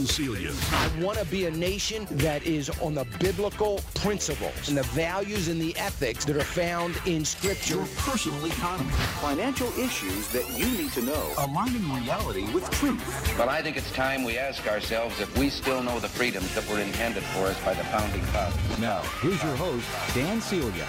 Dan 0.00 0.06
Celia. 0.06 0.52
I 0.72 0.88
want 1.02 1.18
to 1.18 1.26
be 1.26 1.44
a 1.44 1.50
nation 1.50 2.06
that 2.12 2.46
is 2.46 2.70
on 2.80 2.94
the 2.94 3.04
biblical 3.18 3.82
principles 3.96 4.70
and 4.70 4.78
the 4.78 4.82
values 4.94 5.48
and 5.48 5.60
the 5.60 5.76
ethics 5.76 6.24
that 6.24 6.36
are 6.36 6.40
found 6.40 6.98
in 7.04 7.22
Scripture. 7.22 7.74
Your 7.74 7.84
personal 7.98 8.42
economy. 8.46 8.88
Financial 9.20 9.68
issues 9.78 10.28
that 10.28 10.48
you 10.58 10.64
need 10.78 10.90
to 10.92 11.02
know. 11.02 11.22
Aligning 11.36 11.86
reality 11.92 12.50
with 12.54 12.70
truth. 12.70 13.34
But 13.36 13.48
I 13.48 13.60
think 13.60 13.76
it's 13.76 13.92
time 13.92 14.24
we 14.24 14.38
ask 14.38 14.66
ourselves 14.66 15.20
if 15.20 15.36
we 15.36 15.50
still 15.50 15.82
know 15.82 16.00
the 16.00 16.08
freedoms 16.08 16.54
that 16.54 16.66
were 16.70 16.80
intended 16.80 17.22
for 17.22 17.48
us 17.48 17.62
by 17.62 17.74
the 17.74 17.84
founding 17.84 18.22
fathers. 18.32 18.78
Now, 18.78 19.02
here's 19.20 19.42
your 19.42 19.56
host, 19.56 19.86
Dan 20.14 20.40
Celia. 20.40 20.86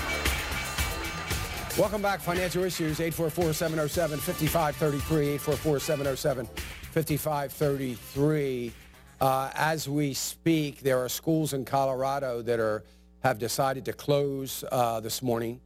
Welcome 1.78 2.02
back, 2.02 2.22
Financial 2.22 2.64
Issues, 2.64 3.00
844-707-5533, 3.00 5.38
844-707-5533. 6.96 8.72
Uh, 9.22 9.52
as 9.54 9.88
we 9.88 10.16
speak, 10.16 10.80
there 10.80 10.98
are 10.98 11.08
schools 11.08 11.54
in 11.54 11.64
Colorado 11.64 12.42
that 12.42 12.60
are 12.60 12.84
have 13.24 13.38
decided 13.38 13.86
to 13.86 13.94
close 13.94 14.64
uh, 14.72 15.00
this 15.00 15.22
morning 15.22 15.62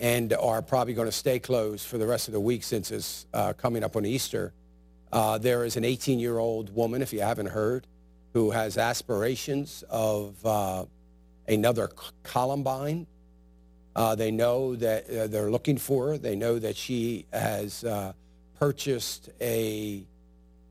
and 0.00 0.32
are 0.32 0.60
probably 0.60 0.92
going 0.92 1.06
to 1.06 1.12
stay 1.12 1.38
closed 1.38 1.86
for 1.86 1.96
the 1.96 2.06
rest 2.08 2.26
of 2.26 2.34
the 2.34 2.40
week 2.40 2.64
since 2.64 2.90
it's 2.90 3.24
uh, 3.32 3.52
coming 3.52 3.84
up 3.84 3.94
on 3.94 4.04
Easter. 4.04 4.52
Uh, 5.12 5.38
there 5.38 5.64
is 5.64 5.76
an 5.76 5.84
18-year-old 5.84 6.74
woman, 6.74 7.02
if 7.02 7.12
you 7.12 7.20
haven't 7.20 7.46
heard, 7.46 7.86
who 8.32 8.50
has 8.50 8.76
aspirations 8.76 9.84
of 9.88 10.44
uh, 10.44 10.84
another 11.46 11.88
Columbine. 12.24 13.06
Uh, 13.94 14.16
they 14.16 14.32
know 14.32 14.74
that 14.74 15.06
they're 15.30 15.52
looking 15.52 15.78
for 15.78 16.08
her. 16.08 16.18
They 16.18 16.34
know 16.34 16.58
that 16.58 16.74
she 16.74 17.26
has 17.32 17.84
purchased 18.58 19.28
a 19.40 20.04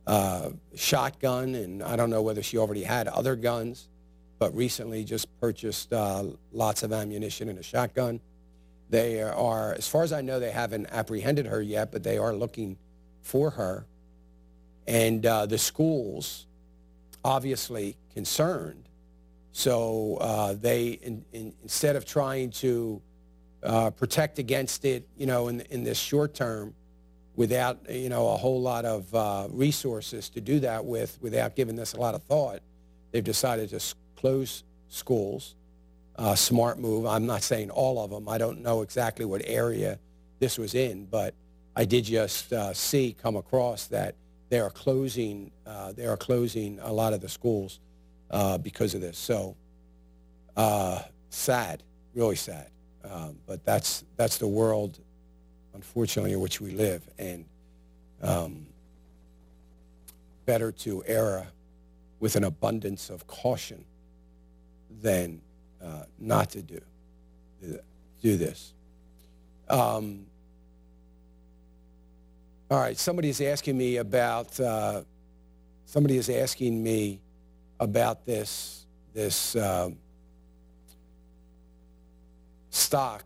uh, 0.07 0.49
shotgun, 0.75 1.55
and 1.55 1.83
I 1.83 1.95
don't 1.95 2.09
know 2.09 2.21
whether 2.21 2.43
she 2.43 2.57
already 2.57 2.83
had 2.83 3.07
other 3.07 3.35
guns, 3.35 3.87
but 4.39 4.55
recently 4.55 5.03
just 5.03 5.27
purchased 5.39 5.93
uh, 5.93 6.25
lots 6.51 6.83
of 6.83 6.91
ammunition 6.91 7.49
and 7.49 7.59
a 7.59 7.63
shotgun. 7.63 8.19
They 8.89 9.21
are, 9.21 9.73
as 9.73 9.87
far 9.87 10.03
as 10.03 10.11
I 10.11 10.21
know, 10.21 10.39
they 10.39 10.51
haven't 10.51 10.87
apprehended 10.91 11.45
her 11.45 11.61
yet, 11.61 11.91
but 11.91 12.03
they 12.03 12.17
are 12.17 12.33
looking 12.33 12.77
for 13.21 13.51
her. 13.51 13.85
And 14.87 15.25
uh, 15.25 15.45
the 15.45 15.57
schools, 15.57 16.47
obviously 17.23 17.95
concerned, 18.13 18.89
so 19.53 20.17
uh, 20.19 20.53
they, 20.53 20.89
in, 20.89 21.23
in, 21.31 21.53
instead 21.61 21.95
of 21.95 22.05
trying 22.05 22.51
to 22.51 23.01
uh, 23.63 23.91
protect 23.91 24.39
against 24.39 24.85
it, 24.85 25.07
you 25.17 25.25
know, 25.25 25.49
in, 25.49 25.61
in 25.69 25.83
this 25.83 25.97
short 25.99 26.33
term, 26.33 26.73
without 27.35 27.79
you 27.89 28.09
know 28.09 28.29
a 28.29 28.37
whole 28.37 28.61
lot 28.61 28.85
of 28.85 29.13
uh, 29.15 29.47
resources 29.49 30.29
to 30.29 30.41
do 30.41 30.59
that 30.61 30.85
with, 30.85 31.17
without 31.21 31.55
giving 31.55 31.75
this 31.75 31.93
a 31.93 31.99
lot 31.99 32.15
of 32.15 32.23
thought, 32.23 32.59
they've 33.11 33.23
decided 33.23 33.69
to 33.69 33.81
close 34.15 34.63
schools. 34.87 35.55
Uh, 36.17 36.35
smart 36.35 36.77
move. 36.77 37.05
I'm 37.05 37.25
not 37.25 37.41
saying 37.41 37.71
all 37.71 38.03
of 38.03 38.11
them. 38.11 38.27
I 38.27 38.37
don't 38.37 38.61
know 38.61 38.81
exactly 38.81 39.25
what 39.25 39.41
area 39.45 39.97
this 40.39 40.57
was 40.57 40.75
in, 40.75 41.05
but 41.05 41.33
I 41.75 41.85
did 41.85 42.03
just 42.03 42.51
uh, 42.51 42.73
see 42.73 43.15
come 43.19 43.37
across 43.37 43.87
that 43.87 44.15
they 44.49 44.59
are 44.59 44.69
closing. 44.69 45.51
Uh, 45.65 45.93
they 45.93 46.05
are 46.05 46.17
closing 46.17 46.79
a 46.81 46.91
lot 46.91 47.13
of 47.13 47.21
the 47.21 47.29
schools 47.29 47.79
uh, 48.29 48.57
because 48.57 48.93
of 48.93 49.01
this. 49.01 49.17
So 49.17 49.55
uh, 50.57 51.01
sad, 51.29 51.83
really 52.13 52.35
sad. 52.35 52.69
Um, 53.03 53.37
but 53.47 53.65
that's 53.65 54.03
that's 54.17 54.37
the 54.37 54.47
world 54.47 54.99
unfortunately, 55.73 56.33
in 56.33 56.39
which 56.39 56.61
we 56.61 56.71
live, 56.71 57.01
and 57.17 57.45
um, 58.21 58.65
better 60.45 60.71
to 60.71 61.03
err 61.05 61.47
with 62.19 62.35
an 62.35 62.43
abundance 62.43 63.09
of 63.09 63.25
caution 63.27 63.83
than 65.01 65.41
uh, 65.83 66.03
not 66.19 66.49
to 66.51 66.61
do 66.61 66.79
do 68.21 68.37
this. 68.37 68.73
Um, 69.67 70.25
all 72.69 72.79
right, 72.79 72.97
somebody 72.97 73.29
is 73.29 73.41
asking 73.41 73.77
me 73.77 73.97
about. 73.97 74.59
Uh, 74.59 75.01
somebody 75.85 76.15
is 76.17 76.29
asking 76.29 76.81
me 76.81 77.19
about 77.79 78.25
this 78.25 78.85
this 79.13 79.55
um, 79.57 79.97
stock 82.69 83.25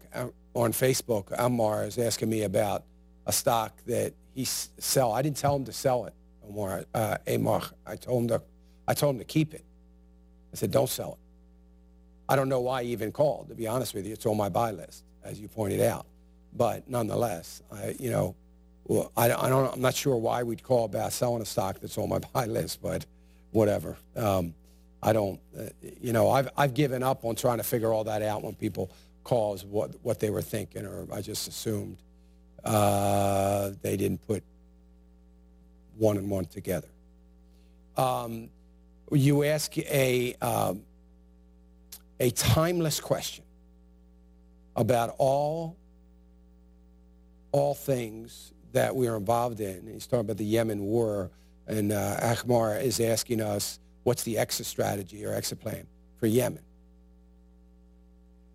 on 0.55 0.71
Facebook, 0.71 1.33
Amar 1.37 1.83
is 1.83 1.97
asking 1.97 2.29
me 2.29 2.43
about 2.43 2.83
a 3.25 3.31
stock 3.31 3.73
that 3.85 4.13
he 4.33 4.45
sell. 4.45 5.11
I 5.11 5.21
didn't 5.21 5.37
tell 5.37 5.55
him 5.55 5.65
to 5.65 5.73
sell 5.73 6.05
it, 6.05 6.13
Amar. 6.47 6.85
Uh, 6.93 7.17
Amar. 7.27 7.61
I 7.85 7.95
told 7.95 8.23
him 8.23 8.27
to. 8.29 8.41
I 8.87 8.93
told 8.93 9.15
him 9.15 9.19
to 9.19 9.25
keep 9.25 9.53
it. 9.53 9.63
I 10.53 10.57
said, 10.57 10.71
don't 10.71 10.89
sell 10.89 11.13
it. 11.13 11.19
I 12.29 12.35
don't 12.35 12.49
know 12.49 12.61
why 12.61 12.83
he 12.83 12.91
even 12.91 13.11
called. 13.11 13.49
To 13.49 13.55
be 13.55 13.67
honest 13.67 13.93
with 13.93 14.05
you, 14.05 14.13
it's 14.13 14.25
on 14.25 14.37
my 14.37 14.49
buy 14.49 14.71
list, 14.71 15.03
as 15.23 15.39
you 15.39 15.47
pointed 15.47 15.81
out. 15.81 16.05
But 16.53 16.89
nonetheless, 16.89 17.61
I, 17.71 17.95
you 17.99 18.09
know, 18.09 18.35
well, 18.85 19.11
I, 19.17 19.25
I 19.25 19.49
don't. 19.49 19.73
I'm 19.73 19.81
not 19.81 19.95
sure 19.95 20.15
why 20.15 20.43
we'd 20.43 20.63
call 20.63 20.85
about 20.85 21.11
selling 21.11 21.41
a 21.41 21.45
stock 21.45 21.79
that's 21.79 21.97
on 21.97 22.09
my 22.09 22.19
buy 22.33 22.45
list, 22.45 22.81
but 22.81 23.05
whatever. 23.51 23.97
Um, 24.15 24.53
I 25.01 25.11
don't. 25.11 25.39
Uh, 25.57 25.63
you 26.01 26.13
know, 26.13 26.29
I've 26.29 26.49
I've 26.55 26.73
given 26.73 27.03
up 27.03 27.25
on 27.25 27.35
trying 27.35 27.57
to 27.57 27.63
figure 27.63 27.91
all 27.91 28.05
that 28.05 28.21
out 28.21 28.43
when 28.43 28.55
people 28.55 28.89
cause 29.25 29.65
what, 29.65 29.91
what 30.03 30.19
they 30.21 30.29
were 30.29 30.41
thinking, 30.41 30.85
or 30.85 31.07
I 31.11 31.19
just 31.21 31.49
assumed 31.49 31.97
uh, 32.63 33.71
they 33.81 33.97
didn't 33.97 34.25
put 34.25 34.43
one 35.97 36.15
and 36.15 36.29
one 36.29 36.45
together. 36.45 36.87
Um, 37.97 38.49
you 39.11 39.43
ask 39.43 39.77
a, 39.77 40.35
um, 40.41 40.83
a 42.19 42.29
timeless 42.31 42.99
question 42.99 43.43
about 44.75 45.15
all, 45.17 45.75
all 47.51 47.73
things 47.73 48.53
that 48.73 48.95
we 48.95 49.07
are 49.07 49.15
involved 49.15 49.59
in. 49.59 49.87
He's 49.91 50.05
talking 50.05 50.21
about 50.21 50.37
the 50.37 50.45
Yemen 50.45 50.83
war, 50.83 51.31
and 51.67 51.91
uh, 51.91 52.35
is 52.81 52.99
asking 52.99 53.41
us, 53.41 53.79
what's 54.03 54.23
the 54.23 54.37
exit 54.37 54.65
strategy 54.65 55.25
or 55.25 55.33
exit 55.33 55.59
plan 55.61 55.87
for 56.19 56.27
Yemen? 56.27 56.64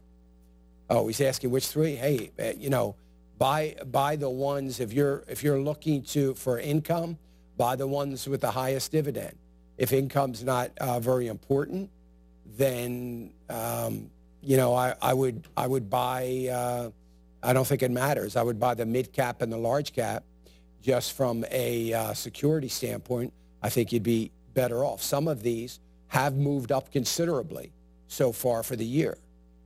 Oh, 0.87 1.07
he's 1.07 1.19
asking 1.19 1.49
which 1.49 1.65
three? 1.65 1.95
Hey, 1.95 2.29
eh, 2.37 2.53
you 2.59 2.69
know, 2.69 2.95
buy 3.39 3.75
buy 3.87 4.15
the 4.15 4.29
ones 4.29 4.79
if 4.79 4.93
you're 4.93 5.23
if 5.27 5.43
you're 5.43 5.59
looking 5.59 6.03
to 6.13 6.35
for 6.35 6.59
income, 6.59 7.17
buy 7.57 7.75
the 7.75 7.87
ones 7.87 8.27
with 8.27 8.41
the 8.41 8.51
highest 8.51 8.91
dividend. 8.91 9.35
If 9.79 9.91
income's 9.91 10.43
not 10.43 10.69
uh, 10.77 10.99
very 10.99 11.25
important, 11.25 11.89
then 12.45 13.31
um, 13.49 14.11
you 14.43 14.57
know 14.57 14.75
I, 14.75 14.93
I 15.01 15.15
would 15.15 15.47
I 15.57 15.65
would 15.65 15.89
buy. 15.89 16.49
Uh, 16.51 16.91
I 17.41 17.51
don't 17.51 17.65
think 17.65 17.81
it 17.81 17.89
matters. 17.89 18.35
I 18.35 18.43
would 18.43 18.59
buy 18.59 18.75
the 18.75 18.85
mid 18.85 19.11
cap 19.11 19.41
and 19.41 19.51
the 19.51 19.57
large 19.57 19.93
cap, 19.93 20.23
just 20.83 21.13
from 21.13 21.45
a 21.49 21.93
uh, 21.93 22.13
security 22.13 22.67
standpoint. 22.67 23.33
I 23.63 23.69
think 23.69 23.91
you'd 23.91 24.03
be 24.03 24.31
better 24.59 24.83
off. 24.83 25.01
Some 25.01 25.29
of 25.29 25.41
these 25.41 25.79
have 26.07 26.35
moved 26.35 26.73
up 26.73 26.91
considerably 26.91 27.71
so 28.07 28.33
far 28.33 28.61
for 28.61 28.75
the 28.75 28.85
year. 28.85 29.17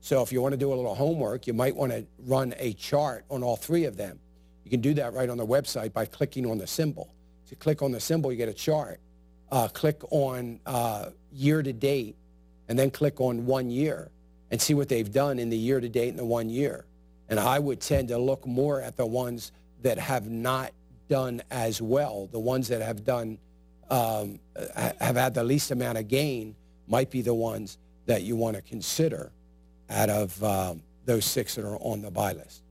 So 0.02 0.22
if 0.22 0.32
you 0.32 0.40
want 0.40 0.54
to 0.54 0.58
do 0.58 0.72
a 0.72 0.76
little 0.76 0.94
homework, 0.94 1.48
you 1.48 1.54
might 1.54 1.76
want 1.76 1.92
to 1.92 2.06
run 2.20 2.54
a 2.60 2.74
chart 2.74 3.26
on 3.32 3.42
all 3.42 3.56
three 3.56 3.86
of 3.86 3.98
them. 3.98 4.20
You 4.64 4.70
can 4.70 4.82
do 4.82 4.94
that 4.94 5.14
right 5.14 5.30
on 5.30 5.38
the 5.38 5.48
website 5.48 5.94
by 5.94 6.06
clicking 6.06 6.46
on 6.46 6.60
the 6.60 6.68
symbol. 6.68 7.12
If 7.44 7.50
you 7.50 7.58
click 7.58 7.82
on 7.82 7.92
the 7.92 8.00
symbol, 8.00 8.32
you 8.32 8.38
get 8.38 8.50
a 8.50 8.54
chart. 8.54 9.00
Uh, 9.52 9.68
click 9.68 10.00
on 10.12 10.60
uh, 10.68 11.10
year 11.32 11.64
to 11.64 11.74
date, 11.74 12.16
and 12.68 12.78
then 12.78 12.92
click 12.92 13.20
on 13.20 13.48
one 13.48 13.72
year 13.72 14.12
and 14.52 14.62
see 14.62 14.76
what 14.76 14.90
they've 14.90 15.12
done 15.12 15.40
in 15.40 15.50
the 15.50 15.58
year 15.58 15.80
to 15.80 15.90
date 15.90 16.10
and 16.10 16.20
the 16.20 16.26
one 16.26 16.50
year. 16.50 16.86
And 17.30 17.40
I 17.40 17.58
would 17.58 17.82
tend 17.82 18.10
to 18.10 18.20
look 18.20 18.46
more 18.46 18.80
at 18.80 18.96
the 18.96 19.08
ones 19.08 19.52
that 19.82 19.98
have 19.98 20.30
not 20.30 20.72
done 21.10 21.42
as 21.50 21.82
well. 21.82 22.28
The 22.32 22.40
ones 22.40 22.68
that 22.68 22.82
have 22.84 23.04
done 23.04 23.40
um, 23.94 24.40
have 25.00 25.16
had 25.16 25.34
the 25.36 25.44
least 25.44 25.70
amount 25.72 25.98
of 26.00 26.08
gain 26.08 26.56
might 26.88 27.12
be 27.12 27.22
the 27.22 27.34
ones 27.34 27.78
that 28.06 28.24
you 28.24 28.36
want 28.36 28.56
to 28.56 28.62
consider 28.64 29.32
out 29.90 30.10
of 30.10 30.44
um, 30.44 30.82
those 31.06 31.26
six 31.26 31.56
that 31.56 31.64
are 31.66 31.78
on 31.78 32.02
the 32.02 32.10
buy 32.10 32.34
list. 32.34 32.64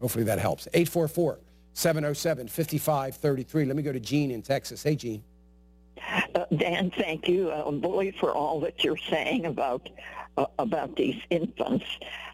Hopefully 0.00 0.24
that 0.24 0.38
helps. 0.38 0.66
844-707-5533. 1.74 3.66
Let 3.66 3.76
me 3.76 3.82
go 3.82 3.92
to 3.92 4.00
Gene 4.00 4.30
in 4.30 4.40
Texas. 4.40 4.82
Hey, 4.82 4.96
Gene. 4.96 5.22
Uh, 6.34 6.46
Dan, 6.56 6.90
thank 6.90 7.28
you, 7.28 7.50
uh, 7.50 7.70
boy, 7.70 8.12
for 8.18 8.34
all 8.34 8.58
that 8.60 8.82
you're 8.84 8.96
saying 8.96 9.44
about 9.46 9.88
uh, 10.36 10.46
about 10.58 10.94
these 10.96 11.16
infants 11.30 11.86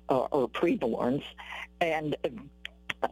uh, 0.09 0.19
or 0.33 0.49
preborns. 0.49 1.23
And 1.81 2.17
uh, 3.03 3.09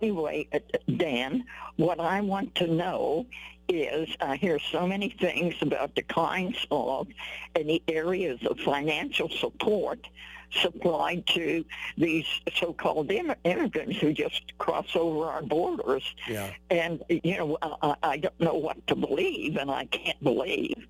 anyway, 0.00 0.46
uh, 0.52 0.60
Dan, 0.96 1.44
what 1.76 1.98
I 1.98 2.20
want 2.20 2.54
to 2.56 2.68
know 2.68 3.26
is 3.70 4.08
I 4.20 4.36
hear 4.36 4.58
so 4.58 4.86
many 4.86 5.08
things 5.08 5.54
about 5.60 5.94
decline 5.94 6.54
solved 6.68 7.14
in 7.54 7.66
the 7.66 7.82
areas 7.88 8.40
of 8.46 8.58
financial 8.60 9.28
support 9.28 10.06
supplied 10.52 11.26
to 11.28 11.64
these 11.96 12.26
so-called 12.56 13.10
Im- 13.10 13.34
immigrants 13.44 13.98
who 13.98 14.12
just 14.12 14.56
cross 14.58 14.94
over 14.94 15.26
our 15.26 15.42
borders. 15.42 16.02
Yeah. 16.28 16.50
And, 16.70 17.02
you 17.08 17.36
know, 17.38 17.58
I, 17.62 17.94
I 18.02 18.16
don't 18.16 18.38
know 18.40 18.54
what 18.54 18.84
to 18.88 18.96
believe, 18.96 19.56
and 19.56 19.70
I 19.70 19.84
can't 19.86 20.22
believe 20.22 20.86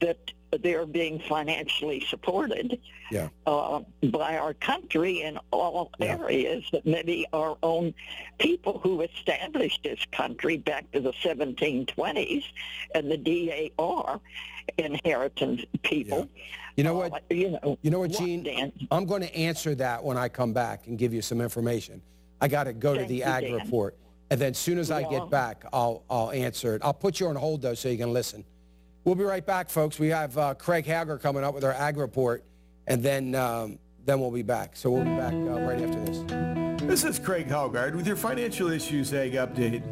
that 0.00 0.18
they're 0.62 0.86
being 0.86 1.18
financially 1.28 2.04
supported 2.08 2.78
Yeah. 3.10 3.28
uh, 3.46 3.80
by 4.12 4.36
our 4.38 4.54
country 4.54 5.22
in 5.22 5.38
all 5.50 5.90
Yeah. 5.98 6.16
areas 6.20 6.64
that 6.72 6.86
maybe 6.86 7.26
our 7.32 7.56
own 7.62 7.92
people 8.38 8.78
who 8.78 9.00
established 9.00 9.82
this 9.82 9.98
country 10.12 10.56
back 10.58 10.90
to 10.92 11.00
the 11.00 11.12
1720s 11.24 12.44
and 12.94 13.10
the 13.10 13.16
DAR 13.76 14.20
inheritance 14.78 15.62
people. 15.82 16.28
You 16.76 16.84
know 16.84 16.94
what? 16.94 17.12
uh, 17.12 17.18
you 17.30 17.50
know, 17.50 17.78
You 17.82 17.90
know 17.90 18.00
what, 18.00 18.10
Gene? 18.10 18.42
Dan? 18.42 18.72
I'm 18.90 19.06
going 19.06 19.22
to 19.22 19.34
answer 19.36 19.74
that 19.76 20.02
when 20.02 20.16
I 20.16 20.28
come 20.28 20.52
back 20.52 20.86
and 20.86 20.98
give 20.98 21.14
you 21.14 21.22
some 21.22 21.40
information. 21.40 22.02
I 22.40 22.48
got 22.48 22.64
to 22.64 22.72
go 22.72 22.94
to 22.94 23.04
the 23.04 23.16
you, 23.16 23.22
ag 23.22 23.44
Dan. 23.44 23.54
report. 23.54 23.96
And 24.30 24.40
then 24.40 24.50
as 24.50 24.58
soon 24.58 24.78
as 24.78 24.90
I 24.90 25.02
get 25.08 25.30
back, 25.30 25.64
I'll, 25.72 26.02
I'll 26.10 26.30
answer 26.32 26.74
it. 26.74 26.82
I'll 26.84 26.92
put 26.94 27.20
you 27.20 27.28
on 27.28 27.36
hold, 27.36 27.62
though, 27.62 27.74
so 27.74 27.88
you 27.88 27.96
can 27.98 28.12
listen. 28.12 28.44
We'll 29.04 29.14
be 29.14 29.22
right 29.24 29.44
back, 29.44 29.68
folks. 29.70 29.98
We 29.98 30.08
have 30.08 30.36
uh, 30.36 30.54
Craig 30.54 30.86
Hager 30.86 31.18
coming 31.18 31.44
up 31.44 31.54
with 31.54 31.62
our 31.62 31.74
ag 31.74 31.96
report, 31.96 32.42
and 32.86 33.02
then, 33.02 33.34
um, 33.34 33.78
then 34.04 34.18
we'll 34.18 34.30
be 34.30 34.42
back. 34.42 34.76
So 34.76 34.90
we'll 34.90 35.04
be 35.04 35.14
back 35.14 35.32
uh, 35.34 35.60
right 35.60 35.80
after 35.80 36.00
this. 36.06 36.82
This 36.82 37.04
is 37.04 37.18
Craig 37.18 37.48
Haugard 37.48 37.94
with 37.94 38.06
your 38.06 38.16
Financial 38.16 38.70
Issues 38.70 39.12
Ag 39.14 39.32
Update. 39.34 39.82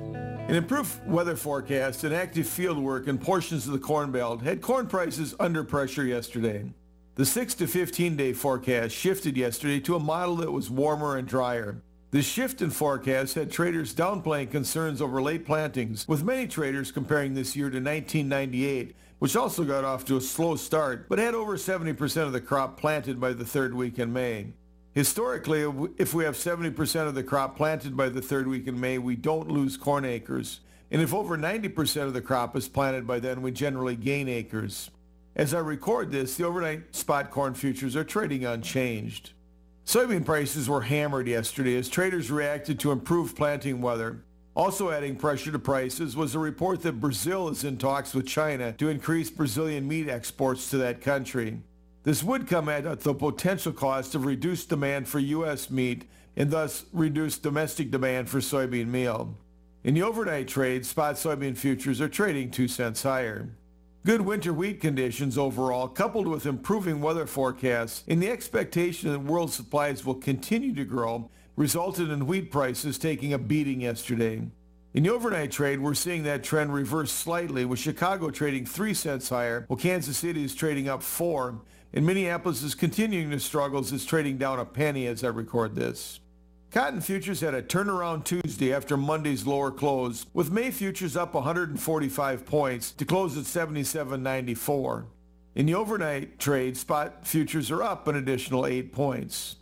An 0.52 0.58
improved 0.58 1.06
weather 1.06 1.34
forecast 1.34 2.04
and 2.04 2.14
active 2.14 2.46
field 2.46 2.76
work 2.76 3.08
in 3.08 3.16
portions 3.16 3.66
of 3.66 3.72
the 3.72 3.78
Corn 3.78 4.12
Belt 4.12 4.42
had 4.42 4.60
corn 4.60 4.86
prices 4.86 5.34
under 5.40 5.64
pressure 5.64 6.04
yesterday. 6.04 6.70
The 7.14 7.24
6 7.24 7.54
to 7.54 7.66
15 7.66 8.16
day 8.16 8.34
forecast 8.34 8.94
shifted 8.94 9.34
yesterday 9.38 9.80
to 9.80 9.96
a 9.96 9.98
model 9.98 10.36
that 10.36 10.52
was 10.52 10.68
warmer 10.68 11.16
and 11.16 11.26
drier. 11.26 11.80
The 12.10 12.20
shift 12.20 12.60
in 12.60 12.68
forecast 12.68 13.34
had 13.34 13.50
traders 13.50 13.94
downplaying 13.94 14.50
concerns 14.50 15.00
over 15.00 15.22
late 15.22 15.46
plantings, 15.46 16.06
with 16.06 16.22
many 16.22 16.46
traders 16.46 16.92
comparing 16.92 17.32
this 17.32 17.56
year 17.56 17.70
to 17.70 17.78
1998, 17.78 18.94
which 19.20 19.36
also 19.36 19.64
got 19.64 19.84
off 19.84 20.04
to 20.04 20.18
a 20.18 20.20
slow 20.20 20.56
start, 20.56 21.08
but 21.08 21.18
had 21.18 21.34
over 21.34 21.56
70% 21.56 22.26
of 22.26 22.32
the 22.34 22.42
crop 22.42 22.78
planted 22.78 23.18
by 23.18 23.32
the 23.32 23.46
third 23.46 23.72
week 23.72 23.98
in 23.98 24.12
May. 24.12 24.52
Historically, 24.94 25.62
if 25.96 26.12
we 26.12 26.24
have 26.24 26.36
70% 26.36 27.06
of 27.06 27.14
the 27.14 27.22
crop 27.22 27.56
planted 27.56 27.96
by 27.96 28.10
the 28.10 28.20
third 28.20 28.46
week 28.46 28.66
in 28.66 28.78
May, 28.78 28.98
we 28.98 29.16
don't 29.16 29.48
lose 29.48 29.78
corn 29.78 30.04
acres. 30.04 30.60
And 30.90 31.00
if 31.00 31.14
over 31.14 31.38
90% 31.38 32.02
of 32.02 32.12
the 32.12 32.20
crop 32.20 32.54
is 32.54 32.68
planted 32.68 33.06
by 33.06 33.18
then, 33.18 33.40
we 33.40 33.52
generally 33.52 33.96
gain 33.96 34.28
acres. 34.28 34.90
As 35.34 35.54
I 35.54 35.60
record 35.60 36.10
this, 36.10 36.36
the 36.36 36.44
overnight 36.44 36.94
spot 36.94 37.30
corn 37.30 37.54
futures 37.54 37.96
are 37.96 38.04
trading 38.04 38.44
unchanged. 38.44 39.32
Soybean 39.86 40.26
prices 40.26 40.68
were 40.68 40.82
hammered 40.82 41.26
yesterday 41.26 41.76
as 41.76 41.88
traders 41.88 42.30
reacted 42.30 42.78
to 42.80 42.92
improved 42.92 43.34
planting 43.34 43.80
weather. 43.80 44.22
Also 44.54 44.90
adding 44.90 45.16
pressure 45.16 45.50
to 45.50 45.58
prices 45.58 46.14
was 46.14 46.34
a 46.34 46.38
report 46.38 46.82
that 46.82 47.00
Brazil 47.00 47.48
is 47.48 47.64
in 47.64 47.78
talks 47.78 48.12
with 48.12 48.26
China 48.26 48.72
to 48.74 48.90
increase 48.90 49.30
Brazilian 49.30 49.88
meat 49.88 50.10
exports 50.10 50.68
to 50.68 50.76
that 50.76 51.00
country. 51.00 51.62
This 52.04 52.24
would 52.24 52.48
come 52.48 52.68
at 52.68 53.00
the 53.00 53.14
potential 53.14 53.72
cost 53.72 54.16
of 54.16 54.26
reduced 54.26 54.68
demand 54.68 55.06
for 55.06 55.20
U.S. 55.20 55.70
meat 55.70 56.04
and 56.36 56.50
thus 56.50 56.84
reduced 56.92 57.44
domestic 57.44 57.92
demand 57.92 58.28
for 58.28 58.40
soybean 58.40 58.88
meal. 58.88 59.36
In 59.84 59.94
the 59.94 60.02
overnight 60.02 60.48
trade, 60.48 60.84
spot 60.84 61.14
soybean 61.14 61.56
futures 61.56 62.00
are 62.00 62.08
trading 62.08 62.50
2 62.50 62.66
cents 62.66 63.04
higher. 63.04 63.50
Good 64.04 64.22
winter 64.22 64.52
wheat 64.52 64.80
conditions 64.80 65.38
overall, 65.38 65.86
coupled 65.86 66.26
with 66.26 66.44
improving 66.44 67.00
weather 67.00 67.26
forecasts 67.26 68.02
and 68.08 68.20
the 68.20 68.30
expectation 68.30 69.12
that 69.12 69.20
world 69.20 69.52
supplies 69.52 70.04
will 70.04 70.16
continue 70.16 70.74
to 70.74 70.84
grow, 70.84 71.30
resulted 71.54 72.10
in 72.10 72.26
wheat 72.26 72.50
prices 72.50 72.98
taking 72.98 73.32
a 73.32 73.38
beating 73.38 73.82
yesterday. 73.82 74.42
In 74.94 75.04
the 75.04 75.10
overnight 75.10 75.52
trade, 75.52 75.78
we're 75.78 75.94
seeing 75.94 76.24
that 76.24 76.42
trend 76.42 76.74
reverse 76.74 77.12
slightly, 77.12 77.64
with 77.64 77.78
Chicago 77.78 78.30
trading 78.30 78.66
3 78.66 78.92
cents 78.92 79.28
higher, 79.28 79.66
while 79.68 79.78
Kansas 79.78 80.16
City 80.16 80.42
is 80.42 80.54
trading 80.54 80.88
up 80.88 81.02
4, 81.02 81.60
and 81.92 82.06
Minneapolis 82.06 82.62
is 82.62 82.74
continuing 82.74 83.30
to 83.30 83.40
struggle 83.40 83.80
as 83.80 83.92
it's 83.92 84.04
trading 84.04 84.38
down 84.38 84.58
a 84.58 84.64
penny 84.64 85.06
as 85.06 85.22
I 85.22 85.28
record 85.28 85.74
this. 85.74 86.20
Cotton 86.70 87.02
futures 87.02 87.40
had 87.42 87.52
a 87.52 87.62
turnaround 87.62 88.24
Tuesday 88.24 88.72
after 88.72 88.96
Monday's 88.96 89.46
lower 89.46 89.70
close, 89.70 90.24
with 90.32 90.50
May 90.50 90.70
futures 90.70 91.18
up 91.18 91.34
145 91.34 92.46
points 92.46 92.92
to 92.92 93.04
close 93.04 93.36
at 93.36 93.44
77.94. 93.44 95.04
In 95.54 95.66
the 95.66 95.74
overnight 95.74 96.38
trade, 96.38 96.78
spot 96.78 97.26
futures 97.26 97.70
are 97.70 97.82
up 97.82 98.08
an 98.08 98.16
additional 98.16 98.66
8 98.66 98.90
points. 98.90 99.56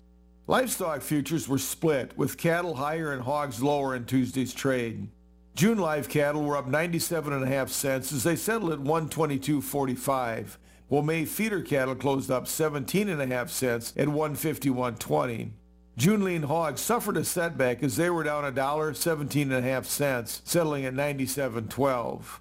Livestock 0.46 1.02
futures 1.02 1.49
were 1.49 1.58
split, 1.58 2.16
with 2.16 2.38
cattle 2.38 2.76
higher 2.76 3.12
and 3.12 3.22
hogs 3.22 3.60
lower 3.60 3.96
in 3.96 4.04
Tuesday's 4.04 4.54
trade. 4.54 5.08
June 5.56 5.78
live 5.78 6.08
cattle 6.08 6.44
were 6.44 6.56
up 6.56 6.68
97 6.68 7.68
cents 7.68 8.12
as 8.12 8.22
they 8.22 8.37
settled 8.37 8.72
at 8.72 8.78
122.45, 8.78 10.56
while 10.90 11.02
May 11.02 11.25
feeder 11.25 11.62
cattle 11.62 11.94
closed 11.94 12.32
up 12.32 12.49
17 12.49 13.09
and 13.09 13.23
a 13.23 13.26
half 13.26 13.49
cents 13.49 13.94
at 13.97 14.09
151.20. 14.09 15.50
June 15.97 16.25
lean 16.25 16.42
hogs 16.42 16.80
suffered 16.80 17.16
a 17.16 17.25
setback 17.25 17.85
as 17.85 17.97
they 17.97 18.11
were 18.11 18.25
down 18.25 18.44
a 18.44 18.50
dollar 18.50 18.92
17 18.92 19.52
and 19.52 19.64
a 19.64 19.68
half 19.68 19.87
cents, 19.87 20.42
settling 20.44 20.85
at 20.85 20.94
97.12. 20.94 22.40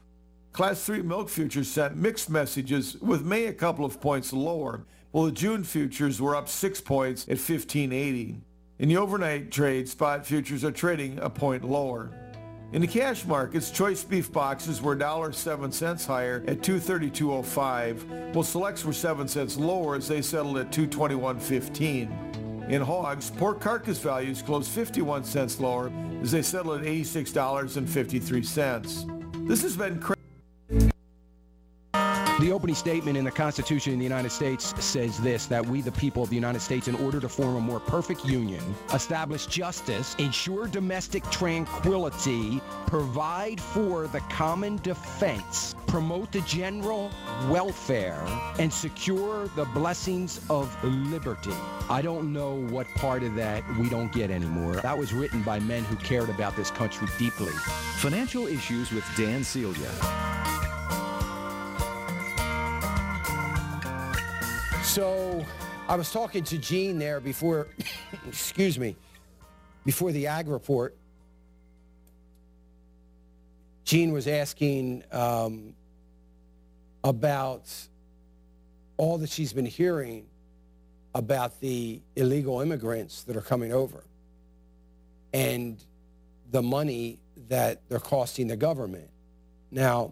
Class 0.52 0.84
3 0.84 1.04
milk 1.04 1.30
futures 1.30 1.68
sent 1.68 1.96
mixed 1.96 2.28
messages 2.28 2.98
with 3.00 3.24
May 3.24 3.46
a 3.46 3.54
couple 3.54 3.86
of 3.86 4.02
points 4.02 4.34
lower, 4.34 4.84
while 5.12 5.26
the 5.26 5.32
June 5.32 5.64
futures 5.64 6.20
were 6.20 6.36
up 6.36 6.50
6 6.50 6.82
points 6.82 7.28
at 7.30 7.38
15.80. 7.38 8.42
In 8.80 8.90
the 8.90 8.98
overnight 8.98 9.52
trade, 9.52 9.88
spot 9.88 10.26
futures 10.26 10.64
are 10.64 10.72
trading 10.72 11.20
a 11.20 11.30
point 11.30 11.64
lower. 11.64 12.10
In 12.72 12.82
the 12.82 12.88
cash 12.88 13.26
markets, 13.26 13.72
choice 13.72 14.04
beef 14.04 14.32
boxes 14.32 14.80
were 14.80 14.96
$1.07 14.96 16.06
higher 16.06 16.44
at 16.48 16.60
232.05, 16.60 18.36
while 18.36 18.44
selects 18.44 18.86
were 18.86 18.94
7 18.94 19.28
cents 19.28 19.58
lower 19.58 19.96
as 19.96 20.08
they 20.08 20.22
settled 20.22 20.60
at 20.60 20.72
221.15. 20.72 22.70
In 22.70 22.82
hogs, 22.84 23.32
pork 23.32 23.60
carcass 23.60 23.98
values 23.98 24.44
closed 24.44 24.70
51 24.70 25.24
cents 25.24 25.60
lower 25.60 25.92
as 26.22 26.32
they 26.32 26.44
settled 26.44 26.82
at 26.82 26.86
$86.53. 26.86 29.48
This 29.48 29.64
has 29.64 29.76
been. 29.76 30.00
The 32.40 32.54
opening 32.54 32.76
statement 32.76 33.18
in 33.18 33.26
the 33.26 33.32
Constitution 33.32 33.92
of 33.92 34.00
the 34.00 34.06
United 34.06 34.32
States 34.32 34.74
says 34.82 35.18
this 35.18 35.46
that 35.48 35.66
we, 35.66 35.82
the 35.82 35.92
people 35.92 36.24
of 36.24 36.30
the 36.30 36.36
United 36.36 36.62
States, 36.62 36.88
in 36.88 36.96
order 36.96 37.20
to 37.20 37.28
form 37.28 37.58
a 37.58 37.60
more 37.60 37.82
perfect 37.82 38.24
union, 38.24 38.64
establish 38.94 39.46
justice, 39.46 40.16
ensure 40.20 40.66
domestic 40.66 41.30
tranquility, 41.32 42.62
provide 42.88 43.60
for 43.60 44.08
the 44.08 44.22
common 44.30 44.78
defense, 44.78 45.76
promote 45.86 46.32
the 46.32 46.40
general 46.42 47.12
welfare, 47.50 48.24
and 48.58 48.72
secure 48.72 49.50
the 49.58 49.66
blessings 49.66 50.40
of 50.50 50.74
liberty. 50.82 51.52
I 51.90 52.02
don't 52.02 52.32
know 52.32 52.56
what 52.70 52.88
part 52.96 53.24
of 53.24 53.36
that 53.36 53.66
we 53.78 53.90
don't 53.90 54.14
get 54.14 54.32
anymore. 54.32 54.76
That 54.76 54.98
was 54.98 55.12
written 55.12 55.44
by 55.44 55.60
men 55.60 55.84
who 55.84 55.98
cared 55.98 56.30
about 56.30 56.56
this 56.56 56.72
country 56.72 57.10
deeply. 57.18 57.52
Financial 57.98 58.48
Issues 58.48 58.94
with 58.94 59.04
Dan 59.18 59.44
Celia. 59.44 60.39
So 65.00 65.46
I 65.88 65.96
was 65.96 66.12
talking 66.12 66.44
to 66.44 66.58
Gene 66.58 67.00
there 67.00 67.22
before, 67.22 67.68
excuse 68.28 68.78
me, 68.78 68.98
before 69.86 70.12
the 70.12 70.28
ag 70.28 70.50
report. 70.50 70.94
Gene 73.86 74.12
was 74.12 74.28
asking 74.28 75.06
um, 75.14 75.74
about 77.02 77.72
all 78.98 79.18
that 79.20 79.30
she's 79.30 79.54
been 79.54 79.66
hearing 79.66 80.26
about 81.16 81.62
the 81.62 82.02
illegal 82.18 82.60
immigrants 82.60 83.24
that 83.24 83.38
are 83.38 83.42
coming 83.42 83.72
over 83.72 84.04
and 85.32 85.82
the 86.52 86.62
money 86.62 87.20
that 87.48 87.80
they're 87.88 88.00
costing 88.00 88.48
the 88.48 88.58
government. 88.58 89.10
Now, 89.72 90.12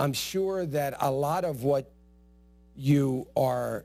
I'm 0.00 0.14
sure 0.14 0.64
that 0.64 0.96
a 0.98 1.10
lot 1.10 1.44
of 1.44 1.62
what 1.62 1.90
you 2.74 3.26
are 3.36 3.84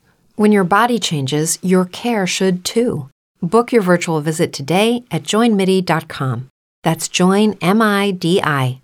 When 0.35 0.51
your 0.51 0.63
body 0.63 0.99
changes, 0.99 1.59
your 1.61 1.85
care 1.85 2.25
should 2.27 2.65
too. 2.65 3.09
Book 3.41 3.71
your 3.71 3.81
virtual 3.81 4.21
visit 4.21 4.53
today 4.53 5.03
at 5.11 5.23
joinmidi.com. 5.23 6.49
That's 6.83 7.07
joinmidi.com. 7.09 8.81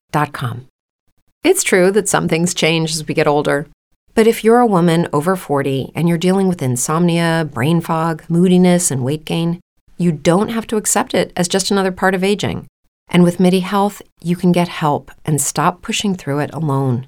It's 1.44 1.64
true 1.64 1.92
that 1.92 2.10
some 2.10 2.28
things 2.28 2.54
change 2.54 2.92
as 2.92 3.08
we 3.08 3.14
get 3.14 3.28
older. 3.28 3.68
But 4.14 4.28
if 4.28 4.44
you're 4.44 4.60
a 4.60 4.66
woman 4.66 5.08
over 5.14 5.36
40 5.36 5.92
and 5.96 6.10
you're 6.10 6.18
dealing 6.18 6.48
with 6.48 6.62
insomnia, 6.62 7.48
brain 7.52 7.82
fog, 7.82 8.24
moodiness, 8.28 8.90
and 8.90 9.06
weight 9.06 9.26
gain, 9.26 9.60
you 9.98 10.12
don't 10.12 10.50
have 10.50 10.68
to 10.68 10.78
accept 10.78 11.14
it 11.14 11.32
as 11.36 11.48
just 11.48 11.72
another 11.72 11.92
part 11.92 12.16
of 12.16 12.24
aging. 12.24 12.68
And 13.10 13.24
with 13.24 13.40
MIDI 13.40 13.62
Health, 13.62 14.02
you 14.22 14.36
can 14.36 14.52
get 14.52 14.68
help 14.68 15.12
and 15.24 15.40
stop 15.40 15.82
pushing 15.82 16.16
through 16.16 16.40
it 16.40 16.54
alone. 16.54 17.08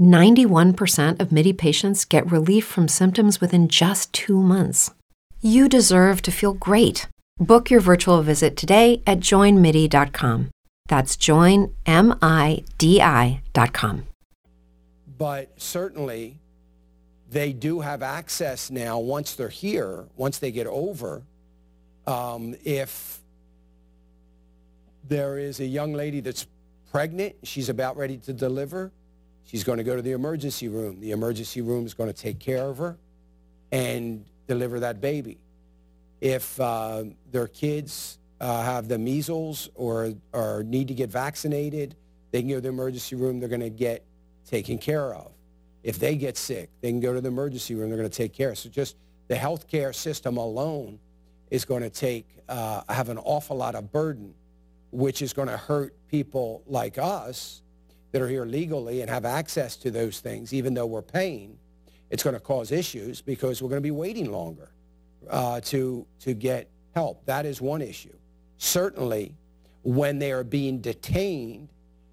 91% 0.00 1.20
of 1.20 1.30
MIDI 1.30 1.52
patients 1.52 2.04
get 2.04 2.30
relief 2.30 2.66
from 2.66 2.88
symptoms 2.88 3.40
within 3.40 3.68
just 3.68 4.12
two 4.12 4.40
months. 4.40 4.90
You 5.40 5.68
deserve 5.68 6.22
to 6.22 6.32
feel 6.32 6.54
great. 6.54 7.06
Book 7.38 7.70
your 7.70 7.80
virtual 7.80 8.22
visit 8.22 8.56
today 8.56 9.02
at 9.06 9.20
joinmidi.com. 9.20 10.50
That's 10.88 11.16
joinmidi.com. 11.16 11.66
But 15.18 15.60
certainly, 15.60 16.38
they 17.30 17.52
do 17.52 17.80
have 17.80 18.02
access 18.02 18.70
now 18.70 18.98
once 18.98 19.34
they're 19.34 19.48
here, 19.48 20.06
once 20.16 20.38
they 20.38 20.50
get 20.50 20.66
over. 20.66 21.22
Um, 22.06 22.54
if 22.64 23.20
there 25.10 25.38
is 25.38 25.60
a 25.60 25.66
young 25.66 25.92
lady 25.92 26.20
that's 26.20 26.46
pregnant. 26.90 27.36
She's 27.42 27.68
about 27.68 27.96
ready 27.96 28.16
to 28.18 28.32
deliver. 28.32 28.92
She's 29.44 29.64
going 29.64 29.78
to 29.78 29.84
go 29.84 29.96
to 29.96 30.02
the 30.02 30.12
emergency 30.12 30.68
room. 30.68 31.00
The 31.00 31.10
emergency 31.10 31.60
room 31.60 31.86
is 31.86 31.94
going 31.94 32.12
to 32.12 32.18
take 32.18 32.38
care 32.38 32.64
of 32.64 32.78
her 32.78 32.96
and 33.72 34.24
deliver 34.46 34.80
that 34.80 35.00
baby. 35.00 35.38
If 36.20 36.60
uh, 36.60 37.04
their 37.30 37.48
kids 37.48 38.18
uh, 38.40 38.62
have 38.62 38.88
the 38.88 38.98
measles 38.98 39.70
or, 39.74 40.12
or 40.32 40.62
need 40.62 40.88
to 40.88 40.94
get 40.94 41.10
vaccinated, 41.10 41.96
they 42.30 42.40
can 42.40 42.48
go 42.48 42.56
to 42.56 42.60
the 42.60 42.68
emergency 42.68 43.16
room. 43.16 43.40
They're 43.40 43.48
going 43.48 43.60
to 43.60 43.70
get 43.70 44.04
taken 44.46 44.78
care 44.78 45.14
of. 45.14 45.32
If 45.82 45.98
they 45.98 46.16
get 46.16 46.36
sick, 46.36 46.68
they 46.80 46.90
can 46.90 47.00
go 47.00 47.14
to 47.14 47.20
the 47.20 47.28
emergency 47.28 47.74
room. 47.74 47.88
They're 47.88 47.98
going 47.98 48.10
to 48.10 48.16
take 48.16 48.32
care. 48.32 48.54
So 48.54 48.68
just 48.68 48.96
the 49.28 49.34
healthcare 49.34 49.94
system 49.94 50.36
alone 50.36 50.98
is 51.50 51.64
going 51.64 51.82
to 51.82 51.90
take 51.90 52.26
uh, 52.48 52.82
have 52.88 53.08
an 53.08 53.18
awful 53.18 53.56
lot 53.56 53.74
of 53.74 53.90
burden 53.92 54.34
which 54.92 55.22
is 55.22 55.32
going 55.32 55.48
to 55.48 55.56
hurt 55.56 55.94
people 56.08 56.62
like 56.66 56.98
us 56.98 57.62
that 58.12 58.22
are 58.22 58.28
here 58.28 58.44
legally 58.44 59.00
and 59.00 59.10
have 59.10 59.24
access 59.24 59.76
to 59.76 59.90
those 59.90 60.20
things, 60.20 60.52
even 60.52 60.74
though 60.74 60.86
we're 60.86 61.02
paying. 61.02 61.58
It's 62.10 62.22
going 62.22 62.34
to 62.34 62.40
cause 62.40 62.72
issues 62.72 63.20
because 63.20 63.62
we're 63.62 63.68
going 63.68 63.82
to 63.82 63.86
be 63.86 63.92
waiting 63.92 64.32
longer 64.32 64.70
uh, 65.28 65.60
to, 65.62 66.06
to 66.20 66.34
get 66.34 66.68
help. 66.94 67.24
That 67.26 67.46
is 67.46 67.60
one 67.60 67.82
issue. 67.82 68.14
Certainly, 68.58 69.36
when 69.82 70.18
they 70.18 70.32
are 70.32 70.44
being 70.44 70.80
detained, 70.80 71.68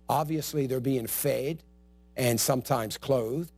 obviously 0.08 0.68
they're 0.68 0.80
being 0.80 1.08
fed 1.08 1.64
and 2.16 2.40
sometimes 2.40 2.98
clothed 2.98 3.52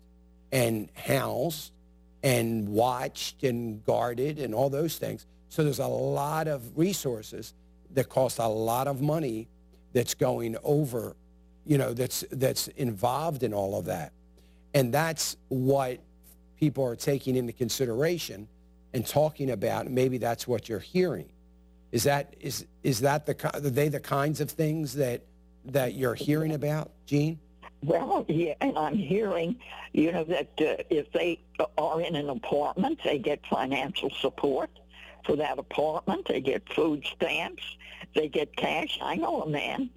and 0.51 0.89
housed 0.95 1.71
and 2.23 2.67
watched 2.69 3.43
and 3.43 3.83
guarded 3.85 4.39
and 4.39 4.53
all 4.53 4.69
those 4.69 4.97
things. 4.97 5.25
So 5.49 5.63
there's 5.63 5.79
a 5.79 5.87
lot 5.87 6.47
of 6.47 6.77
resources 6.77 7.53
that 7.91 8.09
cost 8.09 8.39
a 8.39 8.47
lot 8.47 8.87
of 8.87 9.01
money 9.01 9.47
that's 9.93 10.13
going 10.13 10.55
over, 10.63 11.15
you 11.69 11.77
know, 11.77 11.93
that's 11.93 12.25
that's 12.31 12.67
involved 12.69 13.43
in 13.43 13.53
all 13.53 13.77
of 13.77 13.85
that. 13.85 14.11
And 14.73 14.91
that's 14.91 15.37
what 15.49 15.99
people 16.59 16.83
are 16.83 16.95
taking 16.95 17.35
into 17.35 17.53
consideration 17.53 18.47
and 18.95 19.05
talking 19.05 19.51
about. 19.51 19.87
Maybe 19.89 20.17
that's 20.17 20.47
what 20.47 20.67
you're 20.67 20.79
hearing. 20.79 21.29
Is 21.91 22.03
that 22.03 22.33
is 22.39 22.65
is 22.81 23.01
that 23.01 23.27
the 23.27 23.35
are 23.53 23.59
they 23.59 23.87
the 23.87 23.99
kinds 23.99 24.41
of 24.41 24.49
things 24.49 24.93
that 24.95 25.21
that 25.65 25.93
you're 25.93 26.15
hearing 26.15 26.53
about, 26.53 26.89
Gene? 27.05 27.39
Well, 27.83 28.25
yeah, 28.27 28.55
and 28.61 28.75
I'm 28.75 28.97
hearing, 28.97 29.55
you 29.93 30.11
know, 30.11 30.23
that 30.23 30.49
uh, 30.59 30.83
if 30.89 31.11
they 31.11 31.39
are 31.77 32.01
in 32.01 32.15
an 32.15 32.29
apartment, 32.29 32.99
they 33.03 33.19
get 33.19 33.45
financial 33.45 34.09
support 34.21 34.71
for 35.23 35.35
that 35.35 35.59
apartment. 35.59 36.27
They 36.27 36.41
get 36.41 36.67
food 36.73 37.05
stamps. 37.05 37.63
They 38.15 38.27
get 38.27 38.55
cash. 38.55 38.97
I 39.03 39.15
know 39.15 39.43
a 39.43 39.49
man, 39.49 39.91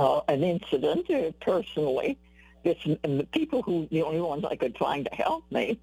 uh, 0.00 0.22
an 0.28 0.42
incident 0.42 1.10
uh, 1.10 1.30
personally. 1.42 2.18
This, 2.64 2.78
and 3.04 3.20
the 3.20 3.24
people 3.24 3.62
who, 3.62 3.86
the 3.90 4.02
only 4.02 4.20
ones 4.20 4.44
I 4.48 4.56
could 4.56 4.76
find 4.78 5.06
to 5.06 5.14
help 5.14 5.44
me, 5.50 5.78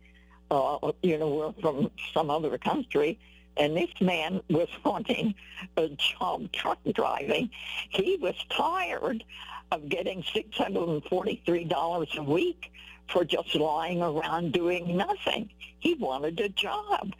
uh, 0.49 0.91
you 1.03 1.17
know, 1.19 1.29
were 1.29 1.53
from 1.61 1.91
some 2.13 2.29
other 2.31 2.57
country. 2.57 3.19
And 3.57 3.77
this 3.77 3.89
man 4.01 4.41
was 4.49 4.69
wanting 4.83 5.35
a 5.77 5.89
job 5.89 6.51
truck 6.51 6.79
driving. 6.93 7.51
He 7.89 8.17
was 8.19 8.35
tired 8.49 9.23
of 9.71 9.87
getting 9.87 10.23
$643 10.23 12.17
a 12.17 12.23
week 12.23 12.71
for 13.09 13.23
just 13.23 13.53
lying 13.55 14.01
around 14.01 14.51
doing 14.51 14.97
nothing. 14.97 15.49
He 15.79 15.93
wanted 15.93 16.39
a 16.39 16.49
job 16.49 17.13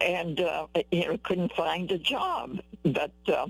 and, 0.00 0.40
uh, 0.40 0.66
you 0.90 1.08
know, 1.08 1.18
couldn't 1.24 1.52
find 1.52 1.92
a 1.92 1.98
job. 1.98 2.60
But, 2.84 3.12
uh, 3.26 3.48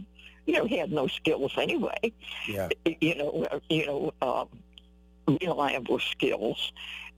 you 0.48 0.54
know, 0.54 0.64
he 0.64 0.78
had 0.78 0.90
no 0.90 1.06
skills 1.06 1.52
anyway. 1.58 2.10
Yeah. 2.48 2.70
You 2.86 3.14
know, 3.16 3.46
you 3.68 3.86
know, 3.86 4.14
uh, 4.22 4.46
reliable 5.42 5.98
skills. 5.98 6.72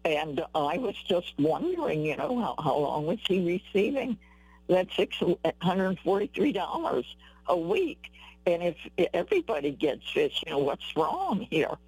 And 0.04 0.42
I 0.52 0.78
was 0.78 0.96
just 1.08 1.34
wondering, 1.38 2.04
you 2.04 2.16
know, 2.16 2.40
how, 2.40 2.56
how 2.60 2.76
long 2.76 3.06
was 3.06 3.20
he 3.28 3.62
receiving 3.62 4.18
that 4.66 4.88
$643 4.88 7.04
a 7.46 7.56
week? 7.56 8.10
And 8.46 8.64
if 8.64 8.75
everybody 9.14 9.70
gets 9.70 10.12
this, 10.12 10.32
you 10.44 10.50
know, 10.50 10.58
what's 10.58 10.96
wrong 10.96 11.46
here? 11.50 11.78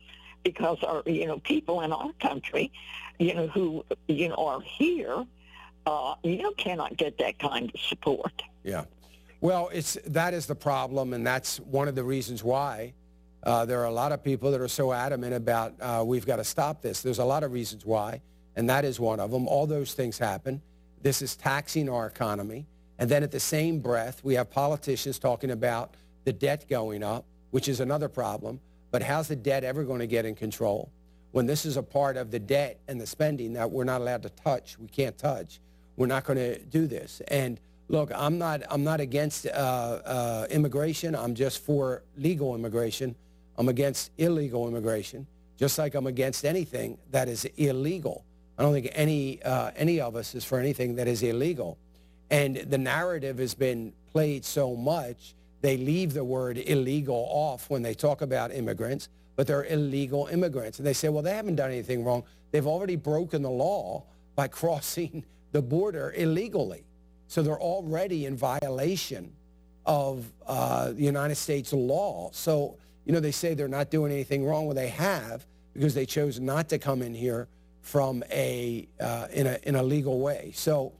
Because 0.45 0.81
our, 0.85 1.03
you 1.07 1.27
know, 1.27 1.41
people 1.41 1.81
in 1.81 1.93
our 1.93 2.13
country, 2.21 2.71
you 3.19 3.35
know, 3.35 3.49
who, 3.49 3.85
you 4.07 4.29
know, 4.29 4.37
are 4.37 4.61
here, 4.61 5.27
uh, 5.87 6.15
you 6.23 6.39
know, 6.39 6.53
cannot 6.53 6.97
get 6.97 7.19
that 7.19 7.41
kind 7.41 7.73
of 7.75 7.81
support. 7.81 8.45
Yeah. 8.63 8.85
Well, 9.43 9.71
it's 9.73 9.99
that 10.07 10.35
is 10.35 10.47
the 10.47 10.55
problem, 10.55 11.13
and 11.13 11.27
that's 11.27 11.59
one 11.59 11.89
of 11.89 11.97
the 11.97 12.05
reasons 12.05 12.45
why 12.45 12.93
uh, 13.43 13.65
there 13.65 13.81
are 13.81 13.87
a 13.87 13.93
lot 13.93 14.13
of 14.13 14.23
people 14.23 14.53
that 14.53 14.61
are 14.61 14.69
so 14.69 14.93
adamant 14.93 15.35
about 15.35 15.75
uh, 15.81 16.05
we've 16.07 16.25
got 16.25 16.37
to 16.37 16.45
stop 16.45 16.81
this. 16.81 17.03
There's 17.03 17.19
a 17.19 17.25
lot 17.25 17.43
of 17.43 17.51
reasons 17.51 17.85
why, 17.85 18.21
and 18.55 18.71
that 18.71 18.85
is 18.85 19.01
one 19.01 19.19
of 19.19 19.33
them. 19.33 19.49
All 19.49 19.67
those 19.67 19.95
things 19.95 20.17
happen. 20.17 20.63
This 21.03 21.23
is 21.23 21.35
taxing 21.35 21.89
our 21.89 22.07
economy, 22.07 22.67
and 23.01 23.11
then 23.11 23.25
at 23.25 23.33
the 23.33 23.41
same 23.41 23.81
breath, 23.81 24.23
we 24.23 24.35
have 24.35 24.49
politicians 24.49 25.19
talking 25.19 25.51
about 25.51 25.97
the 26.23 26.33
debt 26.33 26.67
going 26.71 27.03
up, 27.03 27.25
which 27.51 27.67
is 27.67 27.81
another 27.81 28.09
problem. 28.09 28.61
But 28.93 29.03
how's 29.03 29.27
the 29.27 29.35
debt 29.35 29.65
ever 29.65 29.83
going 29.83 29.99
to 29.99 30.07
get 30.07 30.25
in 30.25 30.37
control 30.37 30.89
when 31.33 31.47
this 31.47 31.67
is 31.67 31.77
a 31.77 31.83
part 31.83 32.17
of 32.17 32.31
the 32.31 32.39
debt 32.39 32.79
and 32.87 33.01
the 33.01 33.09
spending 33.09 33.55
that 33.55 33.73
we're 33.73 33.83
not 33.83 34.03
allowed 34.03 34.23
to 34.23 34.31
touch? 34.31 34.79
We 34.79 34.87
can't 34.87 35.19
touch. 35.19 35.59
We're 35.97 36.07
not 36.07 36.23
going 36.23 36.39
to 36.39 36.61
do 36.61 36.87
this. 36.87 37.21
And 37.27 37.59
look, 37.93 38.11
I'm 38.15 38.39
not 38.39 38.63
I'm 38.69 38.83
not 38.83 39.01
against 39.01 39.47
uh, 39.47 39.51
uh, 39.51 40.47
immigration. 40.51 41.15
I'm 41.15 41.35
just 41.35 41.63
for 41.65 42.03
legal 42.17 42.57
immigration. 42.57 43.15
I'm 43.57 43.69
against 43.69 44.11
illegal 44.19 44.67
immigration, 44.67 45.27
just 45.57 45.79
like 45.79 45.95
I'm 45.95 46.09
against 46.09 46.45
anything 46.45 46.99
that 47.13 47.29
is 47.29 47.45
illegal. 47.57 48.25
I 48.59 48.63
don't 48.63 48.73
think 48.73 48.91
any 48.93 49.41
uh, 49.45 49.71
any 49.77 50.01
of 50.01 50.17
us 50.17 50.35
is 50.35 50.45
for 50.45 50.59
anything 50.59 50.97
that 50.97 51.07
is 51.07 51.23
illegal. 51.23 51.79
And 52.31 52.57
the 52.57 52.79
narrative 52.79 53.39
has 53.39 53.55
been 53.55 53.93
played 54.11 54.45
so 54.45 54.75
much 54.75 55.37
they 55.63 55.77
leave 55.77 56.13
the 56.13 56.25
word 56.25 56.59
illegal 56.59 57.29
off 57.31 57.71
when 57.71 57.83
they 57.83 57.95
talk 57.95 58.21
about 58.21 58.53
immigrants, 58.53 59.09
but 59.37 59.47
they're 59.47 59.65
illegal 59.65 60.27
immigrants. 60.27 60.79
And 60.79 60.87
they 60.87 60.93
say, 60.93 61.09
well, 61.09 61.23
they 61.23 61.35
haven't 61.35 61.55
done 61.55 61.71
anything 61.71 62.05
wrong. 62.05 62.25
They've 62.51 62.67
already 62.67 62.97
broken 62.97 63.43
the 63.43 63.51
law 63.51 64.05
by 64.35 64.49
crossing 64.61 65.25
the 65.53 65.63
border 65.63 66.13
illegally. 66.17 66.85
So 67.33 67.43
they're 67.43 67.59
already 67.59 68.27
in 68.27 68.37
violation 68.37 69.33
of 69.87 70.31
uh, 70.47 70.93
the 70.93 71.03
United 71.03 71.37
States 71.37 71.73
law. 71.73 72.29
So, 72.35 72.77
you 73.07 73.13
know, 73.15 73.21
they 73.21 73.31
say 73.31 73.55
they're 73.55 73.69
not 73.69 73.91
doing 73.91 74.13
anything 74.13 74.45
wrong. 74.45 74.67
Well, 74.67 74.75
they 74.75 74.89
have 74.89 75.47
because 75.73 75.95
they 75.95 76.05
chose 76.05 76.39
not 76.39 76.69
to 76.69 76.79
come 76.79 77.01
in 77.01 77.15
here 77.15 77.49
from 77.81 78.23
a, 78.31 78.87
uh, 79.01 79.29
in, 79.33 79.47
a, 79.47 79.59
in 79.63 79.77
a 79.77 79.83
legal 79.83 80.21
way. 80.21 80.53
So 80.55 80.93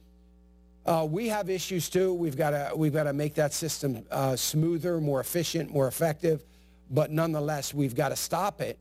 uh, 0.87 1.07
we 1.07 1.29
have 1.29 1.51
issues 1.51 1.91
too. 1.91 2.15
We've 2.15 2.39
got 2.39 2.53
to 2.53 2.73
we've 2.75 2.95
got 2.95 3.05
to 3.05 3.13
make 3.13 3.35
that 3.35 3.53
system 3.53 4.03
uh, 4.11 4.35
smoother, 4.35 5.03
more 5.03 5.21
efficient, 5.21 5.71
more 5.71 5.87
effective. 5.87 6.47
But 6.91 7.11
nonetheless, 7.11 7.75
we've 7.75 7.95
got 7.95 8.09
to 8.09 8.17
stop 8.17 8.63
it, 8.63 8.79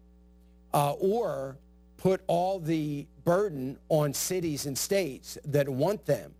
uh, 0.74 0.94
or 0.94 1.58
put 1.98 2.22
all 2.28 2.60
the 2.60 3.08
burden 3.26 3.78
on 3.90 4.14
cities 4.14 4.68
and 4.68 4.78
states 4.78 5.38
that 5.44 5.68
want 5.68 6.06
them, 6.06 6.34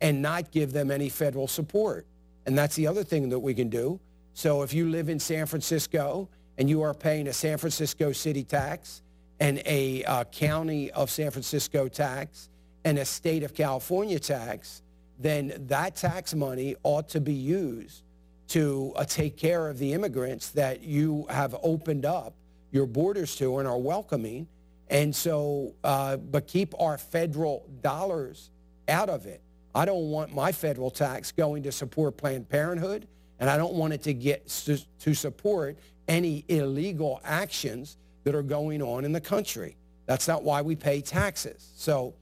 and 0.00 0.22
not 0.22 0.50
give 0.50 0.72
them 0.72 0.90
any 0.90 1.08
federal 1.08 1.48
support. 1.48 2.06
And 2.46 2.56
that's 2.56 2.76
the 2.76 2.86
other 2.86 3.04
thing 3.04 3.28
that 3.30 3.38
we 3.38 3.54
can 3.54 3.68
do. 3.68 4.00
So 4.34 4.62
if 4.62 4.72
you 4.72 4.88
live 4.88 5.08
in 5.08 5.18
San 5.18 5.46
Francisco 5.46 6.28
and 6.58 6.68
you 6.68 6.82
are 6.82 6.94
paying 6.94 7.28
a 7.28 7.32
San 7.32 7.58
Francisco 7.58 8.12
city 8.12 8.44
tax 8.44 9.02
and 9.38 9.62
a 9.66 10.04
uh, 10.04 10.24
county 10.24 10.90
of 10.92 11.10
San 11.10 11.30
Francisco 11.30 11.88
tax 11.88 12.48
and 12.84 12.98
a 12.98 13.04
state 13.04 13.42
of 13.42 13.54
California 13.54 14.18
tax 14.18 14.82
then 15.20 15.52
that 15.68 15.96
tax 15.96 16.34
money 16.34 16.74
ought 16.82 17.10
to 17.10 17.20
be 17.20 17.34
used 17.34 18.02
to 18.48 18.92
uh, 18.96 19.04
take 19.04 19.36
care 19.36 19.68
of 19.68 19.78
the 19.78 19.92
immigrants 19.92 20.48
that 20.50 20.82
you 20.82 21.26
have 21.28 21.54
opened 21.62 22.06
up 22.06 22.34
your 22.72 22.86
borders 22.86 23.36
to 23.36 23.58
and 23.58 23.68
are 23.68 23.78
welcoming. 23.78 24.48
And 24.88 25.14
so, 25.14 25.74
uh, 25.84 26.16
but 26.16 26.46
keep 26.48 26.74
our 26.80 26.96
federal 26.96 27.68
dollars 27.82 28.50
out 28.88 29.08
of 29.08 29.26
it. 29.26 29.40
I 29.74 29.84
don't 29.84 30.10
want 30.10 30.34
my 30.34 30.52
federal 30.52 30.90
tax 30.90 31.32
going 31.32 31.62
to 31.64 31.72
support 31.72 32.16
Planned 32.16 32.48
Parenthood, 32.48 33.06
and 33.38 33.48
I 33.48 33.56
don't 33.56 33.74
want 33.74 33.92
it 33.92 34.02
to 34.02 34.14
get 34.14 34.48
to, 34.48 35.14
support 35.14 35.78
any 36.08 36.44
illegal 36.48 37.20
actions 37.24 37.96
that 38.24 38.34
are 38.34 38.42
going 38.42 38.82
on 38.82 39.04
in 39.04 39.12
the 39.12 39.20
country. 39.20 39.76
That's 40.06 40.26
not 40.26 40.42
why 40.42 40.62
we 40.62 40.74
pay 40.74 41.00
taxes. 41.00 41.70
So 41.76 42.14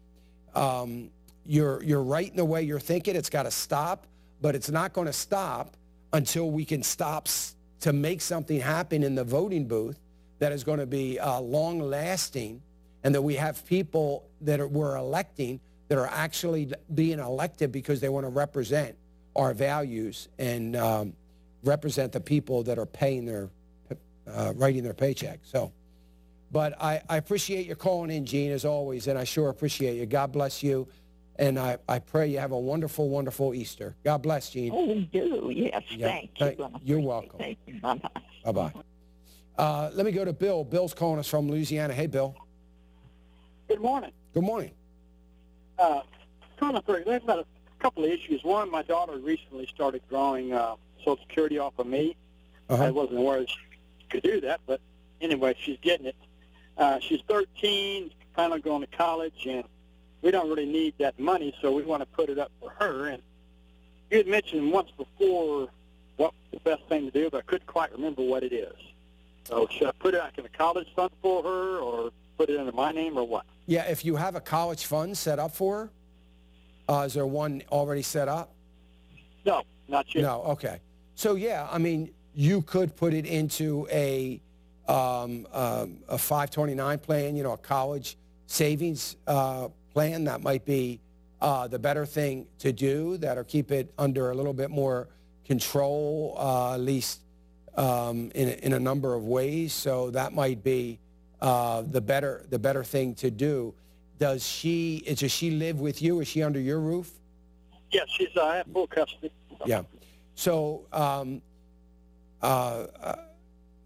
um, 0.55 1.11
you're, 1.47 1.83
you're 1.83 2.03
right 2.03 2.29
in 2.29 2.37
the 2.37 2.45
way 2.45 2.63
you're 2.63 2.79
thinking. 2.79 3.17
It's 3.17 3.31
got 3.31 3.45
to 3.45 3.51
stop, 3.51 4.07
but 4.43 4.55
it's 4.55 4.71
not 4.71 4.93
going 4.93 5.07
to 5.07 5.13
stop 5.13 5.77
until 6.13 6.51
we 6.51 6.65
can 6.65 6.83
stop 6.83 7.29
to 7.81 7.93
make 7.93 8.21
something 8.21 8.61
happen 8.61 9.03
in 9.03 9.15
the 9.15 9.25
voting 9.25 9.67
booth 9.67 9.99
that 10.39 10.53
is 10.53 10.65
going 10.65 10.79
to 10.79 10.87
be 10.87 11.19
uh, 11.19 11.41
long 11.41 11.81
lasting 11.81 12.63
and 13.03 13.15
that 13.15 13.23
we 13.23 13.37
have 13.37 13.65
people 13.67 14.29
that 14.43 14.61
are, 14.61 14.69
we're 14.69 14.97
electing 14.97 15.61
that 15.89 15.99
are 15.99 16.07
actually 16.07 16.73
being 16.95 17.19
elected 17.19 17.73
because 17.73 18.01
they 18.01 18.09
want 18.09 18.25
to 18.25 18.31
represent 18.31 18.97
our 19.35 19.55
values 19.55 20.29
and 20.39 20.77
um, 20.77 21.13
represent 21.65 22.13
the 22.13 22.21
people 22.21 22.63
that 22.65 22.79
are 22.79 22.87
paying 22.87 23.25
their, 23.25 23.49
uh, 24.31 24.53
writing 24.57 24.83
their 24.83 24.95
paycheck. 24.95 25.41
So, 25.43 25.73
but 26.51 26.81
I, 26.83 27.03
I 27.09 27.17
appreciate 27.17 27.67
your 27.67 27.77
calling 27.77 28.11
in, 28.11 28.27
Gene, 28.27 28.53
as 28.53 28.65
always, 28.65 29.07
and 29.07 29.19
I 29.19 29.25
sure 29.25 29.49
appreciate 29.49 29.97
you. 29.97 30.07
God 30.07 30.33
bless 30.33 30.63
you. 30.63 30.89
And 31.37 31.57
I, 31.57 31.79
I 31.89 32.01
pray 32.01 32.27
you 32.27 32.39
have 32.39 32.51
a 32.51 32.59
wonderful, 32.59 33.09
wonderful 33.09 33.55
Easter. 33.55 33.95
God 34.03 34.23
bless, 34.23 34.51
Gene. 34.51 34.73
Oh, 34.75 34.87
we 34.87 35.09
do. 35.13 35.53
Yes, 35.55 35.85
yeah. 35.91 36.09
thank 36.09 36.59
you. 36.59 36.69
You're 36.83 37.01
welcome. 37.01 37.39
Thank 37.39 37.59
you. 37.67 37.81
Bye-bye. 37.81 38.11
Bye-bye. 38.45 38.73
Uh, 39.57 39.91
let 39.95 40.05
me 40.05 40.11
go 40.11 40.25
to 40.25 40.33
Bill. 40.33 40.65
Bill's 40.65 40.95
calling 40.95 41.21
us 41.21 41.29
from 41.29 41.49
Louisiana. 41.49 41.95
Hey, 41.95 42.09
Bill. 42.09 42.35
Good 43.69 43.81
morning. 43.81 44.11
Good 44.35 44.43
morning. 44.43 44.73
Uh, 45.79 46.01
kind 46.59 46.77
of 46.77 46.85
there's 46.87 47.23
about 47.23 47.41
a 47.41 47.47
couple 47.79 48.05
of 48.05 48.11
issues. 48.11 48.43
One, 48.43 48.71
my 48.71 48.83
daughter 48.83 49.17
recently 49.19 49.67
started 49.67 50.03
drawing 50.09 50.53
uh, 50.53 50.75
Social 50.99 51.19
Security 51.19 51.59
off 51.59 51.79
of 51.79 51.87
me. 51.87 52.17
Uh-huh. 52.69 52.85
I 52.85 52.91
wasn't 52.91 53.19
aware 53.19 53.47
she 53.47 53.57
could 54.11 54.23
do 54.23 54.41
that, 54.43 54.61
but 54.67 54.81
anyway, 55.21 55.55
she's 55.59 55.79
getting 55.81 56.07
it. 56.07 56.17
Uh, 56.77 56.99
she's 57.01 57.21
13, 57.29 58.11
finally 58.35 58.61
going 58.61 58.83
to 58.83 58.97
college, 58.97 59.47
and 59.47 59.65
we 60.23 60.31
don't 60.31 60.49
really 60.49 60.67
need 60.67 60.95
that 60.99 61.19
money, 61.19 61.55
so 61.61 61.73
we 61.73 61.83
want 61.83 62.03
to 62.03 62.07
put 62.07 62.29
it 62.29 62.39
up 62.39 62.51
for 62.61 62.71
her. 62.79 63.07
And 63.07 63.23
you 64.11 64.19
had 64.19 64.27
mentioned 64.27 64.71
once 64.71 64.91
before 64.97 65.69
what 66.17 66.35
the 66.53 66.61
best 66.61 66.83
thing 66.89 67.07
to 67.07 67.11
do, 67.11 67.31
but 67.31 67.39
I 67.39 67.43
couldn't 67.43 67.67
quite 67.67 67.93
remember 67.93 68.23
what 68.23 68.43
it 68.43 68.53
is. 68.53 68.75
So 69.45 69.67
should 69.71 69.89
I 69.89 69.93
put 69.93 70.15
it 70.15 70.19
like 70.19 70.37
in 70.37 70.45
a 70.45 70.49
college 70.51 70.89
fund 70.95 71.11
for 71.23 71.43
her, 71.43 71.79
or 71.79 72.11
put 72.37 72.51
it 72.51 72.59
under 72.59 72.73
my 72.73 72.93
name 72.93 73.17
or 73.17 73.27
what? 73.27 73.47
Yeah, 73.69 73.83
if 73.83 74.03
you 74.03 74.17
have 74.17 74.35
a 74.35 74.41
college 74.41 74.87
fund 74.87 75.15
set 75.15 75.39
up 75.39 75.55
for 75.55 75.77
her, 75.77 75.91
uh, 76.89 77.03
is 77.03 77.13
there 77.13 77.27
one 77.27 77.63
already 77.71 78.01
set 78.01 78.27
up? 78.27 78.55
No, 79.45 79.63
not 79.89 80.15
yet. 80.15 80.23
No, 80.23 80.41
okay. 80.45 80.81
So 81.17 81.35
yeah, 81.35 81.69
I 81.71 81.77
mean, 81.77 82.15
you 82.35 82.63
could 82.63 82.97
put 82.97 83.13
it 83.13 83.27
into 83.27 83.87
a 83.91 84.41
um, 84.89 85.47
um, 85.53 85.99
a 86.09 86.17
529 86.17 86.99
plan, 87.01 87.37
you 87.37 87.43
know, 87.43 87.53
a 87.53 87.59
college 87.59 88.17
savings 88.47 89.17
uh, 89.27 89.69
plan. 89.93 90.25
That 90.25 90.41
might 90.41 90.65
be 90.65 90.99
uh, 91.43 91.69
the 91.69 91.79
better 91.79 92.07
thing 92.07 92.47
to 92.61 92.73
do. 92.73 93.19
That'll 93.19 93.45
keep 93.45 93.71
it 93.71 93.93
under 93.99 94.31
a 94.31 94.35
little 94.35 94.55
bit 94.55 94.71
more 94.71 95.09
control, 95.45 96.37
uh, 96.39 96.73
at 96.73 96.81
least 96.81 97.21
um, 97.77 98.33
in, 98.35 98.49
in 98.49 98.73
a 98.73 98.81
number 98.81 99.15
of 99.15 99.25
ways. 99.25 99.75
So 99.75 100.11
that 100.13 100.33
might 100.33 100.65
be 100.65 101.01
uh, 101.41 101.83
the 101.83 102.01
better 102.01 102.45
the 102.51 102.59
better 102.59 102.85
thing 102.85 103.15
to 103.17 103.31
do. 103.31 103.75
Does 104.19 104.47
she 104.47 105.03
does 105.07 105.31
she 105.31 105.51
live 105.53 105.81
with 105.81 106.03
you? 106.03 106.21
Is 106.21 106.29
she 106.29 106.43
under 106.43 106.61
your 106.61 106.81
roof? 106.81 107.11
Yes, 107.93 108.07
she's 108.17 108.29
uh, 108.37 108.43
I 108.45 108.57
have 108.57 108.67
full 108.73 108.87
custody. 108.87 109.31
Yeah. 109.65 109.83
So, 110.35 110.85
um, 110.93 111.43
uh, 112.43 112.87
uh, 113.01 113.15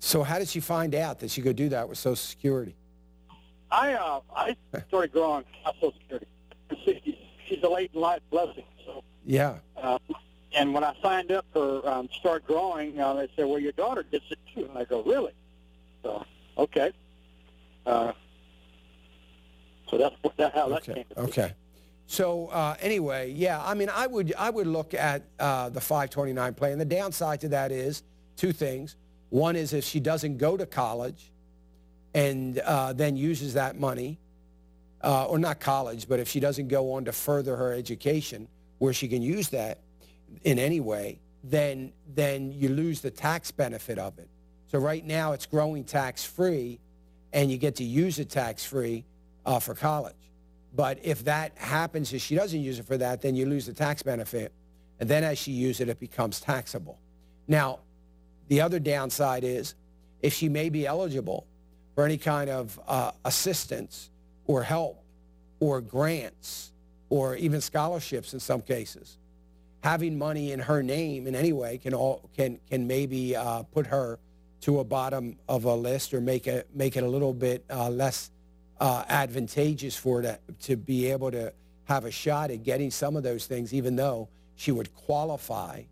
so 0.01 0.23
how 0.23 0.38
did 0.38 0.49
she 0.49 0.61
find 0.61 0.95
out 0.95 1.19
that 1.21 1.31
she 1.31 1.41
could 1.43 1.57
do 1.57 1.69
that 1.71 1.88
with 1.88 1.99
Social 1.99 2.17
Security? 2.17 2.75
I 3.71 3.95
uh, 3.95 4.21
I 4.35 4.57
started 4.88 5.12
growing 5.12 5.45
Social 5.65 5.95
Security. 6.01 6.27
She's 7.49 7.62
a 7.62 7.69
late 7.69 7.91
in 7.95 8.01
life 8.01 8.21
blessing. 8.31 8.65
So, 8.85 9.03
Yeah. 9.25 9.57
uh, 9.77 9.99
and 10.55 10.75
when 10.75 10.85
I 10.85 10.95
signed 11.03 11.31
up 11.33 11.47
for 11.53 11.87
um, 11.88 12.09
start 12.19 12.47
growing, 12.47 12.99
uh, 13.01 13.15
they 13.15 13.29
said, 13.37 13.47
"Well, 13.47 13.59
your 13.59 13.73
daughter 13.73 14.03
gets 14.03 14.25
it 14.31 14.38
too." 14.55 14.65
And 14.67 14.77
I 14.79 14.85
go, 14.85 15.03
"Really?" 15.03 15.33
So, 16.03 16.25
okay. 16.59 16.93
Uh, 17.87 18.12
so 19.88 19.99
that's 19.99 20.14
what 20.23 20.37
that, 20.37 20.55
how 20.55 20.68
that 20.68 20.88
Okay. 20.88 20.95
came. 20.95 21.05
To 21.11 21.14
be. 21.14 21.21
Okay. 21.23 21.55
So 22.07 22.49
uh, 22.49 22.77
anyway, 22.81 23.31
yeah, 23.33 23.62
I 23.64 23.75
mean, 23.75 23.88
I 23.88 24.07
would 24.07 24.35
I 24.37 24.51
would 24.51 24.66
look 24.66 24.92
at 24.95 25.23
uh, 25.38 25.68
the 25.71 25.81
529 25.81 26.55
plan. 26.55 26.79
The 26.79 26.85
downside 26.85 27.40
to 27.42 27.49
that 27.49 27.73
is 27.73 28.03
two 28.37 28.53
things. 28.53 28.97
One 29.31 29.57
is 29.57 29.73
if 29.73 29.85
she 29.85 29.99
doesn't 30.01 30.37
go 30.37 30.57
to 30.57 30.66
college, 30.66 31.33
and 32.14 32.59
uh, 32.59 32.92
then 32.92 33.16
uses 33.16 33.55
that 33.55 33.79
money, 33.79 34.18
uh, 35.03 35.25
or 35.27 35.38
not 35.38 35.59
college, 35.61 36.07
but 36.07 36.21
if 36.21 36.29
she 36.29 36.38
doesn't 36.38 36.68
go 36.68 36.92
on 36.92 37.07
to 37.07 37.12
further 37.12 37.57
her 37.57 37.73
education, 37.73 38.47
where 38.79 38.92
she 38.92 39.09
can 39.09 39.23
use 39.23 39.49
that 39.51 39.79
in 40.45 40.59
any 40.59 40.81
way, 40.81 41.18
then 41.45 41.92
then 42.14 42.53
you 42.53 42.68
lose 42.68 43.01
the 43.01 43.11
tax 43.11 43.51
benefit 43.51 43.99
of 43.99 44.18
it. 44.18 44.29
So 44.66 44.79
right 44.79 45.05
now 45.05 45.33
it's 45.33 45.47
growing 45.47 45.85
tax 45.85 46.25
free, 46.25 46.79
and 47.33 47.51
you 47.51 47.59
get 47.59 47.77
to 47.77 47.85
use 47.85 48.18
it 48.18 48.29
tax 48.31 48.64
free 48.64 49.05
uh, 49.47 49.59
for 49.59 49.75
college. 49.75 50.14
But 50.75 50.99
if 51.03 51.25
that 51.25 51.57
happens, 51.57 52.12
if 52.12 52.23
she 52.23 52.35
doesn't 52.35 52.61
use 52.61 52.79
it 52.79 52.87
for 52.87 52.97
that, 52.97 53.21
then 53.21 53.35
you 53.35 53.47
lose 53.47 53.66
the 53.66 53.73
tax 53.73 54.03
benefit. 54.03 54.53
And 55.01 55.09
then 55.09 55.25
as 55.25 55.38
she 55.38 55.53
uses 55.53 55.83
it, 55.83 55.88
it 55.88 56.01
becomes 56.01 56.40
taxable. 56.40 56.99
Now, 57.49 57.81
the 58.49 58.61
other 58.61 58.79
downside 58.79 59.45
is 59.45 59.75
if 60.23 60.33
she 60.33 60.49
may 60.49 60.68
be 60.68 60.87
eligible 60.87 61.47
for 61.95 62.05
any 62.05 62.16
kind 62.16 62.49
of 62.49 62.79
uh, 62.87 63.12
assistance 63.25 64.11
or 64.47 64.62
help 64.62 65.03
or 65.61 65.81
grants 65.81 66.73
or 67.11 67.37
even 67.37 67.61
scholarships 67.61 68.33
in 68.33 68.40
some 68.40 68.62
cases, 68.62 69.18
having 69.83 70.16
money 70.16 70.53
in 70.53 70.61
her 70.61 70.83
name 70.83 71.27
in 71.27 71.35
any 71.35 71.53
way 71.53 71.77
can 71.77 71.92
all 71.92 72.31
can 72.37 72.59
can 72.71 72.87
maybe 72.87 73.37
uh, 73.37 73.62
put 73.64 73.87
her 73.87 74.18
to 74.62 74.81
a 74.81 74.85
bottom 74.85 75.37
of 75.48 75.64
a 75.64 75.75
list 75.75 76.14
or 76.14 76.20
make 76.20 76.46
it 76.46 76.68
make 76.75 76.96
it 76.96 77.03
a 77.03 77.09
little 77.09 77.35
bit 77.35 77.64
uh, 77.70 77.90
less 77.90 78.31
uh, 78.81 79.05
advantageous 79.09 79.96
for 79.96 80.22
to, 80.22 80.38
to 80.61 80.77
be 80.77 81.11
able 81.11 81.31
to 81.31 81.53
have 81.85 82.05
a 82.05 82.11
shot 82.11 82.51
at 82.51 82.62
getting 82.62 82.90
some 82.90 83.16
of 83.16 83.22
those 83.22 83.46
things, 83.46 83.75
even 83.75 83.96
though 83.96 84.29
she 84.57 84.72
would 84.72 84.94
qualify 84.94 85.83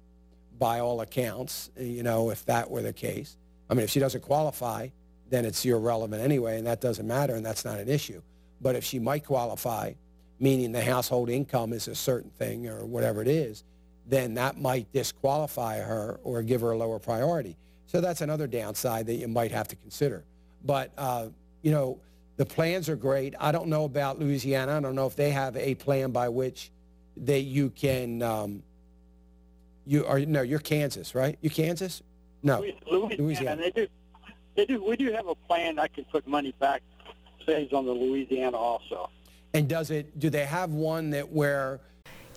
by 0.59 0.81
all 0.81 1.01
accounts, 1.01 1.71
you 1.79 2.03
know, 2.03 2.31
if 2.31 2.45
that 2.47 2.71
were 2.71 2.83
the 2.83 2.93
case. 2.93 3.37
I 3.69 3.75
mean, 3.75 3.85
if 3.85 3.91
she 3.91 4.01
doesn't 4.01 4.23
qualify, 4.23 4.89
then 5.29 5.45
it's 5.45 5.65
irrelevant 5.65 6.23
anyway, 6.23 6.59
and 6.59 6.67
that 6.67 6.81
doesn't 6.81 7.07
matter, 7.07 7.35
and 7.35 7.45
that's 7.45 7.65
not 7.65 7.79
an 7.79 7.89
issue. 7.89 8.21
But 8.61 8.77
if 8.77 8.85
she 8.85 8.99
might 8.99 9.25
qualify, 9.25 9.95
meaning 10.39 10.73
the 10.73 10.83
household 10.83 11.31
income 11.31 11.73
is 11.73 11.89
a 11.89 11.95
certain 11.95 12.31
thing 12.31 12.69
or 12.69 12.85
whatever 12.85 13.23
it 13.23 13.29
is, 13.29 13.65
then 14.07 14.35
that 14.35 14.61
might 14.61 14.93
disqualify 14.93 15.79
her 15.79 16.21
or 16.25 16.43
give 16.43 16.61
her 16.61 16.73
a 16.73 16.77
lower 16.77 16.99
priority. 16.99 17.57
So 17.91 18.01
that's 18.01 18.21
another 18.21 18.47
downside 18.47 19.07
that 19.07 19.15
you 19.15 19.27
might 19.27 19.51
have 19.51 19.67
to 19.67 19.75
consider. 19.75 20.23
But, 20.65 20.93
uh, 20.97 21.27
you 21.63 21.73
know, 21.73 21.99
the 22.37 22.47
plans 22.47 22.89
are 22.89 22.95
great. 22.95 23.35
I 23.41 23.51
don't 23.51 23.67
know 23.67 23.83
about 23.83 24.21
Louisiana. 24.21 24.77
I 24.77 24.81
don't 24.81 24.95
know 24.95 25.09
if 25.09 25.17
they 25.17 25.33
have 25.33 25.57
a 25.57 25.75
plan 25.75 26.13
by 26.13 26.29
which 26.29 26.71
that 27.17 27.41
you 27.41 27.71
can 27.71 28.23
um, 28.23 28.63
you 29.85 30.07
are 30.07 30.21
no 30.21 30.43
you're 30.43 30.61
Kansas 30.61 31.17
right? 31.17 31.37
You 31.41 31.51
Kansas? 31.51 32.03
No, 32.45 32.61
Louisiana, 32.89 33.23
Louisiana. 33.23 33.63
They 33.63 33.71
do. 33.73 33.87
They 34.55 34.67
do. 34.67 34.85
We 34.85 34.97
do 34.97 35.11
have 35.11 35.27
a 35.27 35.35
plan. 35.35 35.81
I 35.81 35.89
can 35.89 36.05
put 36.05 36.27
money 36.29 36.55
back, 36.61 36.83
saves 37.45 37.73
on 37.73 37.87
the 37.87 37.93
Louisiana 37.93 38.57
also. 38.57 39.11
And 39.53 39.69
does 39.69 39.91
it? 39.91 40.17
Do 40.17 40.31
they 40.31 40.45
have 40.45 40.71
one 40.71 41.11
that 41.11 41.29
where? 41.29 41.81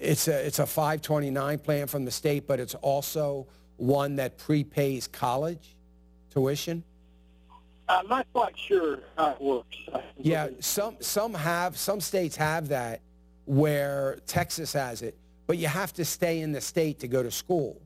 It's 0.00 0.28
a 0.28 0.46
it's 0.46 0.58
a 0.58 0.66
529 0.66 1.58
plan 1.58 1.86
from 1.86 2.04
the 2.04 2.10
state, 2.10 2.46
but 2.46 2.58
it's 2.58 2.74
also 2.76 3.46
one 3.76 4.16
that 4.16 4.38
prepays 4.38 5.06
college 5.06 5.76
tuition? 6.30 6.82
I'm 7.88 8.06
not 8.08 8.26
quite 8.32 8.56
sure 8.56 9.00
how 9.16 9.32
it 9.32 9.40
works. 9.40 9.76
Yeah, 10.16 10.48
some 10.60 10.96
some 11.00 11.34
have 11.34 11.76
some 11.76 12.00
states 12.00 12.36
have 12.36 12.68
that 12.68 13.00
where 13.44 14.18
Texas 14.26 14.72
has 14.72 15.02
it, 15.02 15.16
but 15.46 15.58
you 15.58 15.66
have 15.66 15.92
to 15.94 16.04
stay 16.04 16.40
in 16.40 16.52
the 16.52 16.60
state 16.60 17.00
to 17.00 17.08
go 17.08 17.22
to 17.22 17.30
school. 17.30 17.80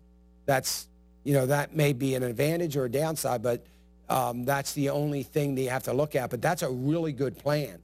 That's 0.46 0.88
you 1.24 1.33
know 1.33 1.46
that 1.46 1.74
may 1.74 1.92
be 1.92 2.14
an 2.14 2.22
advantage 2.22 2.77
or 2.77 2.85
a 2.85 2.90
downside, 2.90 3.42
but 3.42 3.64
um, 4.09 4.44
that's 4.44 4.72
the 4.74 4.90
only 4.90 5.22
thing 5.22 5.55
that 5.55 5.62
you 5.62 5.70
have 5.70 5.85
to 5.85 5.92
look 5.92 6.14
at. 6.14 6.31
But 6.31 6.42
that's 6.42 6.62
a 6.62 6.70
really 6.70 7.12
good 7.12 7.38
plan 7.38 7.81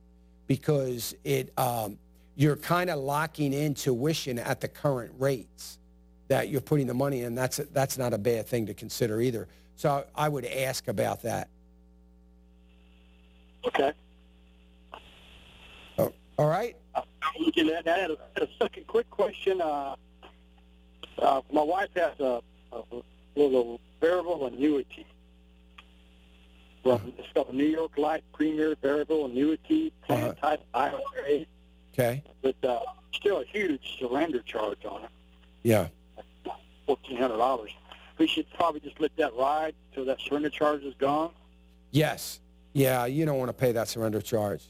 because 0.46 1.14
it 1.24 1.52
um, 1.58 1.98
you're 2.40 2.56
kind 2.56 2.88
of 2.88 2.98
locking 2.98 3.52
in 3.52 3.74
tuition 3.74 4.38
at 4.38 4.62
the 4.62 4.68
current 4.68 5.12
rates 5.18 5.78
that 6.28 6.48
you're 6.48 6.62
putting 6.62 6.86
the 6.86 6.94
money 6.94 7.20
in. 7.20 7.34
That's 7.34 7.58
that's 7.72 7.98
not 7.98 8.14
a 8.14 8.18
bad 8.18 8.46
thing 8.46 8.64
to 8.64 8.72
consider 8.72 9.20
either. 9.20 9.46
So 9.76 10.06
I 10.14 10.30
would 10.30 10.46
ask 10.46 10.88
about 10.88 11.20
that. 11.22 11.48
Okay. 13.66 13.92
Oh, 15.98 16.12
all 16.38 16.48
right. 16.48 16.76
Uh, 16.94 17.02
looking 17.38 17.68
at 17.68 17.84
that, 17.84 17.98
I 17.98 18.00
had 18.00 18.10
a, 18.12 18.44
a 18.44 18.48
second 18.58 18.86
quick 18.86 19.10
question. 19.10 19.60
Uh, 19.60 19.96
uh, 21.18 21.42
my 21.52 21.62
wife 21.62 21.90
has 21.94 22.18
a, 22.20 22.40
a 22.72 22.82
little 23.36 23.80
variable 24.00 24.46
annuity. 24.46 25.04
Well, 26.84 27.02
it's 27.18 27.28
called 27.34 27.50
a 27.50 27.54
New 27.54 27.66
York 27.66 27.98
Life 27.98 28.22
Premier 28.32 28.74
Variable 28.80 29.26
Annuity 29.26 29.92
Plan 30.06 30.34
Type 30.36 30.64
IRA. 30.72 31.44
Okay. 32.00 32.22
But 32.42 32.56
uh, 32.66 32.80
still 33.12 33.40
a 33.40 33.44
huge 33.44 33.98
surrender 33.98 34.40
charge 34.40 34.84
on 34.84 35.04
it, 35.04 35.10
Yeah. 35.62 35.88
fourteen 36.86 37.18
hundred 37.18 37.36
dollars. 37.36 37.70
We 38.18 38.26
should 38.26 38.50
probably 38.54 38.80
just 38.80 39.00
let 39.00 39.14
that 39.16 39.34
ride 39.34 39.74
till 39.94 40.04
that 40.06 40.20
surrender 40.20 40.50
charge 40.50 40.82
is 40.82 40.94
gone. 40.94 41.30
Yes. 41.90 42.40
Yeah, 42.72 43.06
you 43.06 43.24
don't 43.26 43.38
want 43.38 43.48
to 43.48 43.52
pay 43.54 43.72
that 43.72 43.88
surrender 43.88 44.20
charge. 44.20 44.62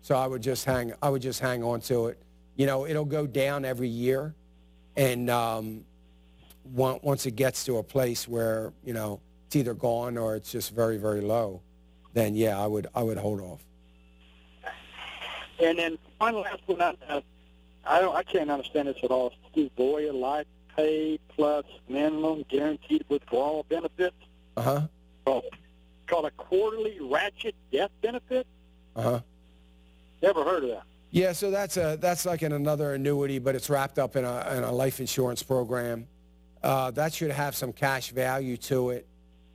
So 0.00 0.14
I 0.14 0.26
would 0.26 0.42
just 0.42 0.64
hang 0.64 0.92
I 1.02 1.08
would 1.10 1.22
just 1.22 1.40
hang 1.40 1.62
on 1.62 1.80
to 1.82 2.06
it. 2.08 2.18
You 2.56 2.66
know, 2.66 2.86
it'll 2.86 3.04
go 3.04 3.26
down 3.26 3.64
every 3.64 3.88
year 3.88 4.34
and 4.96 5.28
um 5.30 5.84
once 6.64 7.24
it 7.26 7.34
gets 7.34 7.64
to 7.64 7.78
a 7.78 7.82
place 7.82 8.28
where, 8.28 8.72
you 8.84 8.92
know, 8.92 9.20
it's 9.46 9.56
either 9.56 9.74
gone 9.74 10.16
or 10.18 10.36
it's 10.36 10.52
just 10.52 10.74
very 10.74 10.96
very 10.98 11.20
low, 11.20 11.60
then 12.14 12.34
yeah, 12.34 12.58
I 12.58 12.66
would 12.66 12.86
I 12.94 13.02
would 13.02 13.18
hold 13.18 13.40
off. 13.40 13.64
And 15.60 15.78
then 15.78 15.98
final 16.18 16.40
last 16.42 16.60
one, 16.66 16.80
I, 16.82 16.94
uh, 17.08 17.20
I 17.86 18.00
don't, 18.00 18.14
I 18.14 18.22
can't 18.22 18.50
understand 18.50 18.88
this 18.88 18.96
at 19.02 19.10
all. 19.10 19.32
It's 19.54 19.74
Voya 19.76 20.12
Life 20.12 20.46
Pay 20.76 21.18
Plus 21.28 21.64
Minimum 21.88 22.44
Guaranteed 22.48 23.04
Withdrawal 23.08 23.64
Benefit 23.68 24.14
Uh-huh. 24.56 24.82
called, 25.24 25.44
called 26.06 26.24
a 26.26 26.30
quarterly 26.32 26.98
ratchet 27.00 27.54
death 27.72 27.90
benefit. 28.02 28.46
Uh-huh. 28.96 29.20
Never 30.22 30.44
heard 30.44 30.64
of 30.64 30.70
that. 30.70 30.82
Yeah, 31.10 31.32
so 31.32 31.50
that's 31.50 31.78
a 31.78 31.96
that's 31.98 32.26
like 32.26 32.42
in 32.42 32.52
another 32.52 32.92
annuity, 32.92 33.38
but 33.38 33.54
it's 33.54 33.70
wrapped 33.70 33.98
up 33.98 34.14
in 34.16 34.24
a 34.26 34.54
in 34.58 34.62
a 34.62 34.70
life 34.70 35.00
insurance 35.00 35.42
program. 35.42 36.06
Uh, 36.62 36.90
that 36.90 37.14
should 37.14 37.30
have 37.30 37.56
some 37.56 37.72
cash 37.72 38.10
value 38.10 38.58
to 38.58 38.90
it. 38.90 39.06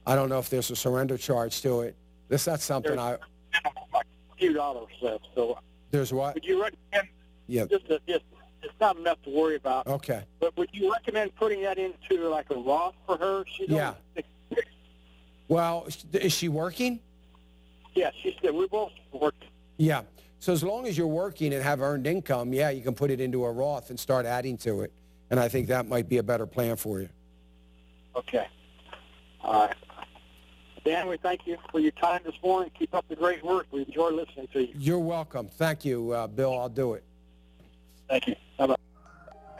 I 0.07 0.15
don't 0.15 0.29
know 0.29 0.39
if 0.39 0.49
there's 0.49 0.71
a 0.71 0.75
surrender 0.75 1.15
charge 1.15 1.61
to 1.61 1.81
it. 1.81 1.95
This 2.27 2.45
that's 2.45 2.67
not 2.69 2.83
something 2.83 2.97
I. 2.97 3.17
Like 3.93 4.07
a 4.31 4.35
few 4.37 4.53
dollars 4.53 4.87
left. 5.01 5.27
So 5.35 5.59
There's 5.93 6.11
what? 6.11 6.33
would 6.33 6.43
you 6.43 6.59
recommend 6.59 7.07
Yeah. 7.45 7.65
just 7.65 7.85
a, 7.85 8.01
just 8.07 8.25
it's 8.63 8.73
not 8.81 8.97
enough 8.97 9.21
to 9.23 9.29
worry 9.29 9.55
about. 9.57 9.85
Okay. 9.85 10.23
But 10.39 10.57
would 10.57 10.69
you 10.73 10.91
recommend 10.91 11.35
putting 11.35 11.61
that 11.61 11.77
into 11.77 12.27
like 12.29 12.49
a 12.49 12.55
Roth 12.55 12.95
for 13.05 13.15
her? 13.17 13.45
Yeah. 13.59 13.93
Well, 15.47 15.87
is 16.13 16.33
she 16.33 16.49
working? 16.49 16.99
Yeah, 17.93 18.09
she 18.23 18.35
said 18.41 18.55
we 18.55 18.67
both 18.67 18.91
worked. 19.11 19.43
Yeah. 19.77 20.01
So 20.39 20.51
as 20.51 20.63
long 20.63 20.87
as 20.87 20.97
you're 20.97 21.05
working 21.05 21.53
and 21.53 21.61
have 21.61 21.79
earned 21.79 22.07
income, 22.07 22.53
yeah, 22.53 22.71
you 22.71 22.81
can 22.81 22.95
put 22.95 23.11
it 23.11 23.21
into 23.21 23.45
a 23.45 23.51
Roth 23.51 23.91
and 23.91 23.99
start 23.99 24.25
adding 24.25 24.57
to 24.59 24.81
it. 24.81 24.91
And 25.29 25.39
I 25.39 25.47
think 25.47 25.67
that 25.67 25.87
might 25.87 26.09
be 26.09 26.17
a 26.17 26.23
better 26.23 26.47
plan 26.47 26.75
for 26.75 27.01
you. 27.01 27.09
Okay. 28.15 28.47
All 29.41 29.67
right. 29.67 29.75
Dan, 30.83 31.07
we 31.07 31.17
thank 31.17 31.47
you 31.47 31.57
for 31.71 31.79
your 31.79 31.91
time 31.91 32.19
this 32.25 32.35
morning. 32.43 32.69
Keep 32.77 32.93
up 32.93 33.07
the 33.07 33.15
great 33.15 33.41
work. 33.43 33.67
We 33.71 33.83
enjoy 33.83 34.09
listening 34.09 34.49
to 34.53 34.67
you. 34.67 34.73
You're 34.77 34.99
welcome. 34.99 35.47
Thank 35.47 35.85
you, 35.85 36.11
uh, 36.11 36.27
Bill. 36.27 36.59
I'll 36.59 36.67
do 36.67 36.91
it. 36.93 37.03
Thank 38.09 38.27
you. 38.27 38.35
Bye-bye. 38.57 38.75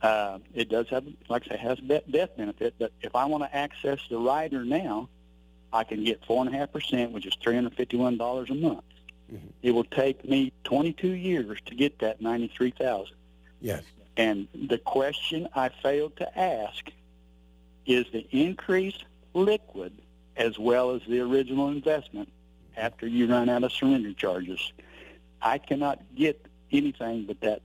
uh, 0.02 0.39
it 0.54 0.70
does 0.70 0.88
have, 0.89 1.06
like 1.30 1.44
I 1.46 1.56
say, 1.56 1.58
has 1.58 1.80
death 1.80 2.36
benefit. 2.38 2.76
But 2.80 2.91
if 3.02 3.15
I 3.15 3.26
want 3.26 3.44
to 3.44 3.56
access 3.56 4.00
the 4.10 4.17
rider 4.17 4.63
now, 4.65 5.10
I 5.74 5.84
can 5.84 6.04
get 6.04 6.24
four 6.26 6.46
and 6.46 6.54
a 6.54 6.58
half 6.58 6.72
percent, 6.72 7.12
which 7.12 7.26
is 7.26 7.34
three 7.42 7.56
hundred 7.56 7.76
fifty-one 7.76 8.18
dollars 8.18 8.50
a 8.50 8.56
month. 8.56 8.84
Mm-hmm. 9.32 9.48
It 9.62 9.72
will 9.72 9.86
take 9.86 10.28
me 10.28 10.52
twenty-two 10.64 11.14
years 11.14 11.60
to 11.68 11.76
get 11.76 12.00
that 12.00 12.22
ninety-three 12.22 12.72
thousand. 12.72 13.16
Yes. 13.62 13.84
And 14.18 14.48
the 14.54 14.78
question 14.78 15.48
I 15.56 15.70
failed 15.70 16.18
to 16.18 16.38
ask 16.38 16.92
is 17.86 18.06
the 18.12 18.28
increase 18.32 18.98
liquid 19.34 19.94
as 20.36 20.60
well 20.60 20.92
as 20.92 21.02
the 21.08 21.22
original 21.22 21.70
investment 21.70 22.30
after 22.76 23.08
you 23.08 23.28
run 23.28 23.48
out 23.48 23.64
of 23.64 23.72
surrender 23.72 24.14
charges. 24.14 24.74
I 25.42 25.58
cannot 25.58 26.02
get 26.16 26.46
anything 26.72 27.26
but 27.26 27.40
that 27.42 27.62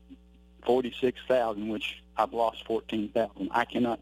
forty-six 0.65 1.19
thousand, 1.27 1.69
which 1.69 2.01
I've 2.17 2.33
lost 2.33 2.65
fourteen 2.65 3.09
thousand. 3.09 3.51
I 3.51 3.65
cannot 3.65 3.99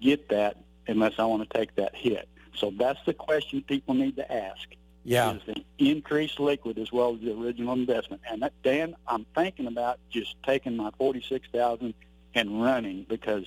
get 0.00 0.30
that 0.30 0.56
unless 0.86 1.12
I 1.18 1.26
want 1.26 1.48
to 1.48 1.58
take 1.58 1.74
that 1.76 1.94
hit. 1.94 2.26
So 2.54 2.72
that's 2.76 3.00
the 3.06 3.14
question 3.14 3.62
people 3.62 3.94
need 3.94 4.16
to 4.16 4.32
ask. 4.32 4.68
Yeah. 5.02 5.34
Is 5.34 5.42
the 5.46 5.64
increased 5.78 6.38
liquid 6.38 6.78
as 6.78 6.92
well 6.92 7.14
as 7.14 7.20
the 7.20 7.32
original 7.32 7.72
investment. 7.72 8.20
And 8.30 8.42
that, 8.42 8.52
Dan, 8.62 8.94
I'm 9.08 9.24
thinking 9.34 9.66
about 9.66 9.98
just 10.10 10.34
taking 10.42 10.76
my 10.76 10.90
forty-six 10.98 11.48
thousand 11.50 11.94
and 12.34 12.62
running 12.62 13.06
because 13.08 13.46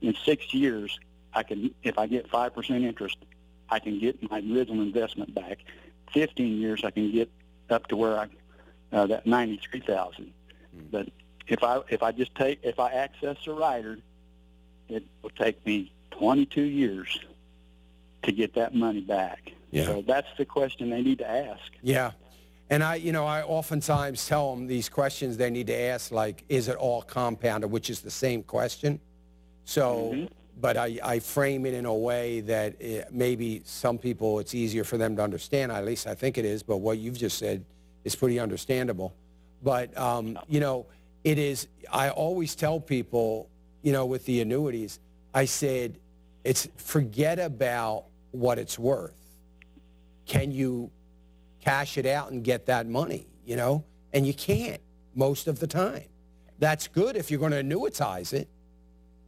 in 0.00 0.16
six 0.24 0.54
years 0.54 0.98
I 1.34 1.42
can, 1.42 1.74
if 1.82 1.98
I 1.98 2.06
get 2.06 2.30
five 2.30 2.54
percent 2.54 2.84
interest, 2.84 3.18
I 3.68 3.80
can 3.80 3.98
get 3.98 4.30
my 4.30 4.38
original 4.38 4.80
investment 4.82 5.34
back. 5.34 5.58
Fifteen 6.12 6.58
years 6.58 6.82
I 6.84 6.90
can 6.90 7.12
get 7.12 7.30
up 7.68 7.86
to 7.88 7.96
where 7.96 8.18
I 8.18 8.28
uh, 8.92 9.06
that 9.08 9.26
ninety 9.26 9.60
three 9.70 9.80
thousand. 9.80 10.32
Hmm. 10.72 10.84
But 10.90 11.08
if 11.48 11.62
I 11.62 11.80
if 11.90 12.02
I 12.02 12.12
just 12.12 12.34
take 12.34 12.60
if 12.62 12.80
I 12.80 12.92
access 12.92 13.36
a 13.46 13.52
rider, 13.52 13.98
it 14.88 15.04
will 15.20 15.30
take 15.30 15.64
me 15.66 15.92
twenty 16.10 16.46
two 16.46 16.62
years 16.62 17.18
to 18.22 18.32
get 18.32 18.54
that 18.54 18.74
money 18.74 19.00
back. 19.00 19.52
Yeah. 19.70 19.84
So 19.86 20.04
that's 20.06 20.28
the 20.36 20.44
question 20.44 20.90
they 20.90 21.02
need 21.02 21.18
to 21.18 21.30
ask. 21.30 21.72
Yeah. 21.82 22.12
And 22.70 22.84
I, 22.84 22.96
you 22.96 23.12
know, 23.12 23.26
I 23.26 23.42
oftentimes 23.42 24.26
tell 24.26 24.54
them 24.54 24.66
these 24.66 24.88
questions 24.88 25.36
they 25.36 25.50
need 25.50 25.68
to 25.68 25.78
ask, 25.78 26.12
like, 26.12 26.44
is 26.48 26.68
it 26.68 26.76
all 26.76 27.02
compounded, 27.02 27.70
which 27.70 27.88
is 27.88 28.00
the 28.00 28.10
same 28.10 28.42
question. 28.42 29.00
So, 29.64 30.28
but 30.60 30.76
I, 30.76 30.98
I 31.02 31.18
frame 31.18 31.64
it 31.66 31.74
in 31.74 31.86
a 31.86 31.94
way 31.94 32.40
that 32.40 32.80
it, 32.80 33.12
maybe 33.12 33.62
some 33.64 33.96
people 33.96 34.38
it's 34.38 34.54
easier 34.54 34.84
for 34.84 34.98
them 34.98 35.16
to 35.16 35.22
understand. 35.22 35.72
At 35.72 35.84
least 35.84 36.06
I 36.06 36.14
think 36.14 36.36
it 36.36 36.44
is. 36.44 36.62
But 36.62 36.78
what 36.78 36.98
you've 36.98 37.18
just 37.18 37.38
said 37.38 37.64
is 38.04 38.16
pretty 38.16 38.38
understandable. 38.38 39.14
But 39.62 39.96
um, 39.96 40.38
you 40.48 40.60
know, 40.60 40.86
it 41.24 41.38
is. 41.38 41.68
I 41.92 42.10
always 42.10 42.54
tell 42.54 42.80
people, 42.80 43.48
you 43.82 43.92
know, 43.92 44.04
with 44.04 44.24
the 44.26 44.40
annuities, 44.40 45.00
I 45.34 45.44
said, 45.44 45.98
it's 46.44 46.68
forget 46.76 47.38
about 47.38 48.04
what 48.30 48.58
it's 48.58 48.78
worth. 48.78 49.18
Can 50.26 50.50
you 50.52 50.90
cash 51.60 51.98
it 51.98 52.06
out 52.06 52.30
and 52.30 52.44
get 52.44 52.66
that 52.66 52.86
money, 52.86 53.26
you 53.44 53.56
know? 53.56 53.84
And 54.12 54.26
you 54.26 54.34
can't 54.34 54.80
most 55.14 55.48
of 55.48 55.58
the 55.60 55.66
time. 55.66 56.04
That's 56.58 56.88
good 56.88 57.16
if 57.16 57.30
you're 57.30 57.40
going 57.40 57.52
to 57.52 57.62
annuitize 57.62 58.32
it, 58.32 58.48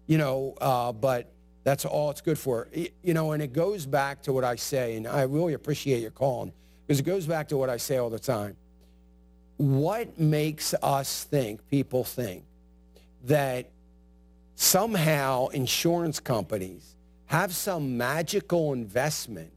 you 0.07 0.19
know, 0.19 0.57
uh, 0.61 0.93
but 0.93 1.33
that's 1.65 1.85
all 1.85 2.11
it's 2.11 2.21
good 2.21 2.39
for. 2.39 2.69
You 2.73 3.15
know, 3.15 3.33
and 3.33 3.43
it 3.43 3.53
goes 3.53 3.87
back 3.87 4.23
to 4.23 4.33
what 4.33 4.45
I 4.45 4.57
say, 4.57 4.97
and 4.97 5.07
I 5.07 5.23
really 5.23 5.55
appreciate 5.55 6.01
your 6.01 6.11
calling, 6.11 6.53
because 6.87 7.01
it 7.01 7.05
goes 7.05 7.27
back 7.27 7.49
to 7.49 7.57
what 7.57 7.71
I 7.71 7.77
say 7.77 7.99
all 7.99 8.11
the 8.11 8.19
time. 8.19 8.57
What 9.57 10.19
makes 10.19 10.75
us 10.83 11.25
think, 11.25 11.69
people 11.69 12.03
think, 12.03 12.45
that 13.25 13.71
somehow 14.55 15.49
insurance 15.49 16.19
companies 16.19 16.97
have 17.31 17.55
some 17.55 17.97
magical 17.97 18.73
investment 18.73 19.53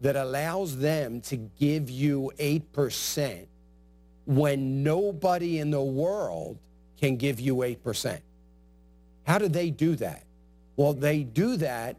that 0.00 0.16
allows 0.16 0.78
them 0.78 1.20
to 1.20 1.36
give 1.36 1.90
you 1.90 2.32
8% 2.38 3.46
when 4.24 4.82
nobody 4.82 5.58
in 5.58 5.70
the 5.70 5.82
world 5.82 6.56
can 6.98 7.18
give 7.18 7.38
you 7.38 7.56
8%. 7.56 8.18
How 9.24 9.36
do 9.36 9.48
they 9.48 9.68
do 9.68 9.94
that? 9.96 10.24
Well, 10.76 10.94
they 10.94 11.22
do 11.22 11.58
that 11.58 11.98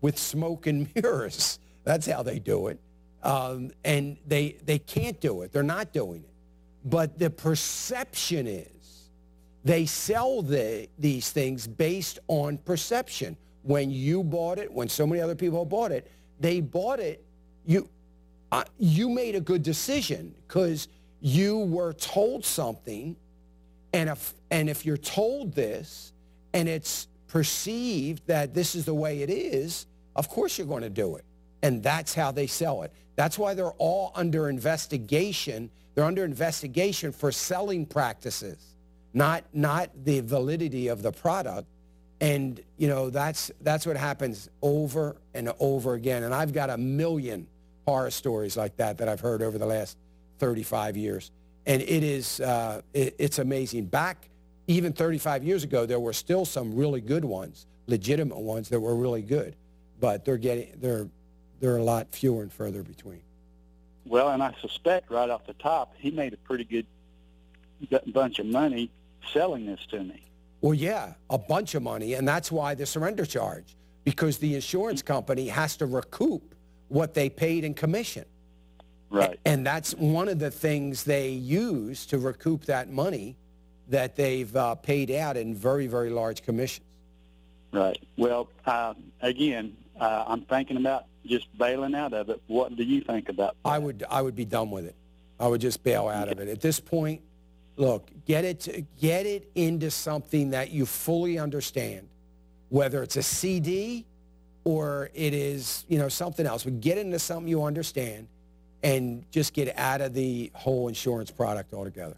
with 0.00 0.18
smoke 0.18 0.66
and 0.66 0.88
mirrors. 0.94 1.58
That's 1.84 2.06
how 2.06 2.22
they 2.22 2.38
do 2.38 2.68
it. 2.68 2.80
Um, 3.22 3.70
and 3.84 4.16
they, 4.26 4.56
they 4.64 4.78
can't 4.78 5.20
do 5.20 5.42
it. 5.42 5.52
They're 5.52 5.62
not 5.62 5.92
doing 5.92 6.24
it. 6.24 6.34
But 6.86 7.18
the 7.18 7.28
perception 7.28 8.46
is 8.46 9.10
they 9.62 9.84
sell 9.84 10.40
the, 10.40 10.88
these 10.98 11.32
things 11.32 11.66
based 11.66 12.18
on 12.28 12.56
perception. 12.56 13.36
When 13.62 13.90
you 13.90 14.22
bought 14.22 14.58
it, 14.58 14.72
when 14.72 14.88
so 14.88 15.06
many 15.06 15.20
other 15.20 15.34
people 15.34 15.64
bought 15.64 15.92
it, 15.92 16.10
they 16.40 16.60
bought 16.60 17.00
it. 17.00 17.24
You, 17.66 17.88
uh, 18.50 18.64
you 18.78 19.08
made 19.08 19.34
a 19.34 19.40
good 19.40 19.62
decision 19.62 20.34
because 20.46 20.88
you 21.20 21.58
were 21.58 21.92
told 21.92 22.44
something, 22.44 23.16
and 23.92 24.08
if 24.08 24.34
and 24.50 24.70
if 24.70 24.86
you're 24.86 24.96
told 24.96 25.54
this, 25.54 26.12
and 26.54 26.68
it's 26.68 27.08
perceived 27.26 28.26
that 28.26 28.54
this 28.54 28.74
is 28.74 28.84
the 28.84 28.94
way 28.94 29.22
it 29.22 29.30
is, 29.30 29.86
of 30.16 30.28
course 30.28 30.56
you're 30.56 30.66
going 30.66 30.82
to 30.82 30.90
do 30.90 31.16
it, 31.16 31.24
and 31.62 31.82
that's 31.82 32.14
how 32.14 32.30
they 32.30 32.46
sell 32.46 32.82
it. 32.82 32.92
That's 33.16 33.38
why 33.38 33.54
they're 33.54 33.70
all 33.78 34.12
under 34.14 34.48
investigation. 34.48 35.70
They're 35.94 36.04
under 36.04 36.24
investigation 36.24 37.10
for 37.12 37.32
selling 37.32 37.84
practices, 37.84 38.76
not 39.12 39.44
not 39.52 39.90
the 40.04 40.20
validity 40.20 40.88
of 40.88 41.02
the 41.02 41.12
product. 41.12 41.66
And 42.20 42.60
you 42.76 42.88
know 42.88 43.10
that's 43.10 43.50
that's 43.60 43.86
what 43.86 43.96
happens 43.96 44.48
over 44.60 45.16
and 45.34 45.52
over 45.60 45.94
again. 45.94 46.24
And 46.24 46.34
I've 46.34 46.52
got 46.52 46.68
a 46.70 46.76
million 46.76 47.46
horror 47.86 48.10
stories 48.10 48.56
like 48.56 48.76
that 48.76 48.98
that 48.98 49.08
I've 49.08 49.20
heard 49.20 49.40
over 49.40 49.56
the 49.56 49.66
last 49.66 49.96
35 50.38 50.96
years. 50.96 51.30
And 51.66 51.80
it 51.82 52.02
is 52.02 52.40
uh, 52.40 52.82
it, 52.92 53.14
it's 53.18 53.38
amazing. 53.38 53.86
Back 53.86 54.28
even 54.66 54.92
35 54.92 55.44
years 55.44 55.64
ago, 55.64 55.86
there 55.86 56.00
were 56.00 56.12
still 56.12 56.44
some 56.44 56.74
really 56.74 57.00
good 57.00 57.24
ones, 57.24 57.66
legitimate 57.86 58.38
ones 58.38 58.68
that 58.68 58.80
were 58.80 58.94
really 58.94 59.22
good, 59.22 59.56
but 60.00 60.24
they're 60.24 60.36
getting 60.36 60.72
they're 60.80 61.08
they're 61.60 61.78
a 61.78 61.82
lot 61.82 62.08
fewer 62.10 62.42
and 62.42 62.52
further 62.52 62.82
between. 62.82 63.20
Well, 64.04 64.30
and 64.30 64.42
I 64.42 64.54
suspect 64.60 65.10
right 65.10 65.28
off 65.28 65.46
the 65.46 65.54
top, 65.54 65.94
he 65.98 66.10
made 66.10 66.32
a 66.32 66.36
pretty 66.38 66.64
good 66.64 66.86
bunch 68.12 68.38
of 68.38 68.46
money 68.46 68.90
selling 69.32 69.66
this 69.66 69.80
to 69.90 70.02
me. 70.02 70.22
Well, 70.60 70.74
yeah, 70.74 71.14
a 71.30 71.38
bunch 71.38 71.74
of 71.74 71.82
money, 71.82 72.14
and 72.14 72.26
that's 72.26 72.50
why 72.50 72.74
the 72.74 72.86
surrender 72.86 73.24
charge, 73.24 73.76
because 74.04 74.38
the 74.38 74.54
insurance 74.54 75.02
company 75.02 75.48
has 75.48 75.76
to 75.76 75.86
recoup 75.86 76.54
what 76.88 77.14
they 77.14 77.28
paid 77.28 77.64
in 77.64 77.74
commission. 77.74 78.24
Right. 79.10 79.38
And 79.44 79.64
that's 79.64 79.94
one 79.94 80.28
of 80.28 80.38
the 80.38 80.50
things 80.50 81.04
they 81.04 81.30
use 81.30 82.06
to 82.06 82.18
recoup 82.18 82.64
that 82.64 82.90
money 82.90 83.36
that 83.88 84.16
they've 84.16 84.54
uh, 84.54 84.74
paid 84.74 85.10
out 85.10 85.36
in 85.36 85.54
very, 85.54 85.86
very 85.86 86.10
large 86.10 86.42
commissions. 86.42 86.84
Right. 87.72 88.02
Well, 88.16 88.48
uh, 88.66 88.94
again, 89.22 89.76
uh, 89.98 90.24
I'm 90.26 90.42
thinking 90.42 90.76
about 90.76 91.04
just 91.24 91.46
bailing 91.56 91.94
out 91.94 92.12
of 92.12 92.28
it. 92.30 92.42
What 92.46 92.76
do 92.76 92.82
you 92.82 93.00
think 93.00 93.28
about 93.28 93.56
that? 93.62 93.68
I 93.68 93.78
would, 93.78 94.04
I 94.10 94.22
would 94.22 94.36
be 94.36 94.44
done 94.44 94.70
with 94.70 94.86
it. 94.86 94.96
I 95.40 95.46
would 95.46 95.60
just 95.60 95.82
bail 95.82 96.08
out 96.08 96.28
of 96.28 96.40
it. 96.40 96.48
At 96.48 96.60
this 96.60 96.80
point, 96.80 97.22
look, 97.78 98.10
get 98.26 98.44
it, 98.44 98.60
to, 98.60 98.82
get 99.00 99.24
it 99.24 99.50
into 99.54 99.90
something 99.90 100.50
that 100.50 100.70
you 100.70 100.84
fully 100.84 101.38
understand, 101.38 102.08
whether 102.68 103.02
it's 103.02 103.16
a 103.16 103.22
CD 103.22 104.04
or 104.64 105.10
it 105.14 105.32
is, 105.32 105.84
you 105.88 105.98
know, 105.98 106.08
something 106.08 106.44
else. 106.44 106.64
But 106.64 106.80
get 106.80 106.98
into 106.98 107.18
something 107.18 107.48
you 107.48 107.62
understand 107.62 108.28
and 108.82 109.24
just 109.30 109.54
get 109.54 109.76
out 109.78 110.00
of 110.00 110.12
the 110.12 110.50
whole 110.54 110.88
insurance 110.88 111.30
product 111.30 111.72
altogether. 111.72 112.16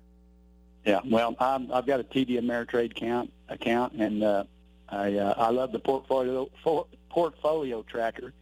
Yeah. 0.85 1.01
Well, 1.05 1.37
I'm, 1.39 1.71
I've 1.73 1.87
got 1.87 2.01
a 2.01 2.05
TD 2.05 2.41
Ameritrade 2.41 2.93
account, 2.93 3.33
account, 3.49 3.93
and 3.95 4.25
uh, 4.25 4.45
I 4.89 5.15
uh, 5.19 5.35
I 5.37 5.51
love 5.51 5.73
the 5.73 5.79
portfolio 5.79 6.49
for, 6.65 6.87
portfolio 7.11 7.83
tracker, 7.83 8.33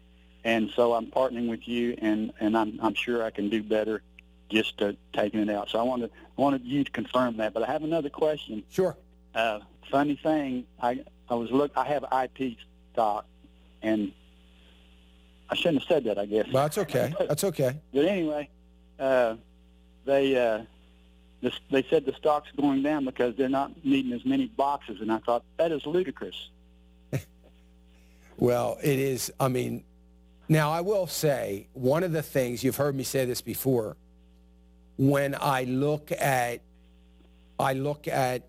and 0.44 0.70
so 0.70 0.94
I'm 0.94 1.07
partnering 1.07 1.48
with 1.48 1.66
you, 1.66 1.96
and, 2.00 2.33
and 2.38 2.57
I'm 2.57 2.78
I'm 2.81 2.94
sure 2.94 3.24
I 3.24 3.31
can 3.31 3.48
do 3.48 3.62
better, 3.62 4.02
just 4.48 4.80
uh, 4.82 4.92
taking 5.12 5.40
it 5.40 5.50
out. 5.50 5.70
So 5.70 5.78
I 5.78 5.82
wanted 5.82 6.11
wanted 6.37 6.64
you 6.64 6.84
to 6.84 6.90
confirm 6.90 7.37
that. 7.38 7.54
But 7.54 7.62
I 7.62 7.72
have 7.72 7.84
another 7.84 8.11
question. 8.11 8.62
Sure. 8.70 8.96
Uh, 9.34 9.61
funny 9.90 10.16
thing, 10.22 10.64
I 10.80 11.04
I 11.28 11.34
was 11.34 11.50
look 11.50 11.72
I 11.76 11.84
have 11.84 12.04
IP 12.12 12.56
stock, 12.92 13.26
and 13.82 14.12
I 15.50 15.54
shouldn't 15.54 15.82
have 15.82 15.88
said 15.88 16.04
that. 16.04 16.18
I 16.18 16.26
guess. 16.26 16.46
Well, 16.52 16.64
that's 16.64 16.78
okay. 16.78 17.14
That's 17.18 17.44
okay. 17.44 17.76
But 17.92 18.04
anyway, 18.04 18.48
uh, 18.98 19.37
they 20.04 20.37
uh, 20.37 20.62
this, 21.40 21.58
they 21.70 21.84
said 21.84 22.04
the 22.04 22.14
stock's 22.14 22.50
going 22.56 22.82
down 22.82 23.04
because 23.04 23.37
they're 23.37 23.48
not 23.48 23.72
needing 23.84 24.12
as 24.12 24.24
many 24.24 24.46
boxes, 24.46 25.00
and 25.00 25.12
I 25.12 25.18
thought 25.18 25.44
that 25.56 25.72
is 25.72 25.87
ludicrous. 25.87 26.50
Well, 28.40 28.78
it 28.80 29.00
is. 29.00 29.32
I 29.40 29.48
mean, 29.48 29.82
now 30.48 30.70
I 30.70 30.80
will 30.80 31.08
say 31.08 31.66
one 31.72 32.04
of 32.04 32.12
the 32.12 32.22
things 32.22 32.62
you've 32.62 32.76
heard 32.76 32.94
me 32.94 33.02
say 33.02 33.24
this 33.24 33.40
before. 33.40 33.96
When 34.98 35.34
I 35.40 35.64
look 35.64 36.12
at, 36.12 36.61
I 37.58 37.72
look 37.72 38.06
at, 38.06 38.42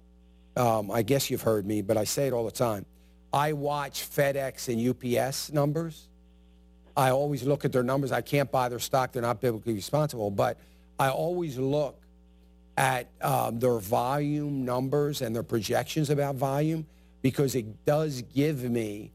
um, 0.57 0.91
I 0.91 1.03
guess 1.03 1.29
you've 1.29 1.43
heard 1.43 1.65
me, 1.65 1.81
but 1.81 1.95
I 1.95 2.03
say 2.03 2.27
it 2.27 2.33
all 2.33 2.43
the 2.43 2.51
time. 2.51 2.85
I 3.31 3.53
watch 3.53 4.09
FedEx 4.09 4.67
and 4.67 5.17
UPS 5.21 5.53
numbers. 5.53 6.09
I 6.97 7.11
always 7.11 7.43
look 7.43 7.63
at 7.63 7.71
their 7.71 7.83
numbers. 7.83 8.11
I 8.11 8.21
can't 8.21 8.51
buy 8.51 8.67
their 8.67 8.79
stock; 8.79 9.13
they're 9.13 9.21
not 9.21 9.39
biblically 9.39 9.73
responsible. 9.73 10.31
But 10.31 10.57
I 10.99 11.09
always 11.09 11.57
look 11.57 12.01
at 12.75 13.07
um, 13.21 13.59
their 13.59 13.77
volume 13.77 14.65
numbers 14.65 15.21
and 15.21 15.35
their 15.35 15.43
projections 15.43 16.09
about 16.09 16.35
volume 16.35 16.85
because 17.21 17.55
it 17.55 17.85
does 17.85 18.21
give 18.33 18.63
me 18.63 19.11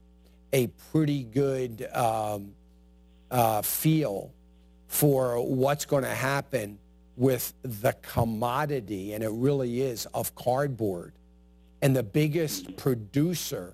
a 0.53 0.67
pretty 0.91 1.23
good 1.23 1.87
um, 1.93 2.53
uh, 3.29 3.61
feel 3.61 4.31
for 4.87 5.45
what's 5.45 5.85
going 5.85 6.03
to 6.03 6.09
happen 6.09 6.79
with 7.17 7.53
the 7.63 7.93
commodity, 8.01 9.13
and 9.13 9.23
it 9.23 9.31
really 9.31 9.81
is, 9.81 10.05
of 10.07 10.35
cardboard. 10.35 11.13
And 11.81 11.95
the 11.95 12.03
biggest 12.03 12.77
producer 12.77 13.73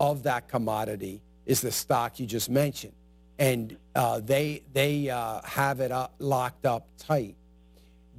of 0.00 0.22
that 0.24 0.48
commodity 0.48 1.20
is 1.44 1.60
the 1.60 1.72
stock 1.72 2.18
you 2.18 2.26
just 2.26 2.48
mentioned. 2.48 2.94
And 3.38 3.76
uh, 3.94 4.20
they, 4.20 4.62
they 4.72 5.10
uh, 5.10 5.40
have 5.42 5.80
it 5.80 5.90
up, 5.90 6.14
locked 6.18 6.66
up 6.66 6.86
tight. 6.98 7.34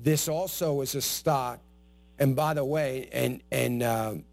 This 0.01 0.28
also 0.28 0.82
is 0.82 0.95
a 0.95 1.01
stock, 1.01 1.60
and 2.20 2.36
by 2.36 2.54
the 2.54 2.66
way, 2.66 3.10
and, 3.12 3.41
and 3.51 3.82
um, 3.84 4.26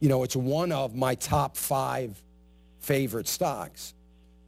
you 0.00 0.08
know, 0.08 0.22
it's 0.22 0.36
one 0.36 0.72
of 0.72 0.94
my 0.94 1.14
top 1.14 1.56
five 1.56 2.22
favorite 2.80 3.28
stocks. 3.28 3.94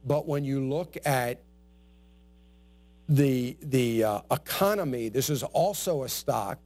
But 0.05 0.27
when 0.27 0.43
you 0.43 0.67
look 0.67 0.97
at 1.05 1.41
the 3.09 3.57
the 3.61 4.03
uh, 4.03 4.21
economy. 4.31 5.09
This 5.09 5.29
is 5.29 5.43
also 5.43 6.03
a 6.03 6.09
stock 6.09 6.59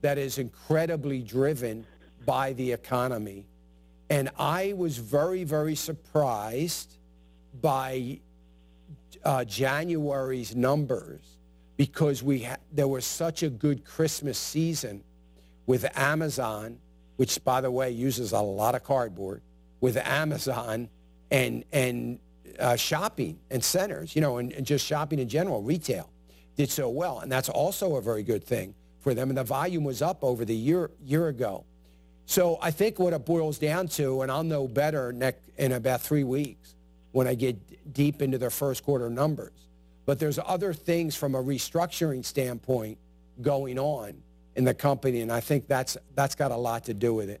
that 0.00 0.18
is 0.18 0.38
incredibly 0.38 1.22
driven 1.22 1.86
by 2.24 2.52
the 2.54 2.72
economy, 2.72 3.46
and 4.10 4.30
I 4.38 4.74
was 4.76 4.98
very 4.98 5.44
very 5.44 5.74
surprised 5.74 6.94
by 7.60 8.20
uh, 9.24 9.44
January's 9.44 10.54
numbers 10.54 11.20
because 11.76 12.22
we 12.22 12.42
ha- 12.42 12.56
there 12.72 12.88
was 12.88 13.04
such 13.04 13.42
a 13.42 13.48
good 13.48 13.84
Christmas 13.84 14.38
season 14.38 15.02
with 15.66 15.86
Amazon, 15.96 16.78
which 17.16 17.42
by 17.44 17.60
the 17.60 17.70
way 17.70 17.90
uses 17.90 18.32
a 18.32 18.40
lot 18.40 18.74
of 18.74 18.82
cardboard, 18.82 19.42
with 19.80 19.96
Amazon 19.96 20.88
and 21.30 21.64
and 21.72 22.18
uh, 22.58 22.76
shopping 22.76 23.38
and 23.50 23.62
centers, 23.62 24.14
you 24.14 24.20
know, 24.20 24.38
and, 24.38 24.52
and 24.52 24.66
just 24.66 24.84
shopping 24.84 25.18
in 25.18 25.28
general, 25.28 25.62
retail 25.62 26.10
did 26.56 26.70
so 26.70 26.88
well, 26.88 27.20
and 27.20 27.30
that's 27.30 27.48
also 27.48 27.96
a 27.96 28.02
very 28.02 28.22
good 28.22 28.42
thing 28.42 28.74
for 29.00 29.14
them. 29.14 29.28
And 29.30 29.38
the 29.38 29.44
volume 29.44 29.84
was 29.84 30.02
up 30.02 30.24
over 30.24 30.44
the 30.44 30.54
year 30.54 30.90
year 31.04 31.28
ago. 31.28 31.64
So 32.26 32.58
I 32.60 32.72
think 32.72 32.98
what 32.98 33.12
it 33.12 33.24
boils 33.24 33.58
down 33.58 33.88
to, 33.88 34.22
and 34.22 34.30
I'll 34.30 34.42
know 34.42 34.68
better 34.68 35.12
next, 35.12 35.48
in 35.56 35.72
about 35.72 36.02
three 36.02 36.24
weeks 36.24 36.74
when 37.12 37.26
I 37.26 37.34
get 37.34 37.94
deep 37.94 38.20
into 38.20 38.36
their 38.38 38.50
first 38.50 38.84
quarter 38.84 39.08
numbers. 39.08 39.52
But 40.04 40.18
there's 40.18 40.38
other 40.44 40.74
things 40.74 41.14
from 41.14 41.34
a 41.34 41.42
restructuring 41.42 42.24
standpoint 42.24 42.98
going 43.40 43.78
on 43.78 44.22
in 44.56 44.64
the 44.64 44.74
company, 44.74 45.20
and 45.20 45.30
I 45.30 45.40
think 45.40 45.68
that's 45.68 45.96
that's 46.14 46.34
got 46.34 46.50
a 46.50 46.56
lot 46.56 46.84
to 46.84 46.94
do 46.94 47.14
with 47.14 47.30
it. 47.30 47.40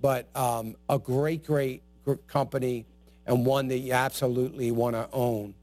but 0.00 0.28
um, 0.36 0.76
a 0.88 0.98
great, 0.98 1.44
great 1.44 1.82
company 2.26 2.86
and 3.26 3.44
one 3.44 3.68
that 3.68 3.78
you 3.78 3.92
absolutely 3.92 4.70
want 4.70 4.94
to 4.94 5.08
own 5.12 5.54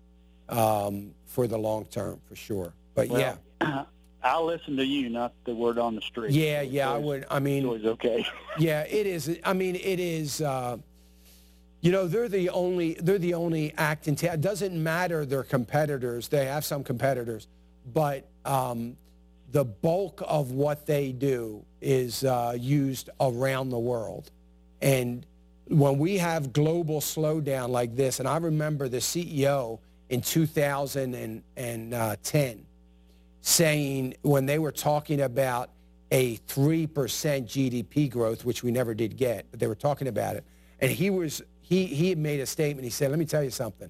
um, 0.50 1.14
for 1.26 1.48
the 1.48 1.58
long 1.58 1.86
term, 1.86 2.20
for 2.28 2.36
sure. 2.36 2.74
But 2.96 3.10
well, 3.10 3.38
yeah. 3.62 3.86
I'll 4.24 4.46
listen 4.46 4.78
to 4.78 4.86
you, 4.86 5.10
not 5.10 5.34
the 5.44 5.54
word 5.54 5.78
on 5.78 5.96
the 5.96 6.02
street. 6.02 6.32
Yeah, 6.32 6.62
yeah, 6.62 6.90
I 6.90 6.98
would. 6.98 7.26
I 7.30 7.40
mean, 7.40 7.66
always 7.66 7.84
okay. 7.84 8.26
yeah, 8.58 8.82
it 8.84 9.06
is. 9.06 9.40
I 9.44 9.54
mean, 9.54 9.76
it 9.76 10.00
is. 10.00 10.42
Uh, 10.42 10.78
you 11.82 11.92
know, 11.92 12.08
they're 12.08 12.30
the 12.30 12.50
only. 12.50 12.94
They're 12.94 13.18
the 13.18 13.34
only 13.34 13.74
act 13.78 14.08
in 14.08 14.16
town. 14.16 14.36
It 14.36 14.42
doesn't 14.42 14.82
matter 14.82 15.26
their 15.26 15.44
competitors. 15.44 16.30
They 16.30 16.46
have 16.46 16.64
some 16.64 16.86
competitors, 16.86 17.48
but 17.86 18.26
um, 18.46 18.96
the 19.54 19.64
bulk 19.64 20.22
of 20.28 20.52
what 20.52 20.86
they 20.88 21.12
do 21.12 21.64
is 21.80 22.24
uh, 22.24 22.58
used 22.60 23.12
around 23.22 23.70
the 23.70 23.78
world. 23.78 24.32
And 24.82 25.28
when 25.68 26.00
we 26.00 26.18
have 26.18 26.52
global 26.52 27.00
slowdown 27.00 27.70
like 27.70 27.96
this, 27.96 28.20
and 28.20 28.28
I 28.28 28.38
remember 28.38 28.90
the 28.90 28.98
CEO 28.98 29.80
in 30.10 30.22
2010 30.22 32.66
saying 33.42 34.16
when 34.24 34.46
they 34.48 34.58
were 34.58 34.72
talking 34.72 35.22
about 35.22 35.70
a 36.12 36.38
3% 36.38 36.88
GDP 36.88 38.10
growth, 38.10 38.44
which 38.44 38.64
we 38.64 38.72
never 38.72 38.96
did 38.96 39.18
get, 39.18 39.46
but 39.52 39.60
they 39.60 39.68
were 39.68 39.76
talking 39.76 40.08
about 40.08 40.36
it. 40.36 40.44
And 40.80 40.92
he 40.92 41.12
was 41.12 41.44
he 41.62 41.86
he 41.86 42.10
had 42.10 42.18
made 42.18 42.40
a 42.40 42.46
statement. 42.46 42.84
He 42.84 42.90
said, 42.90 43.10
"Let 43.10 43.20
me 43.20 43.26
tell 43.26 43.44
you 43.44 43.52
something. 43.52 43.90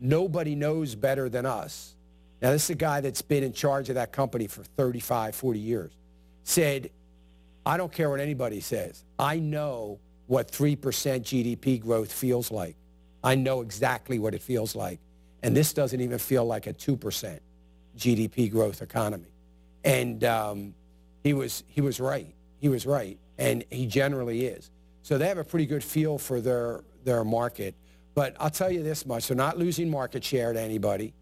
Nobody 0.00 0.54
knows 0.54 0.94
better 0.94 1.28
than 1.28 1.44
us." 1.44 1.96
Now, 2.42 2.52
this 2.52 2.64
is 2.64 2.70
a 2.70 2.74
guy 2.74 3.00
that's 3.00 3.22
been 3.22 3.44
in 3.44 3.52
charge 3.52 3.88
of 3.88 3.96
that 3.96 4.12
company 4.12 4.46
for 4.46 4.62
35, 4.62 5.34
40 5.34 5.58
years. 5.58 5.92
Said, 6.44 6.90
"I 7.66 7.76
don't 7.76 7.92
care 7.92 8.08
what 8.08 8.20
anybody 8.20 8.60
says. 8.60 9.04
I 9.18 9.38
know 9.38 10.00
what 10.30 10.48
3% 10.48 10.76
GDP 11.22 11.80
growth 11.80 12.12
feels 12.12 12.52
like. 12.52 12.76
I 13.24 13.34
know 13.34 13.62
exactly 13.62 14.20
what 14.20 14.32
it 14.32 14.40
feels 14.40 14.76
like. 14.76 15.00
And 15.42 15.56
this 15.56 15.72
doesn't 15.72 16.00
even 16.00 16.18
feel 16.18 16.44
like 16.44 16.68
a 16.68 16.72
2% 16.72 17.40
GDP 17.96 18.48
growth 18.48 18.80
economy. 18.80 19.32
And 19.84 20.22
um, 20.22 20.74
he, 21.24 21.32
was, 21.32 21.64
he 21.66 21.80
was 21.80 21.98
right. 21.98 22.32
He 22.60 22.68
was 22.68 22.86
right. 22.86 23.18
And 23.38 23.64
he 23.70 23.86
generally 23.86 24.46
is. 24.46 24.70
So 25.02 25.18
they 25.18 25.26
have 25.26 25.38
a 25.38 25.44
pretty 25.44 25.66
good 25.66 25.82
feel 25.82 26.16
for 26.16 26.40
their, 26.40 26.84
their 27.04 27.24
market. 27.24 27.74
But 28.14 28.36
I'll 28.38 28.50
tell 28.50 28.70
you 28.70 28.84
this 28.84 29.04
much. 29.06 29.28
They're 29.28 29.36
not 29.36 29.58
losing 29.58 29.90
market 29.90 30.22
share 30.22 30.52
to 30.52 30.60
anybody. 30.60 31.12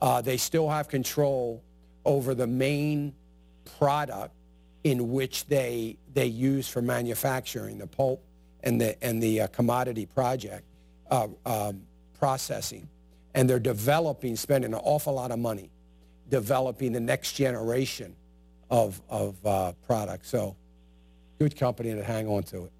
Uh, 0.00 0.20
they 0.20 0.36
still 0.36 0.68
have 0.68 0.88
control 0.88 1.62
over 2.04 2.34
the 2.34 2.46
main 2.46 3.14
product 3.78 4.34
in 4.84 5.10
which 5.10 5.46
they, 5.46 5.96
they 6.14 6.26
use 6.26 6.68
for 6.68 6.80
manufacturing, 6.80 7.78
the 7.78 7.86
pulp 7.86 8.22
and 8.62 8.80
the, 8.80 9.02
and 9.02 9.22
the 9.22 9.40
uh, 9.40 9.46
commodity 9.48 10.06
project 10.06 10.64
uh, 11.10 11.26
um, 11.44 11.82
processing. 12.18 12.88
And 13.34 13.50
they're 13.50 13.58
developing, 13.58 14.36
spending 14.36 14.72
an 14.72 14.80
awful 14.82 15.14
lot 15.14 15.30
of 15.30 15.38
money, 15.38 15.70
developing 16.28 16.92
the 16.92 17.00
next 17.00 17.32
generation 17.32 18.14
of, 18.70 19.00
of 19.08 19.44
uh, 19.44 19.72
products. 19.86 20.28
So 20.28 20.56
good 21.38 21.56
company 21.56 21.94
to 21.94 22.04
hang 22.04 22.28
on 22.28 22.44
to 22.44 22.64
it. 22.64 22.72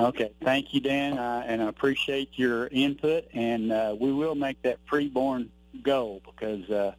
Okay. 0.00 0.30
Thank 0.42 0.72
you, 0.72 0.80
Dan, 0.80 1.18
uh, 1.18 1.44
and 1.46 1.60
I 1.60 1.68
appreciate 1.68 2.30
your 2.36 2.68
input. 2.68 3.26
And 3.34 3.72
uh, 3.72 3.96
we 3.98 4.12
will 4.12 4.34
make 4.34 4.62
that 4.62 4.78
preborn 4.86 5.48
go 5.82 6.20
because, 6.24 6.68
uh, 6.70 6.92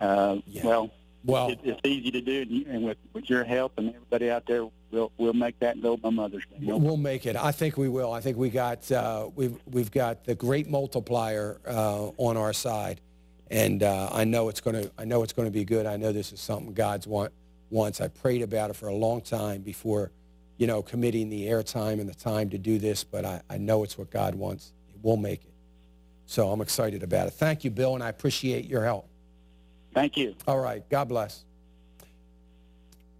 uh, 0.00 0.36
Yeah. 0.46 0.66
well, 0.66 0.90
Well, 1.24 1.48
it, 1.48 1.60
it's 1.64 1.80
easy 1.84 2.10
to 2.10 2.20
do, 2.20 2.64
and, 2.68 2.84
with, 2.84 2.98
with 3.14 3.30
your 3.30 3.44
help 3.44 3.78
and 3.78 3.88
everybody 3.94 4.30
out 4.30 4.46
there, 4.46 4.68
we'll 4.90 5.10
we'll 5.16 5.32
make 5.32 5.58
that 5.60 5.80
go 5.80 5.96
by 5.96 6.10
Mother's 6.10 6.44
Day. 6.50 6.58
We'll 6.60 6.98
make 6.98 7.24
it. 7.26 7.34
I 7.36 7.50
think 7.50 7.76
we 7.76 7.88
will. 7.88 8.12
I 8.12 8.20
think 8.20 8.36
we 8.36 8.50
got 8.50 8.90
uh, 8.92 9.30
we've 9.34 9.56
we've 9.70 9.90
got 9.90 10.24
the 10.24 10.34
great 10.34 10.68
multiplier 10.68 11.60
uh, 11.66 12.10
on 12.18 12.36
our 12.36 12.52
side, 12.52 13.00
and 13.50 13.82
uh, 13.82 14.10
I 14.12 14.24
know 14.24 14.50
it's 14.50 14.60
going 14.60 14.82
to 14.82 14.90
I 14.98 15.04
know 15.04 15.22
it's 15.22 15.32
going 15.32 15.46
to 15.48 15.52
be 15.52 15.64
good. 15.64 15.86
I 15.86 15.96
know 15.96 16.12
this 16.12 16.32
is 16.32 16.40
something 16.40 16.74
God's 16.74 17.06
want 17.06 17.32
wants. 17.70 18.00
I 18.00 18.08
prayed 18.08 18.42
about 18.42 18.70
it 18.70 18.74
for 18.76 18.88
a 18.88 18.94
long 18.94 19.22
time 19.22 19.62
before, 19.62 20.10
you 20.58 20.66
know, 20.66 20.82
committing 20.82 21.30
the 21.30 21.46
airtime 21.46 22.00
and 22.00 22.08
the 22.08 22.14
time 22.14 22.50
to 22.50 22.58
do 22.58 22.78
this. 22.78 23.02
But 23.02 23.24
I, 23.24 23.40
I 23.48 23.56
know 23.56 23.82
it's 23.82 23.96
what 23.96 24.10
God 24.10 24.34
wants. 24.34 24.72
We'll 25.02 25.16
make 25.16 25.42
it. 25.44 25.53
So 26.26 26.50
I'm 26.50 26.60
excited 26.60 27.02
about 27.02 27.28
it. 27.28 27.32
Thank 27.32 27.64
you, 27.64 27.70
Bill, 27.70 27.94
and 27.94 28.02
I 28.02 28.08
appreciate 28.08 28.66
your 28.66 28.84
help. 28.84 29.08
Thank 29.94 30.16
you. 30.16 30.34
All 30.46 30.58
right. 30.58 30.88
God 30.88 31.08
bless. 31.08 31.44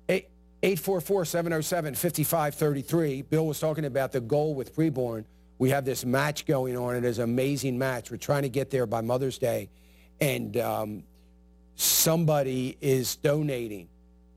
Eight- 0.08 0.28
844-707-5533. 0.62 3.28
Bill 3.28 3.46
was 3.46 3.60
talking 3.60 3.84
about 3.84 4.12
the 4.12 4.20
goal 4.20 4.54
with 4.54 4.74
preborn. 4.74 5.24
We 5.58 5.70
have 5.70 5.84
this 5.84 6.04
match 6.04 6.46
going 6.46 6.76
on. 6.76 6.96
It 6.96 7.04
is 7.04 7.18
an 7.18 7.24
amazing 7.24 7.78
match. 7.78 8.10
We're 8.10 8.16
trying 8.16 8.42
to 8.42 8.48
get 8.48 8.70
there 8.70 8.86
by 8.86 9.02
Mother's 9.02 9.38
Day. 9.38 9.70
And 10.20 10.56
um, 10.56 11.04
somebody 11.76 12.76
is 12.80 13.16
donating 13.16 13.88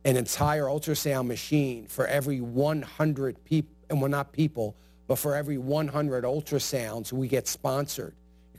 an 0.05 0.15
entire 0.15 0.65
ultrasound 0.65 1.28
machine 1.28 1.88
for 1.88 2.05
every 2.07 2.39
100 2.39 3.43
people, 3.43 3.74
and 3.89 4.01
well, 4.01 4.11
not 4.11 4.32
people, 4.32 4.76
but 5.07 5.18
for 5.18 5.36
every 5.36 5.57
100 5.57 6.24
ultrasounds 6.24 7.11
we 7.11 7.28
get 7.28 7.47
sponsored. 7.47 8.13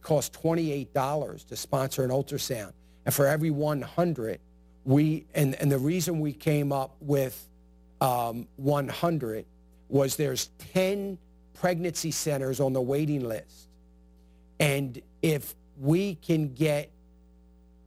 Costs 0.08 0.38
$28 0.38 1.46
to 1.48 1.54
sponsor 1.54 2.02
an 2.02 2.08
ultrasound. 2.08 2.72
And 3.04 3.14
for 3.14 3.26
every 3.26 3.50
100, 3.50 4.40
we, 4.86 5.26
and, 5.34 5.54
and 5.56 5.70
the 5.70 5.76
reason 5.76 6.18
we 6.18 6.32
came 6.32 6.72
up 6.72 6.96
with 7.02 7.46
um, 8.00 8.48
100 8.56 9.44
was 9.90 10.16
there's 10.16 10.48
10 10.72 11.18
pregnancy 11.52 12.10
centers 12.10 12.58
on 12.58 12.72
the 12.72 12.80
waiting 12.80 13.28
list. 13.28 13.68
And 14.58 14.98
if 15.20 15.54
we 15.78 16.14
can 16.14 16.54
get, 16.54 16.90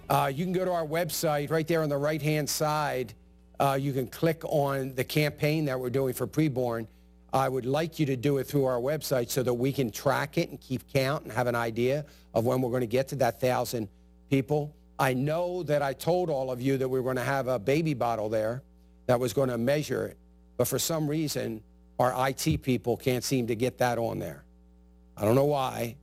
Uh, 0.09 0.31
you 0.33 0.45
can 0.45 0.53
go 0.53 0.65
to 0.65 0.71
our 0.71 0.87
website 0.87 1.51
right 1.51 1.67
there 1.67 1.83
on 1.83 1.89
the 1.89 1.99
right-hand 1.99 2.49
side. 2.49 3.15
Uh, 3.59 3.77
you 3.81 3.93
can 3.93 4.07
click 4.07 4.45
on 4.45 4.95
the 4.95 5.03
campaign 5.03 5.65
that 5.65 5.81
we're 5.81 5.91
doing 5.91 6.15
for 6.15 6.29
preborn. 6.29 6.87
I 7.33 7.49
would 7.49 7.67
like 7.67 7.99
you 7.99 8.07
to 8.07 8.15
do 8.15 8.39
it 8.39 8.45
through 8.45 8.67
our 8.67 8.79
website 8.79 9.29
so 9.29 9.43
that 9.43 9.55
we 9.55 9.73
can 9.73 9.91
track 9.91 10.39
it 10.39 10.51
and 10.51 10.61
keep 10.61 10.89
count 10.93 11.25
and 11.25 11.33
have 11.33 11.49
an 11.49 11.57
idea 11.57 12.07
of 12.33 12.47
when 12.47 12.63
we're 12.63 12.71
going 12.71 12.83
to 12.83 12.87
get 12.87 13.09
to 13.09 13.17
that 13.17 13.41
thousand 13.41 13.89
people. 14.31 14.75
I 14.99 15.15
know 15.15 15.63
that 15.65 15.83
I 15.83 15.93
told 15.93 16.31
all 16.31 16.51
of 16.51 16.61
you 16.61 16.79
that 16.79 16.89
we 16.89 17.01
were 17.01 17.05
going 17.05 17.17
to 17.17 17.23
have 17.23 17.49
a 17.49 17.59
baby 17.59 17.95
bottle 17.95 18.29
there 18.29 18.63
that 19.07 19.19
was 19.19 19.33
going 19.33 19.49
to 19.49 19.59
measure 19.59 20.07
it, 20.07 20.17
but 20.57 20.69
for 20.69 20.79
some 20.79 21.09
reason, 21.09 21.63
our 21.99 22.29
IT 22.29 22.63
people 22.63 22.97
can't 22.97 23.25
seem 23.25 23.47
to 23.49 23.55
get 23.55 23.79
that 23.79 23.99
on 23.99 24.19
there. 24.19 24.45
I 25.17 25.25
don't 25.25 25.35
know 25.35 25.45
why. 25.45 25.97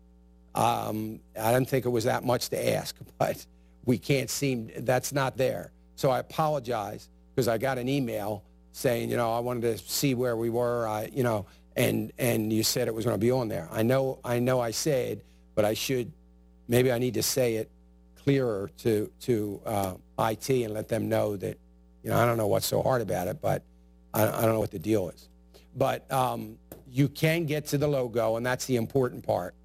Um, 0.56 1.20
I 1.40 1.54
didn't 1.54 1.70
think 1.70 1.86
it 1.86 1.90
was 1.90 2.04
that 2.06 2.24
much 2.24 2.50
to 2.50 2.70
ask, 2.74 2.96
but 3.18 3.46
we 3.86 3.98
can't 3.98 4.30
seem, 4.30 4.70
that's 4.80 5.14
not 5.14 5.38
there. 5.38 5.72
So 5.96 6.10
I 6.10 6.20
apologize 6.20 7.10
because 7.34 7.48
I 7.48 7.58
got 7.58 7.78
an 7.78 7.88
email 7.88 8.44
saying, 8.74 9.10
you 9.10 9.18
know, 9.18 9.34
I 9.34 9.40
wanted 9.40 9.62
to 9.62 9.78
see 9.78 10.16
where 10.16 10.36
we 10.36 10.50
were, 10.50 10.88
I, 10.88 11.10
you 11.14 11.24
know, 11.24 11.46
and, 11.76 12.12
and 12.18 12.52
you 12.52 12.64
said 12.64 12.88
it 12.88 12.94
was 12.94 13.06
going 13.06 13.16
to 13.16 13.20
be 13.20 13.32
on 13.32 13.48
there. 13.48 13.68
I 13.72 13.84
know, 13.84 14.20
I 14.24 14.40
know 14.40 14.60
I 14.60 14.72
said, 14.72 15.22
but 15.56 15.66
I 15.66 15.74
should, 15.74 16.12
maybe 16.68 16.92
I 16.92 16.98
need 16.98 17.16
to 17.16 17.24
say 17.24 17.56
it 17.56 17.70
clearer 18.24 18.70
to, 18.80 19.12
to 19.22 19.62
uh, 19.66 19.94
IT 20.20 20.50
and 20.50 20.74
let 20.74 20.88
them 20.88 21.10
know 21.10 21.36
that, 21.38 21.58
you 22.04 22.10
know, 22.10 22.18
I 22.18 22.26
don't 22.26 22.38
know 22.38 22.48
what's 22.48 22.68
so 22.68 22.82
hard 22.82 23.02
about 23.02 23.28
it, 23.28 23.42
but 23.42 23.64
I, 24.14 24.24
I 24.24 24.42
don't 24.42 24.54
know 24.54 24.60
what 24.60 24.72
the 24.72 24.80
deal 24.80 25.10
is. 25.10 25.30
But 25.76 26.12
um, 26.12 26.58
you 26.90 27.08
can 27.08 27.46
get 27.46 27.68
to 27.68 27.78
the 27.78 27.88
logo, 27.88 28.36
and 28.36 28.46
that's 28.46 28.66
the 28.66 28.76
important 28.76 29.26
part. 29.26 29.56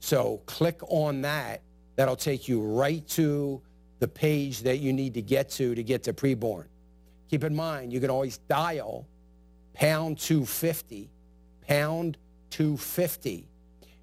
So 0.00 0.40
click 0.46 0.80
on 0.88 1.22
that. 1.22 1.60
That'll 1.96 2.16
take 2.16 2.48
you 2.48 2.62
right 2.62 3.06
to 3.08 3.60
the 3.98 4.08
page 4.08 4.62
that 4.62 4.78
you 4.78 4.92
need 4.92 5.14
to 5.14 5.22
get 5.22 5.50
to 5.50 5.74
to 5.74 5.82
get 5.82 6.02
to 6.04 6.12
preborn. 6.12 6.64
Keep 7.28 7.44
in 7.44 7.54
mind, 7.54 7.92
you 7.92 8.00
can 8.00 8.10
always 8.10 8.38
dial 8.38 9.06
pound 9.74 10.18
250, 10.18 11.10
pound 11.68 12.16
250. 12.50 13.46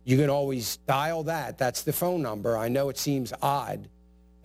You 0.06 0.18
can 0.18 0.30
always 0.30 0.78
dial 0.88 1.24
that. 1.24 1.58
That's 1.58 1.82
the 1.82 1.92
phone 1.92 2.22
number. 2.22 2.58
I 2.58 2.70
know 2.70 2.90
it 2.90 2.98
seems 2.98 3.34
odd 3.42 3.90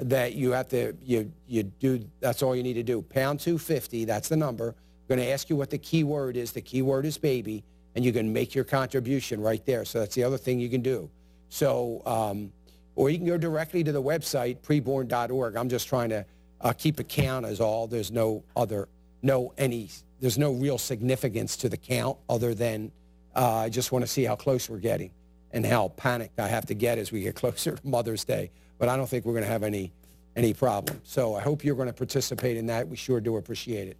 that 0.08 0.34
you 0.34 0.52
have 0.52 0.68
to, 0.68 0.94
you, 1.02 1.32
you 1.46 1.64
do, 1.64 2.04
that's 2.20 2.42
all 2.42 2.54
you 2.56 2.62
need 2.62 2.74
to 2.74 2.82
do. 2.82 3.02
Pound 3.02 3.40
250, 3.40 4.04
that's 4.04 4.28
the 4.28 4.36
number. 4.36 4.68
I'm 4.68 5.16
going 5.16 5.20
to 5.20 5.32
ask 5.32 5.50
you 5.50 5.56
what 5.56 5.70
the 5.70 5.78
key 5.78 6.04
word 6.04 6.36
is. 6.36 6.52
The 6.52 6.60
key 6.60 6.82
word 6.82 7.06
is 7.06 7.18
baby, 7.18 7.64
and 7.94 8.04
you 8.04 8.12
can 8.12 8.32
make 8.32 8.54
your 8.54 8.64
contribution 8.64 9.40
right 9.40 9.64
there. 9.66 9.84
So 9.84 10.00
that's 10.00 10.14
the 10.14 10.24
other 10.24 10.38
thing 10.38 10.60
you 10.60 10.68
can 10.68 10.82
do. 10.82 11.10
So, 11.48 12.02
um, 12.06 12.52
or 12.94 13.10
you 13.10 13.18
can 13.18 13.26
go 13.26 13.38
directly 13.38 13.84
to 13.84 13.92
the 13.92 14.02
website, 14.02 14.58
preborn.org. 14.60 15.56
I'm 15.56 15.68
just 15.68 15.88
trying 15.88 16.10
to 16.10 16.24
uh, 16.60 16.72
keep 16.72 16.98
a 16.98 17.04
count 17.04 17.46
as 17.46 17.60
all. 17.60 17.86
There's 17.86 18.10
no 18.10 18.44
other, 18.56 18.88
no 19.22 19.52
any, 19.58 19.90
there's 20.20 20.38
no 20.38 20.52
real 20.52 20.78
significance 20.78 21.56
to 21.58 21.68
the 21.68 21.76
count 21.76 22.18
other 22.28 22.54
than 22.54 22.92
uh, 23.34 23.56
I 23.56 23.68
just 23.68 23.92
want 23.92 24.02
to 24.04 24.06
see 24.06 24.24
how 24.24 24.36
close 24.36 24.68
we're 24.68 24.78
getting 24.78 25.10
and 25.52 25.64
how 25.64 25.88
panicked 25.88 26.38
I 26.40 26.48
have 26.48 26.66
to 26.66 26.74
get 26.74 26.98
as 26.98 27.12
we 27.12 27.22
get 27.22 27.34
closer 27.42 27.76
to 27.76 27.86
Mother's 27.86 28.24
Day. 28.24 28.50
But 28.82 28.88
I 28.88 28.96
don't 28.96 29.06
think 29.06 29.24
we're 29.24 29.34
going 29.34 29.44
to 29.44 29.48
have 29.48 29.62
any, 29.62 29.92
any 30.34 30.52
problem. 30.52 31.00
So 31.04 31.36
I 31.36 31.40
hope 31.40 31.64
you're 31.64 31.76
going 31.76 31.86
to 31.86 31.92
participate 31.92 32.56
in 32.56 32.66
that. 32.66 32.88
We 32.88 32.96
sure 32.96 33.20
do 33.20 33.36
appreciate 33.36 33.86
it. 33.86 33.96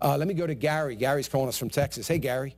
Uh, 0.00 0.16
let 0.16 0.26
me 0.26 0.32
go 0.32 0.46
to 0.46 0.54
Gary. 0.54 0.96
Gary's 0.96 1.28
calling 1.28 1.48
us 1.48 1.58
from 1.58 1.68
Texas. 1.68 2.08
Hey, 2.08 2.16
Gary. 2.16 2.56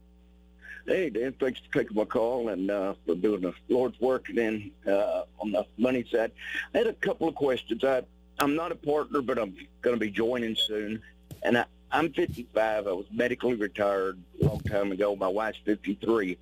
Hey, 0.86 1.10
Dan, 1.10 1.34
thanks 1.40 1.58
for 1.58 1.80
taking 1.80 1.96
my 1.96 2.04
call 2.04 2.50
and 2.50 2.70
uh, 2.70 2.94
for 3.04 3.16
doing 3.16 3.40
the 3.40 3.52
Lord's 3.68 4.00
work 4.00 4.28
and 4.28 4.38
then 4.38 4.70
uh, 4.86 5.24
on 5.40 5.50
the 5.50 5.66
money 5.76 6.04
side. 6.08 6.30
I 6.72 6.78
had 6.78 6.86
a 6.86 6.92
couple 6.92 7.26
of 7.26 7.34
questions. 7.34 7.82
I, 7.82 8.02
I'm 8.38 8.54
not 8.54 8.70
a 8.70 8.76
partner, 8.76 9.20
but 9.20 9.36
I'm 9.36 9.56
going 9.82 9.96
to 9.96 10.00
be 10.00 10.12
joining 10.12 10.54
soon. 10.54 11.02
And 11.42 11.58
I, 11.58 11.64
I'm 11.90 12.12
55. 12.12 12.86
I 12.86 12.92
was 12.92 13.06
medically 13.10 13.54
retired 13.54 14.16
a 14.40 14.44
long 14.44 14.60
time 14.60 14.92
ago. 14.92 15.16
My 15.16 15.26
wife's 15.26 15.58
53. 15.64 16.38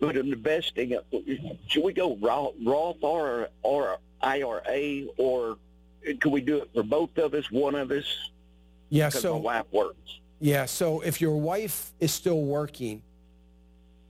But 0.00 0.16
in 0.16 0.32
investing, 0.32 0.96
should 1.66 1.84
we 1.84 1.92
go 1.92 2.16
Roth, 2.16 2.54
Roth 2.64 2.96
or, 3.02 3.48
or 3.62 3.98
IRA, 4.22 5.04
or 5.18 5.58
can 6.20 6.30
we 6.30 6.40
do 6.40 6.62
it 6.62 6.70
for 6.74 6.82
both 6.82 7.16
of 7.18 7.34
us, 7.34 7.50
one 7.50 7.74
of 7.74 7.90
us? 7.90 8.06
Yeah, 8.88 9.08
Because 9.08 9.20
so 9.20 9.34
my 9.34 9.40
wife 9.40 9.66
works. 9.70 10.20
Yeah, 10.40 10.64
so 10.64 11.00
if 11.00 11.20
your 11.20 11.36
wife 11.36 11.92
is 12.00 12.12
still 12.12 12.42
working, 12.42 13.02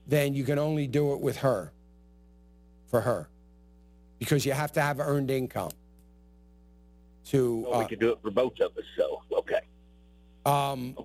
then 0.06 0.32
you 0.32 0.44
can 0.44 0.60
only 0.60 0.86
do 0.86 1.12
it 1.12 1.20
with 1.20 1.38
her, 1.38 1.72
for 2.86 3.00
her, 3.00 3.28
because 4.20 4.46
you 4.46 4.52
have 4.52 4.72
to 4.72 4.80
have 4.80 5.00
earned 5.00 5.30
income. 5.30 5.72
To 7.26 7.66
Well, 7.68 7.78
we 7.80 7.84
uh, 7.84 7.88
could 7.88 8.00
do 8.00 8.12
it 8.12 8.18
for 8.22 8.30
both 8.30 8.58
of 8.60 8.76
us, 8.76 8.84
so, 8.96 9.22
okay. 9.38 9.60
um, 10.46 10.96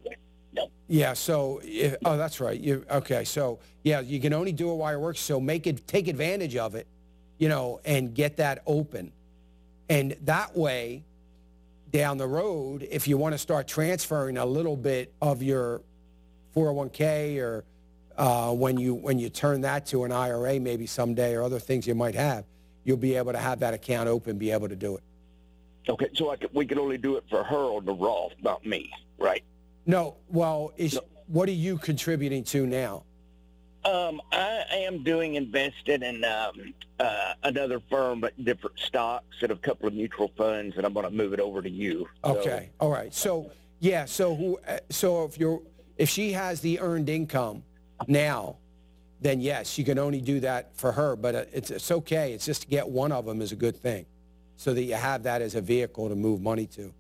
yeah, 0.88 1.14
so 1.14 1.62
if, 1.64 1.96
oh, 2.06 2.18
that's 2.18 2.40
right. 2.40 2.60
You 2.60 2.86
okay? 2.90 3.24
So 3.24 3.60
yeah, 3.84 4.02
you 4.02 4.20
can 4.20 4.34
only 4.34 4.52
do 4.52 4.72
it 4.72 4.76
while 4.76 4.92
you're 4.92 5.00
working. 5.00 5.20
So 5.20 5.40
make 5.40 5.68
it 5.68 5.88
take 5.88 6.08
advantage 6.08 6.56
of 6.56 6.76
it, 6.76 6.88
you 7.38 7.50
know, 7.50 7.80
and 7.86 8.14
get 8.14 8.38
that 8.38 8.62
open, 8.66 9.12
and 9.90 10.16
that 10.24 10.56
way, 10.56 11.04
down 11.92 12.18
the 12.18 12.28
road, 12.28 12.88
if 12.90 13.08
you 13.08 13.18
want 13.18 13.34
to 13.34 13.38
start 13.38 13.68
transferring 13.68 14.38
a 14.38 14.46
little 14.46 14.76
bit 14.76 15.14
of 15.22 15.42
your 15.42 15.82
401k 16.56 17.42
or 17.42 17.64
uh, 18.18 18.52
when 18.52 18.78
you 18.78 18.94
when 18.94 19.20
you 19.20 19.30
turn 19.30 19.62
that 19.62 19.86
to 19.88 20.04
an 20.04 20.12
IRA, 20.12 20.60
maybe 20.60 20.86
someday, 20.86 21.36
or 21.36 21.44
other 21.44 21.60
things 21.60 21.86
you 21.88 21.96
might 21.96 22.16
have, 22.16 22.46
you'll 22.84 22.98
be 22.98 23.16
able 23.16 23.32
to 23.32 23.38
have 23.38 23.60
that 23.60 23.74
account 23.74 24.08
open, 24.08 24.38
be 24.38 24.52
able 24.52 24.70
to 24.70 24.76
do 24.76 24.96
it. 24.96 25.04
Okay, 25.88 26.10
so 26.14 26.32
I 26.32 26.36
could, 26.38 26.50
we 26.54 26.66
can 26.66 26.80
only 26.80 26.98
do 26.98 27.18
it 27.18 27.26
for 27.30 27.44
her 27.44 27.56
on 27.56 27.86
the 27.86 27.94
Roth, 27.94 28.34
not 28.42 28.66
me, 28.66 28.92
right? 29.18 29.44
No, 29.86 30.18
well, 30.30 30.74
is 30.78 31.00
what 31.28 31.48
are 31.50 31.54
you 31.54 31.78
contributing 31.78 32.44
to 32.46 32.66
now? 32.66 33.04
Um, 33.84 34.20
I 34.32 34.64
am 34.72 35.04
doing 35.04 35.36
invested 35.36 36.02
in 36.02 36.24
um, 36.24 36.74
uh, 37.00 37.34
another 37.44 37.80
firm, 37.90 38.20
but 38.20 38.34
different 38.44 38.80
stocks 38.80 39.36
and 39.42 39.52
a 39.52 39.56
couple 39.56 39.88
of 39.88 39.94
mutual 39.94 40.32
funds, 40.36 40.76
and 40.78 40.86
I'm 40.88 40.94
going 40.94 41.06
to 41.06 41.12
move 41.12 41.34
it 41.34 41.40
over 41.40 41.62
to 41.62 41.70
you. 41.70 42.08
So- 42.24 42.38
Okay, 42.38 42.70
all 42.80 42.90
right. 42.90 43.14
So 43.14 43.52
yeah, 43.80 44.06
so 44.06 44.36
who? 44.36 44.58
uh, 44.68 44.80
So 44.90 45.26
if 45.26 45.38
you're 45.38 45.62
if 45.98 46.10
she 46.10 46.32
has 46.34 46.62
the 46.62 46.80
earned 46.80 47.10
income 47.10 47.64
now, 48.08 48.58
then 49.22 49.40
yes, 49.40 49.78
you 49.78 49.86
can 49.86 50.00
only 50.00 50.20
do 50.20 50.40
that 50.40 50.76
for 50.76 50.92
her. 50.92 51.16
But 51.16 51.36
uh, 51.36 51.46
it's 51.54 51.70
it's 51.70 51.92
okay. 51.92 52.34
It's 52.34 52.46
just 52.46 52.64
to 52.64 52.68
get 52.68 52.90
one 52.90 53.12
of 53.12 53.26
them 53.26 53.40
is 53.40 53.52
a 53.52 53.56
good 53.56 53.78
thing, 53.78 54.08
so 54.58 54.74
that 54.74 54.82
you 54.82 54.96
have 54.96 55.22
that 55.24 55.44
as 55.44 55.54
a 55.54 55.62
vehicle 55.62 56.10
to 56.10 56.16
move 56.16 56.42
money 56.42 56.66
to. 56.68 56.92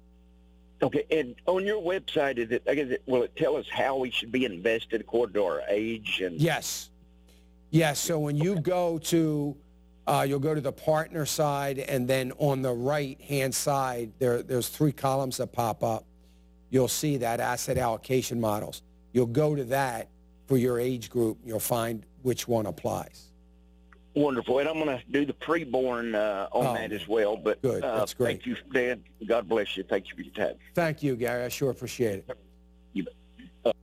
Okay, 0.81 1.05
and 1.09 1.35
on 1.45 1.65
your 1.65 1.81
website, 1.81 2.37
is 2.37 2.51
it? 2.51 2.63
I 2.67 2.75
guess 2.75 2.89
it, 2.89 3.03
will 3.05 3.23
it 3.23 3.35
tell 3.35 3.55
us 3.55 3.65
how 3.69 3.97
we 3.97 4.11
should 4.11 4.31
be 4.31 4.45
invested 4.45 5.01
according 5.01 5.33
to 5.35 5.43
our 5.43 5.61
age 5.69 6.21
and? 6.21 6.39
Yes. 6.39 6.89
Yes. 7.71 7.99
So 7.99 8.19
when 8.19 8.35
you 8.35 8.59
go 8.59 8.97
to, 8.99 9.55
uh, 10.05 10.25
you'll 10.27 10.39
go 10.39 10.53
to 10.53 10.61
the 10.61 10.73
partner 10.73 11.25
side, 11.25 11.79
and 11.79 12.07
then 12.07 12.33
on 12.37 12.61
the 12.61 12.73
right 12.73 13.19
hand 13.21 13.55
side, 13.55 14.11
there 14.19 14.43
there's 14.43 14.67
three 14.67 14.91
columns 14.91 15.37
that 15.37 15.53
pop 15.53 15.83
up. 15.83 16.05
You'll 16.69 16.87
see 16.89 17.17
that 17.17 17.39
asset 17.39 17.77
allocation 17.77 18.39
models. 18.39 18.81
You'll 19.13 19.27
go 19.27 19.55
to 19.55 19.63
that 19.65 20.09
for 20.45 20.57
your 20.57 20.77
age 20.77 21.09
group. 21.09 21.37
You'll 21.45 21.59
find 21.59 22.05
which 22.21 22.47
one 22.47 22.65
applies. 22.65 23.31
Wonderful, 24.15 24.59
and 24.59 24.69
I'm 24.69 24.75
going 24.75 24.97
to 24.97 25.03
do 25.11 25.25
the 25.25 25.33
preborn 25.33 26.15
uh, 26.15 26.47
on 26.53 26.67
Oh, 26.67 26.73
that 26.73 26.93
as 26.93 27.05
well. 27.05 27.35
But 27.35 27.61
good. 27.61 27.83
Uh, 27.83 27.97
That's 27.99 28.13
great. 28.13 28.41
Thank 28.41 28.45
you, 28.45 28.55
Dan. 28.73 29.03
God 29.27 29.49
bless 29.49 29.75
you. 29.75 29.83
Thank 29.83 30.07
you 30.09 30.15
for 30.15 30.21
your 30.21 30.33
time. 30.33 30.55
Thank 30.73 31.03
you, 31.03 31.17
Gary. 31.17 31.43
I 31.43 31.49
sure 31.49 31.69
appreciate 31.69 32.19
it. 32.19 32.29
You 32.93 33.03
bet. 33.63 33.75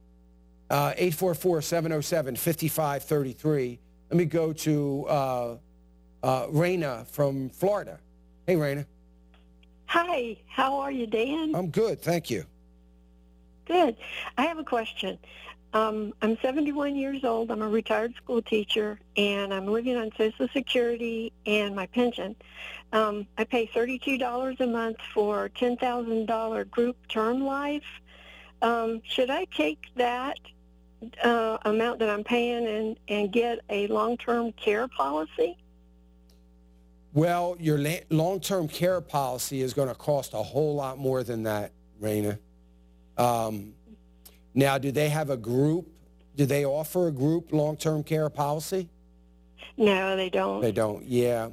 Uh, 0.71 0.95
844-707-5533. 0.95 3.79
Let 4.11 4.17
me 4.17 4.25
go 4.25 4.55
to 4.55 5.05
uh, 5.07 5.57
uh, 6.23 6.47
Raina 6.47 7.07
from 7.09 7.51
Florida. 7.51 7.99
Hey, 8.47 8.57
Raina. 8.57 8.87
Hi, 9.87 10.39
how 10.49 10.79
are 10.79 10.91
you, 10.91 11.07
Dan? 11.07 11.55
I'm 11.55 11.69
good. 11.69 12.01
Thank 12.01 12.31
you. 12.31 12.47
Good. 13.67 13.97
I 14.39 14.47
have 14.47 14.57
a 14.57 14.65
question. 14.65 15.19
Um, 15.75 16.13
I'm 16.21 16.37
71 16.43 16.97
years 16.97 17.25
old. 17.25 17.51
I'm 17.51 17.63
a 17.63 17.69
retired 17.69 18.15
school 18.17 18.43
teacher, 18.43 18.99
and 19.17 19.55
I'm 19.55 19.67
living 19.67 19.97
on 19.97 20.11
Social 20.19 20.47
Security 20.53 21.33
and 21.47 21.75
my 21.75 21.87
pension. 21.87 22.37
Um, 22.93 23.27
I 23.39 23.45
pay 23.45 23.67
$32 23.75 24.61
a 24.61 24.67
month 24.67 24.99
for 25.15 25.49
$10,000 25.49 26.71
group 26.71 26.97
term 27.09 27.45
life. 27.45 27.83
Um, 28.61 29.01
should 29.05 29.31
I 29.31 29.47
take 29.47 29.79
that 29.97 30.37
uh, 31.25 31.57
amount 31.65 32.01
that 32.01 32.11
I'm 32.11 32.23
paying 32.23 32.67
and, 32.67 32.99
and 33.09 33.33
get 33.33 33.61
a 33.71 33.87
long-term 33.87 34.53
care 34.53 34.89
policy? 34.89 35.57
Well, 37.15 37.57
your 37.59 37.79
la- 37.79 38.05
long-term 38.11 38.69
care 38.69 39.01
policy 39.01 39.63
is 39.63 39.73
going 39.73 39.89
to 39.89 39.95
cost 39.95 40.35
a 40.35 40.43
whole 40.43 40.75
lot 40.75 40.99
more 40.99 41.23
than 41.23 41.45
that, 41.45 41.73
Raina. 42.01 42.39
Um, 43.17 43.75
now, 44.55 44.79
do 44.79 44.93
they 44.93 45.09
have 45.09 45.31
a 45.31 45.37
group? 45.37 45.89
Do 46.37 46.47
they 46.47 46.65
offer 46.65 47.09
a 47.09 47.13
group 47.13 47.53
long-term 47.53 48.05
care 48.05 48.29
policy? 48.31 48.89
No, 49.77 50.17
they 50.17 50.31
don't. 50.31 50.61
They 50.61 50.73
don't. 50.73 51.05
Yeah, 51.05 51.51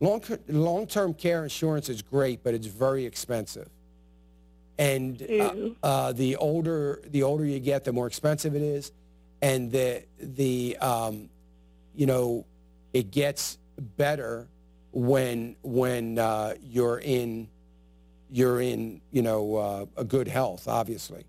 long 0.00 0.22
long-term 0.48 1.14
care 1.14 1.42
insurance 1.42 1.88
is 1.88 2.02
great, 2.02 2.42
but 2.42 2.54
it's 2.54 2.66
very 2.66 3.04
expensive. 3.04 3.68
And 4.78 5.22
uh, 5.22 5.54
uh, 5.82 6.12
the 6.12 6.36
older 6.36 7.00
the 7.06 7.22
older 7.22 7.44
you 7.44 7.60
get, 7.60 7.84
the 7.84 7.92
more 7.92 8.06
expensive 8.06 8.54
it 8.54 8.62
is, 8.62 8.92
and 9.40 9.70
the 9.70 10.04
the 10.18 10.76
um, 10.78 11.30
you 11.94 12.06
know 12.06 12.44
it 12.92 13.10
gets 13.10 13.58
better 13.96 14.48
when 14.92 15.56
when 15.62 16.18
uh, 16.18 16.54
you're 16.60 16.98
in 16.98 17.48
you're 18.30 18.60
in 18.60 19.00
you 19.12 19.22
know 19.22 19.56
uh, 19.56 19.86
a 19.96 20.04
good 20.04 20.28
health, 20.28 20.66
obviously. 20.66 21.24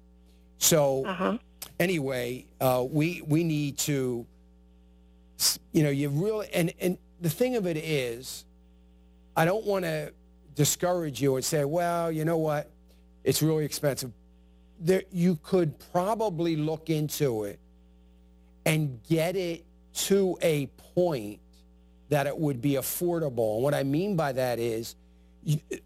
So 0.58 1.06
Uh-huh. 1.06 1.38
anyway, 1.80 2.46
uh, 2.62 2.86
we 2.90 3.22
we 3.28 3.44
need 3.44 3.78
to 3.80 4.26
you 5.74 5.84
know 5.84 5.90
you 5.90 6.10
really 6.10 6.48
and 6.54 6.74
and 6.80 6.98
the 7.22 7.30
thing 7.30 7.56
of 7.56 7.66
it 7.66 7.78
is, 7.78 8.46
I 9.36 9.46
don't 9.46 9.66
want 9.66 9.86
to 9.86 10.14
discourage 10.54 11.22
you 11.22 11.36
and 11.36 11.44
say, 11.46 11.66
well, 11.66 12.12
you 12.12 12.26
know 12.26 12.38
what, 12.38 12.70
it's 13.24 13.42
really 13.42 13.66
expensive. 13.66 14.12
There, 14.80 15.04
you 15.12 15.38
could 15.42 15.80
probably 15.92 16.56
look 16.58 16.90
into 16.90 17.46
it 17.46 17.60
and 18.66 19.00
get 19.10 19.36
it 19.36 19.64
to 19.94 20.38
a 20.42 20.68
point 20.94 21.40
that 22.10 22.28
it 22.28 22.38
would 22.38 22.62
be 22.62 22.72
affordable. 22.74 23.56
And 23.56 23.64
what 23.64 23.74
I 23.74 23.84
mean 23.84 24.16
by 24.16 24.34
that 24.34 24.60
is, 24.60 24.96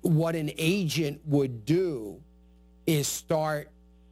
what 0.01 0.35
an 0.35 0.51
agent 0.57 1.21
would 1.25 1.65
do 1.65 2.19
is 2.87 3.07
start 3.07 3.69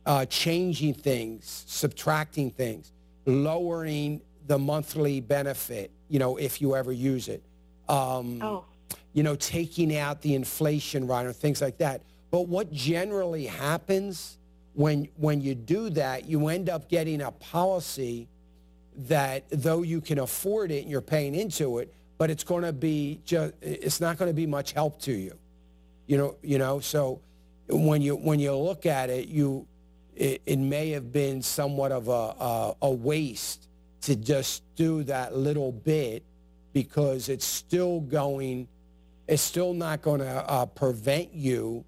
uh, 0.07 0.25
changing 0.25 0.93
things, 0.93 1.65
subtracting 1.67 2.49
things, 2.49 2.93
lowering 3.25 4.21
the 4.47 4.57
monthly 4.57 5.19
benefit, 5.19 5.91
you 6.07 6.17
know, 6.17 6.37
if 6.37 6.61
you 6.61 6.75
ever 6.75 6.93
use 6.93 7.27
it. 7.27 7.43
Um, 7.89 8.41
Oh. 8.41 8.63
You 9.13 9.23
know, 9.23 9.35
taking 9.35 9.95
out 9.97 10.21
the 10.21 10.33
inflation 10.35 11.07
rider, 11.07 11.33
things 11.33 11.61
like 11.61 11.79
that. 11.79 12.03
But 12.31 12.47
what 12.47 12.71
generally 12.71 13.45
happens 13.45 14.37
when 14.73 15.09
when 15.15 15.41
you 15.41 15.55
do 15.55 15.89
that, 15.91 16.25
you 16.25 16.47
end 16.47 16.69
up 16.69 16.87
getting 16.87 17.21
a 17.21 17.31
policy 17.31 18.29
that 19.09 19.43
though 19.49 19.81
you 19.81 19.99
can 20.01 20.19
afford 20.19 20.71
it 20.71 20.83
and 20.83 20.89
you're 20.91 21.01
paying 21.01 21.35
into 21.35 21.79
it, 21.79 21.93
but 22.17 22.29
it's 22.29 22.43
going 22.43 22.63
to 22.63 22.71
be 22.71 23.19
just 23.25 23.53
it's 23.61 23.99
not 23.99 24.17
going 24.17 24.29
to 24.29 24.35
be 24.35 24.45
much 24.45 24.71
help 24.71 25.01
to 25.01 25.11
you. 25.11 25.33
You 26.05 26.17
know, 26.17 26.35
you 26.43 26.59
know, 26.59 26.79
so 26.79 27.19
when 27.67 28.01
you 28.01 28.15
when 28.15 28.39
you 28.39 28.55
look 28.55 28.85
at 28.85 29.09
it, 29.09 29.27
you 29.27 29.67
it, 30.17 30.41
it 30.45 30.57
may 30.57 30.89
have 30.91 31.11
been 31.11 31.41
somewhat 31.41 31.91
of 31.91 32.07
a, 32.07 32.11
a 32.11 32.75
a 32.83 32.91
waste 32.91 33.67
to 34.01 34.15
just 34.15 34.63
do 34.75 35.03
that 35.03 35.35
little 35.35 35.71
bit 35.71 36.23
because 36.73 37.29
it's 37.29 37.45
still 37.45 38.01
going 38.01 38.67
it's 39.27 39.41
still 39.41 39.73
not 39.73 40.01
going 40.01 40.21
to 40.21 40.49
uh, 40.49 40.65
prevent 40.65 41.33
you 41.33 41.83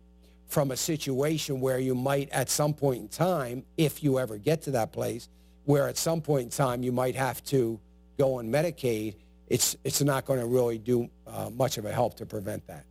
from 0.47 0.71
a 0.71 0.77
situation 0.77 1.61
where 1.61 1.79
you 1.79 1.95
might 1.95 2.29
at 2.31 2.49
some 2.49 2.73
point 2.73 3.01
in 3.01 3.07
time 3.07 3.63
if 3.77 4.03
you 4.03 4.19
ever 4.19 4.37
get 4.37 4.61
to 4.61 4.71
that 4.71 4.91
place 4.91 5.29
where 5.65 5.87
at 5.87 5.97
some 5.97 6.21
point 6.21 6.43
in 6.43 6.49
time 6.49 6.83
you 6.83 6.91
might 6.91 7.15
have 7.15 7.43
to 7.43 7.79
go 8.17 8.35
on 8.35 8.47
medicaid 8.47 9.15
it's 9.47 9.75
it's 9.83 10.01
not 10.01 10.25
going 10.25 10.39
to 10.39 10.45
really 10.45 10.77
do 10.77 11.09
uh, 11.25 11.49
much 11.49 11.77
of 11.77 11.85
a 11.85 11.91
help 11.91 12.15
to 12.15 12.25
prevent 12.25 12.65
that 12.67 12.85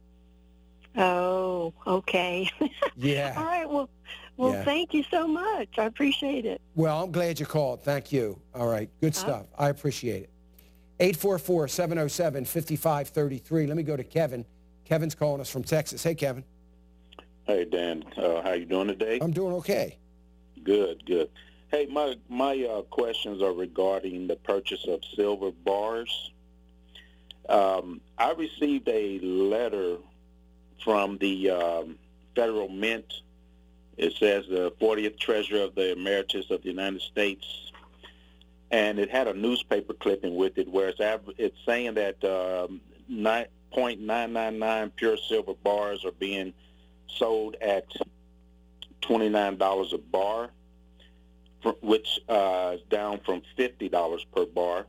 Oh, 0.97 1.73
okay. 1.87 2.51
yeah 2.97 3.35
All 3.37 3.45
right. 3.45 3.69
Well, 3.69 3.89
well, 4.37 4.53
Yeah. 4.53 4.65
thank 4.65 4.95
you 4.95 5.03
so 5.11 5.27
much. 5.27 5.69
I 5.79 5.85
appreciate 5.85 6.45
it. 6.47 6.61
Well, 6.75 7.03
I'm 7.03 7.11
glad 7.13 7.39
you 7.41 7.47
called. 7.47 7.83
Thank 7.83 8.13
you. 8.13 8.41
All 8.55 8.69
right. 8.69 8.89
Good 9.01 9.15
stuff. 9.15 9.47
I 9.59 9.69
appreciate 9.69 10.23
it. 10.25 10.31
844-707-5533. 11.01 13.69
Let 13.69 13.77
me 13.77 13.83
go 13.83 13.97
to 13.97 14.05
Kevin. 14.05 14.45
Kevin's 14.85 15.15
calling 15.15 15.41
us 15.41 15.51
from 15.51 15.63
Texas. 15.65 16.03
Hey, 16.03 16.15
Kevin. 16.15 16.45
Hey 17.47 17.65
Dan, 17.65 18.05
uh, 18.19 18.43
how 18.43 18.53
you 18.53 18.67
doing 18.67 18.89
today? 18.89 19.19
I'm 19.23 19.31
doing 19.31 19.55
okay. 19.55 19.97
Good, 20.63 21.07
good. 21.07 21.31
Hey, 21.71 21.87
my 21.87 22.15
my 22.29 22.63
uh, 22.63 22.83
questions 22.83 23.41
are 23.43 23.55
regarding 23.55 24.27
the 24.27 24.37
purchase 24.37 24.85
of 24.87 25.01
silver 25.17 25.51
bars. 25.51 26.31
Um, 27.49 28.03
I 28.19 28.33
received 28.33 28.87
a 28.89 29.19
letter 29.21 29.97
from 30.83 31.19
the 31.19 31.51
um, 31.51 31.99
federal 32.35 32.69
mint. 32.69 33.21
It 33.97 34.13
says 34.15 34.45
the 34.49 34.71
40th 34.81 35.19
Treasurer 35.19 35.63
of 35.63 35.75
the 35.75 35.93
Emeritus 35.93 36.51
of 36.51 36.63
the 36.63 36.69
United 36.69 37.03
States, 37.03 37.73
and 38.71 38.99
it 38.99 39.11
had 39.11 39.27
a 39.27 39.35
newspaper 39.35 39.93
clipping 39.93 40.37
with 40.37 40.57
it 40.59 40.69
where 40.69 40.89
it's 40.89 41.01
av- 41.01 41.35
it's 41.37 41.59
saying 41.67 41.95
that 41.95 42.23
um, 42.25 42.81
9.999 43.11 44.93
pure 44.95 45.17
silver 45.17 45.55
bars 45.65 46.05
are 46.05 46.13
being 46.13 46.53
sold 47.09 47.57
at 47.61 47.87
$29 49.03 49.93
a 49.93 49.99
bar, 49.99 50.51
which 51.81 52.21
uh, 52.29 52.77
is 52.77 52.83
down 52.89 53.21
from 53.25 53.43
$50 53.59 54.25
per 54.35 54.47
bar. 54.47 54.87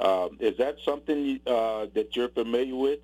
Uh, 0.00 0.28
is 0.40 0.56
that 0.56 0.76
something 0.84 1.38
uh, 1.46 1.86
that 1.94 2.16
you're 2.16 2.28
familiar 2.28 2.74
with? 2.74 3.00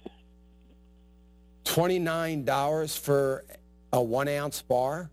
$29 1.69 2.99
for 2.99 3.45
a 3.93 4.03
one 4.03 4.29
ounce 4.29 4.63
bar? 4.63 5.11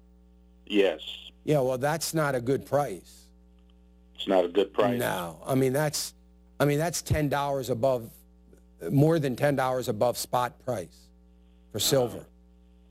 Yes. 0.66 1.02
Yeah, 1.44 1.60
well, 1.60 1.78
that's 1.78 2.14
not 2.14 2.34
a 2.34 2.42
good 2.42 2.66
price. 2.66 3.28
It's 4.16 4.28
not 4.28 4.46
a 4.46 4.48
good 4.48 4.74
price. 4.74 5.00
No, 5.00 5.42
I 5.46 5.56
mean 5.56 5.74
that's, 5.74 6.14
I 6.60 6.66
mean 6.66 6.80
that's 6.80 7.02
ten 7.02 7.30
dollars 7.30 7.70
above, 7.70 8.10
more 8.90 9.20
than 9.20 9.36
ten 9.36 9.56
dollars 9.56 9.90
above 9.90 10.18
spot 10.18 10.58
price 10.66 11.10
for 11.72 11.80
silver. 11.80 12.26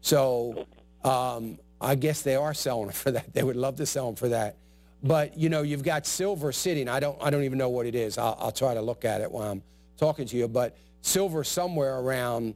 So 0.02 0.66
um, 1.02 1.58
I 1.80 1.94
guess 1.94 2.22
they 2.22 2.36
are 2.36 2.54
selling 2.54 2.90
it 2.90 2.94
for 3.04 3.10
that. 3.12 3.32
They 3.32 3.42
would 3.42 3.56
love 3.56 3.76
to 3.76 3.86
sell 3.86 4.06
them 4.06 4.16
for 4.16 4.28
that. 4.28 4.56
But 5.02 5.36
you 5.38 5.48
know, 5.48 5.62
you've 5.62 5.82
got 5.82 6.06
silver 6.06 6.52
sitting. 6.52 6.88
I 6.88 7.00
don't, 7.00 7.20
I 7.20 7.30
don't 7.30 7.42
even 7.42 7.58
know 7.58 7.70
what 7.70 7.86
it 7.86 7.94
is. 7.94 8.18
I'll, 8.18 8.36
I'll 8.38 8.52
try 8.52 8.74
to 8.74 8.82
look 8.82 9.04
at 9.04 9.22
it 9.22 9.32
while 9.32 9.50
I'm 9.50 9.62
talking 9.96 10.26
to 10.26 10.36
you. 10.36 10.46
But 10.46 10.76
silver 11.00 11.42
somewhere 11.42 11.98
around 11.98 12.54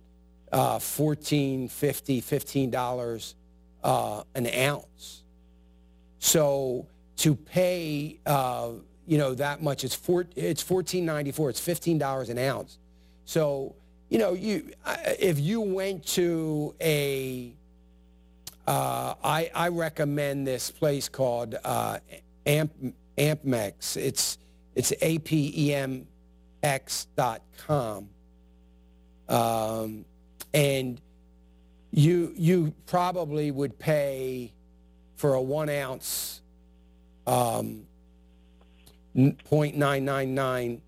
uh, 0.53 0.79
14 0.79 1.69
50 1.69 2.21
15 2.21 2.71
dollars 2.71 3.35
uh, 3.85 4.23
an 4.35 4.47
ounce. 4.47 5.23
So 6.19 6.87
to 7.19 7.35
pay, 7.35 8.19
uh, 8.27 8.71
you 9.07 9.19
know, 9.19 9.35
that 9.35 9.63
much, 9.63 9.85
it's 9.85 9.95
four, 9.95 10.27
it's 10.37 10.63
fourteen 10.63 11.07
ninety 11.07 11.33
four. 11.33 11.49
It's 11.51 11.61
fifteen 11.61 11.99
dollars 11.99 12.29
an 12.29 12.39
ounce. 12.39 12.79
So 13.25 13.75
you 14.09 14.19
know, 14.19 14.33
you 14.35 14.71
if 15.19 15.39
you 15.39 15.61
went 15.61 16.07
to 16.09 16.75
a, 16.81 17.53
uh, 18.67 19.15
I, 19.23 19.51
I 19.55 19.69
recommend 19.69 20.47
this 20.47 20.71
place 20.71 21.09
called 21.09 21.57
uh, 21.65 21.99
Amp 22.47 22.73
Apmex. 23.17 23.97
It's 23.97 24.39
it's 24.75 24.93
a 25.01 25.19
p 25.19 25.53
e 25.57 25.75
m 25.75 26.07
x 26.63 27.07
dot 27.17 27.43
com, 27.67 28.09
um, 29.29 30.05
and 30.55 31.01
you 31.91 32.33
you 32.37 32.75
probably 32.87 33.51
would 33.51 33.79
pay 33.79 34.53
for 35.17 35.35
a 35.35 35.43
one 35.43 35.69
ounce 35.69 36.41
um, 37.27 37.85
0.999 39.17 40.81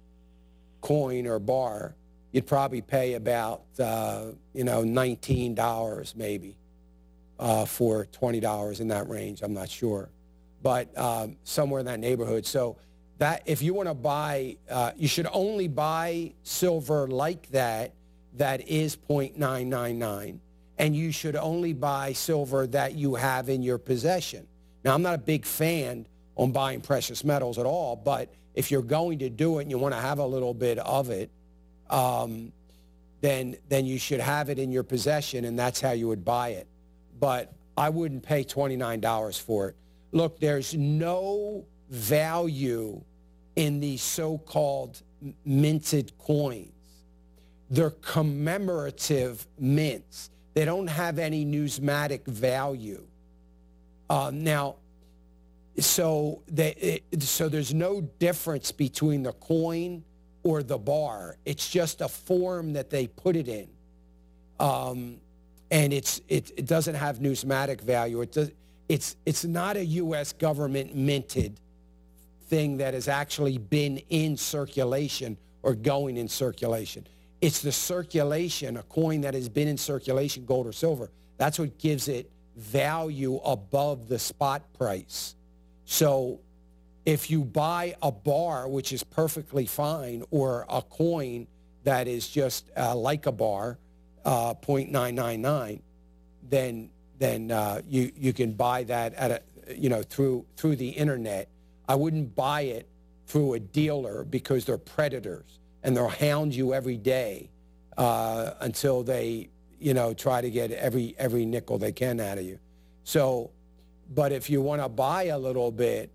coin 0.80 1.26
or 1.26 1.38
bar, 1.38 1.94
you'd 2.32 2.46
probably 2.46 2.80
pay 2.80 3.14
about 3.14 3.62
uh, 3.78 4.26
you 4.54 4.64
know 4.64 4.82
nineteen 4.82 5.54
dollars 5.54 6.14
maybe 6.16 6.56
uh, 7.38 7.64
for 7.64 8.06
twenty 8.06 8.40
dollars 8.40 8.80
in 8.80 8.88
that 8.88 9.08
range. 9.08 9.42
I'm 9.42 9.54
not 9.54 9.68
sure, 9.68 10.10
but 10.62 10.96
um, 10.98 11.36
somewhere 11.44 11.80
in 11.80 11.86
that 11.86 12.00
neighborhood. 12.00 12.46
So 12.46 12.76
that 13.18 13.42
if 13.46 13.62
you 13.62 13.74
want 13.74 13.88
to 13.88 13.94
buy, 13.94 14.56
uh, 14.70 14.92
you 14.96 15.08
should 15.08 15.26
only 15.32 15.68
buy 15.68 16.32
silver 16.42 17.06
like 17.06 17.50
that 17.50 17.92
that 18.34 18.68
is 18.68 18.96
0.999, 18.96 20.38
and 20.78 20.96
you 20.96 21.12
should 21.12 21.36
only 21.36 21.72
buy 21.72 22.12
silver 22.12 22.66
that 22.68 22.94
you 22.94 23.14
have 23.14 23.48
in 23.48 23.62
your 23.62 23.78
possession. 23.78 24.46
Now, 24.84 24.94
I'm 24.94 25.02
not 25.02 25.14
a 25.14 25.18
big 25.18 25.44
fan 25.44 26.06
on 26.36 26.52
buying 26.52 26.80
precious 26.80 27.24
metals 27.24 27.58
at 27.58 27.66
all, 27.66 27.96
but 27.96 28.32
if 28.54 28.70
you're 28.70 28.82
going 28.82 29.18
to 29.20 29.30
do 29.30 29.58
it 29.58 29.62
and 29.62 29.70
you 29.70 29.78
want 29.78 29.94
to 29.94 30.00
have 30.00 30.18
a 30.18 30.26
little 30.26 30.54
bit 30.54 30.78
of 30.78 31.10
it, 31.10 31.30
um, 31.88 32.52
then 33.20 33.56
then 33.68 33.84
you 33.84 33.98
should 33.98 34.20
have 34.20 34.48
it 34.48 34.58
in 34.58 34.72
your 34.72 34.82
possession, 34.82 35.44
and 35.44 35.58
that's 35.58 35.80
how 35.80 35.92
you 35.92 36.08
would 36.08 36.24
buy 36.24 36.50
it. 36.50 36.66
But 37.18 37.52
I 37.76 37.90
wouldn't 37.90 38.22
pay 38.22 38.44
$29 38.44 39.40
for 39.40 39.68
it. 39.68 39.76
Look, 40.12 40.40
there's 40.40 40.74
no 40.74 41.64
value 41.90 43.02
in 43.56 43.80
these 43.80 44.02
so-called 44.02 45.02
minted 45.44 46.16
coins. 46.18 46.69
They're 47.70 47.90
commemorative 47.90 49.46
mints. 49.58 50.30
They 50.54 50.64
don't 50.64 50.88
have 50.88 51.18
any 51.20 51.44
numismatic 51.44 52.26
value. 52.26 53.06
Uh, 54.08 54.32
now, 54.34 54.76
so 55.78 56.42
they, 56.48 57.04
it, 57.12 57.22
so 57.22 57.48
there's 57.48 57.72
no 57.72 58.00
difference 58.00 58.72
between 58.72 59.22
the 59.22 59.32
coin 59.32 60.02
or 60.42 60.64
the 60.64 60.78
bar. 60.78 61.36
It's 61.44 61.70
just 61.70 62.00
a 62.00 62.08
form 62.08 62.72
that 62.72 62.90
they 62.90 63.06
put 63.06 63.36
it 63.36 63.46
in, 63.46 63.68
um, 64.58 65.20
and 65.70 65.92
it's 65.92 66.20
it, 66.28 66.50
it 66.56 66.66
doesn't 66.66 66.96
have 66.96 67.20
numismatic 67.20 67.80
value. 67.80 68.20
It 68.22 68.32
does, 68.32 68.50
it's 68.88 69.16
it's 69.24 69.44
not 69.44 69.76
a 69.76 69.84
U.S. 69.84 70.32
government 70.32 70.96
minted 70.96 71.60
thing 72.48 72.78
that 72.78 72.94
has 72.94 73.06
actually 73.06 73.58
been 73.58 73.98
in 74.08 74.36
circulation 74.36 75.36
or 75.62 75.74
going 75.76 76.16
in 76.16 76.28
circulation. 76.28 77.06
It's 77.40 77.62
the 77.62 77.72
circulation, 77.72 78.76
a 78.76 78.82
coin 78.82 79.22
that 79.22 79.34
has 79.34 79.48
been 79.48 79.68
in 79.68 79.78
circulation, 79.78 80.44
gold 80.44 80.66
or 80.66 80.72
silver. 80.72 81.10
That's 81.38 81.58
what 81.58 81.78
gives 81.78 82.08
it 82.08 82.30
value 82.56 83.36
above 83.36 84.08
the 84.08 84.18
spot 84.18 84.62
price. 84.74 85.34
So 85.86 86.40
if 87.06 87.30
you 87.30 87.44
buy 87.44 87.94
a 88.02 88.12
bar, 88.12 88.68
which 88.68 88.92
is 88.92 89.02
perfectly 89.02 89.64
fine, 89.64 90.22
or 90.30 90.66
a 90.68 90.82
coin 90.82 91.46
that 91.84 92.08
is 92.08 92.28
just 92.28 92.70
uh, 92.76 92.94
like 92.94 93.24
a 93.26 93.32
bar, 93.32 93.78
uh, 94.24 94.54
0.999, 94.54 95.80
then 96.42 96.90
then 97.18 97.50
uh, 97.50 97.80
you 97.86 98.12
you 98.16 98.32
can 98.32 98.52
buy 98.52 98.82
that 98.84 99.14
at 99.14 99.30
a 99.30 99.76
you 99.76 99.88
know 99.88 100.02
through 100.02 100.44
through 100.56 100.76
the 100.76 100.88
internet. 100.90 101.48
I 101.88 101.94
wouldn't 101.94 102.34
buy 102.34 102.62
it 102.62 102.88
through 103.26 103.54
a 103.54 103.60
dealer 103.60 104.24
because 104.24 104.64
they're 104.64 104.78
predators 104.78 105.59
and 105.82 105.96
they'll 105.96 106.08
hound 106.08 106.54
you 106.54 106.74
every 106.74 106.96
day 106.96 107.50
uh, 107.96 108.52
until 108.60 109.02
they 109.02 109.48
you 109.78 109.94
know 109.94 110.14
try 110.14 110.40
to 110.40 110.50
get 110.50 110.70
every 110.72 111.14
every 111.18 111.44
nickel 111.44 111.78
they 111.78 111.92
can 111.92 112.20
out 112.20 112.38
of 112.38 112.44
you. 112.44 112.58
So, 113.04 113.50
but 114.14 114.32
if 114.32 114.50
you 114.50 114.60
want 114.60 114.82
to 114.82 114.88
buy 114.88 115.24
a 115.24 115.38
little 115.38 115.70
bit 115.72 116.10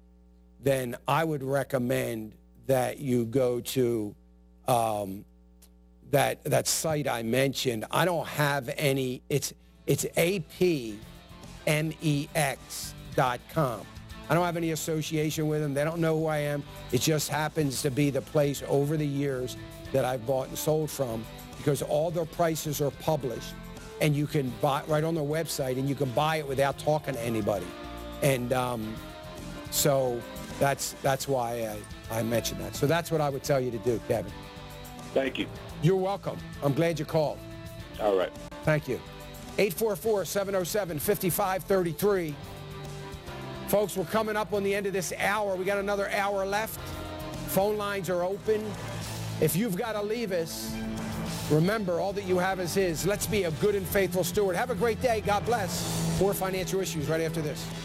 then 0.66 0.98
I 1.08 1.24
would 1.24 1.44
recommend 1.44 2.34
that 2.66 3.00
you 3.00 3.26
go 3.26 3.62
to 3.62 4.16
um, 4.68 5.24
that 6.10 6.44
that 6.44 6.68
site 6.68 7.08
I 7.08 7.24
mentioned. 7.24 7.86
I 7.92 8.04
don't 8.04 8.28
have 8.28 8.74
any. 8.76 9.22
It's 9.30 9.54
it's 9.86 10.06
apmex.com. 10.06 11.06
I 14.30 14.34
don't 14.34 14.46
have 14.46 14.58
any 14.58 14.72
association 14.72 15.48
with 15.48 15.62
them. 15.62 15.74
They 15.74 15.84
don't 15.84 16.00
know 16.00 16.20
who 16.20 16.26
I 16.26 16.40
am. 16.40 16.64
It 16.92 17.02
just 17.02 17.30
happens 17.30 17.82
to 17.84 17.92
be 17.92 18.10
the 18.10 18.22
place 18.22 18.64
over 18.68 18.98
the 18.98 19.06
years 19.06 19.56
that 19.92 20.04
I've 20.04 20.26
bought 20.26 20.48
and 20.48 20.58
sold 20.58 20.90
from 20.90 21.24
because 21.58 21.82
all 21.82 22.12
their 22.12 22.26
prices 22.26 22.82
are 22.82 22.92
published 22.92 23.54
and 24.02 24.16
you 24.16 24.28
can 24.28 24.52
buy 24.62 24.84
right 24.88 25.04
on 25.04 25.16
their 25.16 25.24
website 25.24 25.78
and 25.78 25.88
you 25.88 25.96
can 25.96 26.10
buy 26.12 26.38
it 26.38 26.48
without 26.48 26.78
talking 26.80 27.14
to 27.14 27.22
anybody. 27.22 27.68
And 28.22 28.52
um, 28.54 28.96
so 29.72 30.22
that's 30.60 30.94
that's 31.02 31.28
why 31.28 31.78
I, 32.12 32.20
I 32.20 32.24
mentioned 32.24 32.62
that. 32.62 32.76
So 32.76 32.88
that's 32.88 33.12
what 33.12 33.22
I 33.22 33.30
would 33.30 33.44
tell 33.44 33.60
you 33.60 33.72
to 33.72 33.78
do, 33.80 34.00
Kevin. 34.08 34.32
Thank 35.14 35.38
you. 35.38 35.48
You're 35.82 35.98
welcome. 35.98 36.38
I'm 36.64 36.74
glad 36.74 37.00
you 37.00 37.06
called. 37.06 37.38
All 38.02 38.18
right. 38.18 38.32
Thank 38.64 38.88
you. 38.88 39.00
844-707-5533. 39.58 42.34
Folks, 43.68 43.98
we're 43.98 44.06
coming 44.06 44.36
up 44.36 44.54
on 44.54 44.64
the 44.64 44.76
end 44.76 44.86
of 44.86 44.94
this 44.94 45.12
hour. 45.18 45.56
We 45.56 45.66
got 45.66 45.80
another 45.80 46.10
hour 46.12 46.46
left. 46.46 46.80
Phone 47.50 47.78
lines 47.78 48.10
are 48.10 48.24
open. 48.24 48.64
If 49.42 49.56
you've 49.56 49.76
got 49.76 49.94
to 49.94 50.04
leave 50.04 50.32
us, 50.32 50.76
remember 51.50 52.00
all 52.00 52.14
that 52.14 52.26
you 52.26 52.38
have 52.38 52.60
is 52.60 52.76
his. 52.76 53.06
Let's 53.08 53.26
be 53.26 53.44
a 53.44 53.52
good 53.52 53.76
and 53.76 53.86
faithful 53.86 54.24
steward. 54.24 54.56
Have 54.56 54.70
a 54.70 54.76
great 54.76 55.02
day. 55.02 55.22
God 55.22 55.46
bless. 55.46 56.20
More 56.20 56.34
financial 56.34 56.80
issues 56.80 57.10
right 57.10 57.22
after 57.22 57.42
this. 57.42 57.85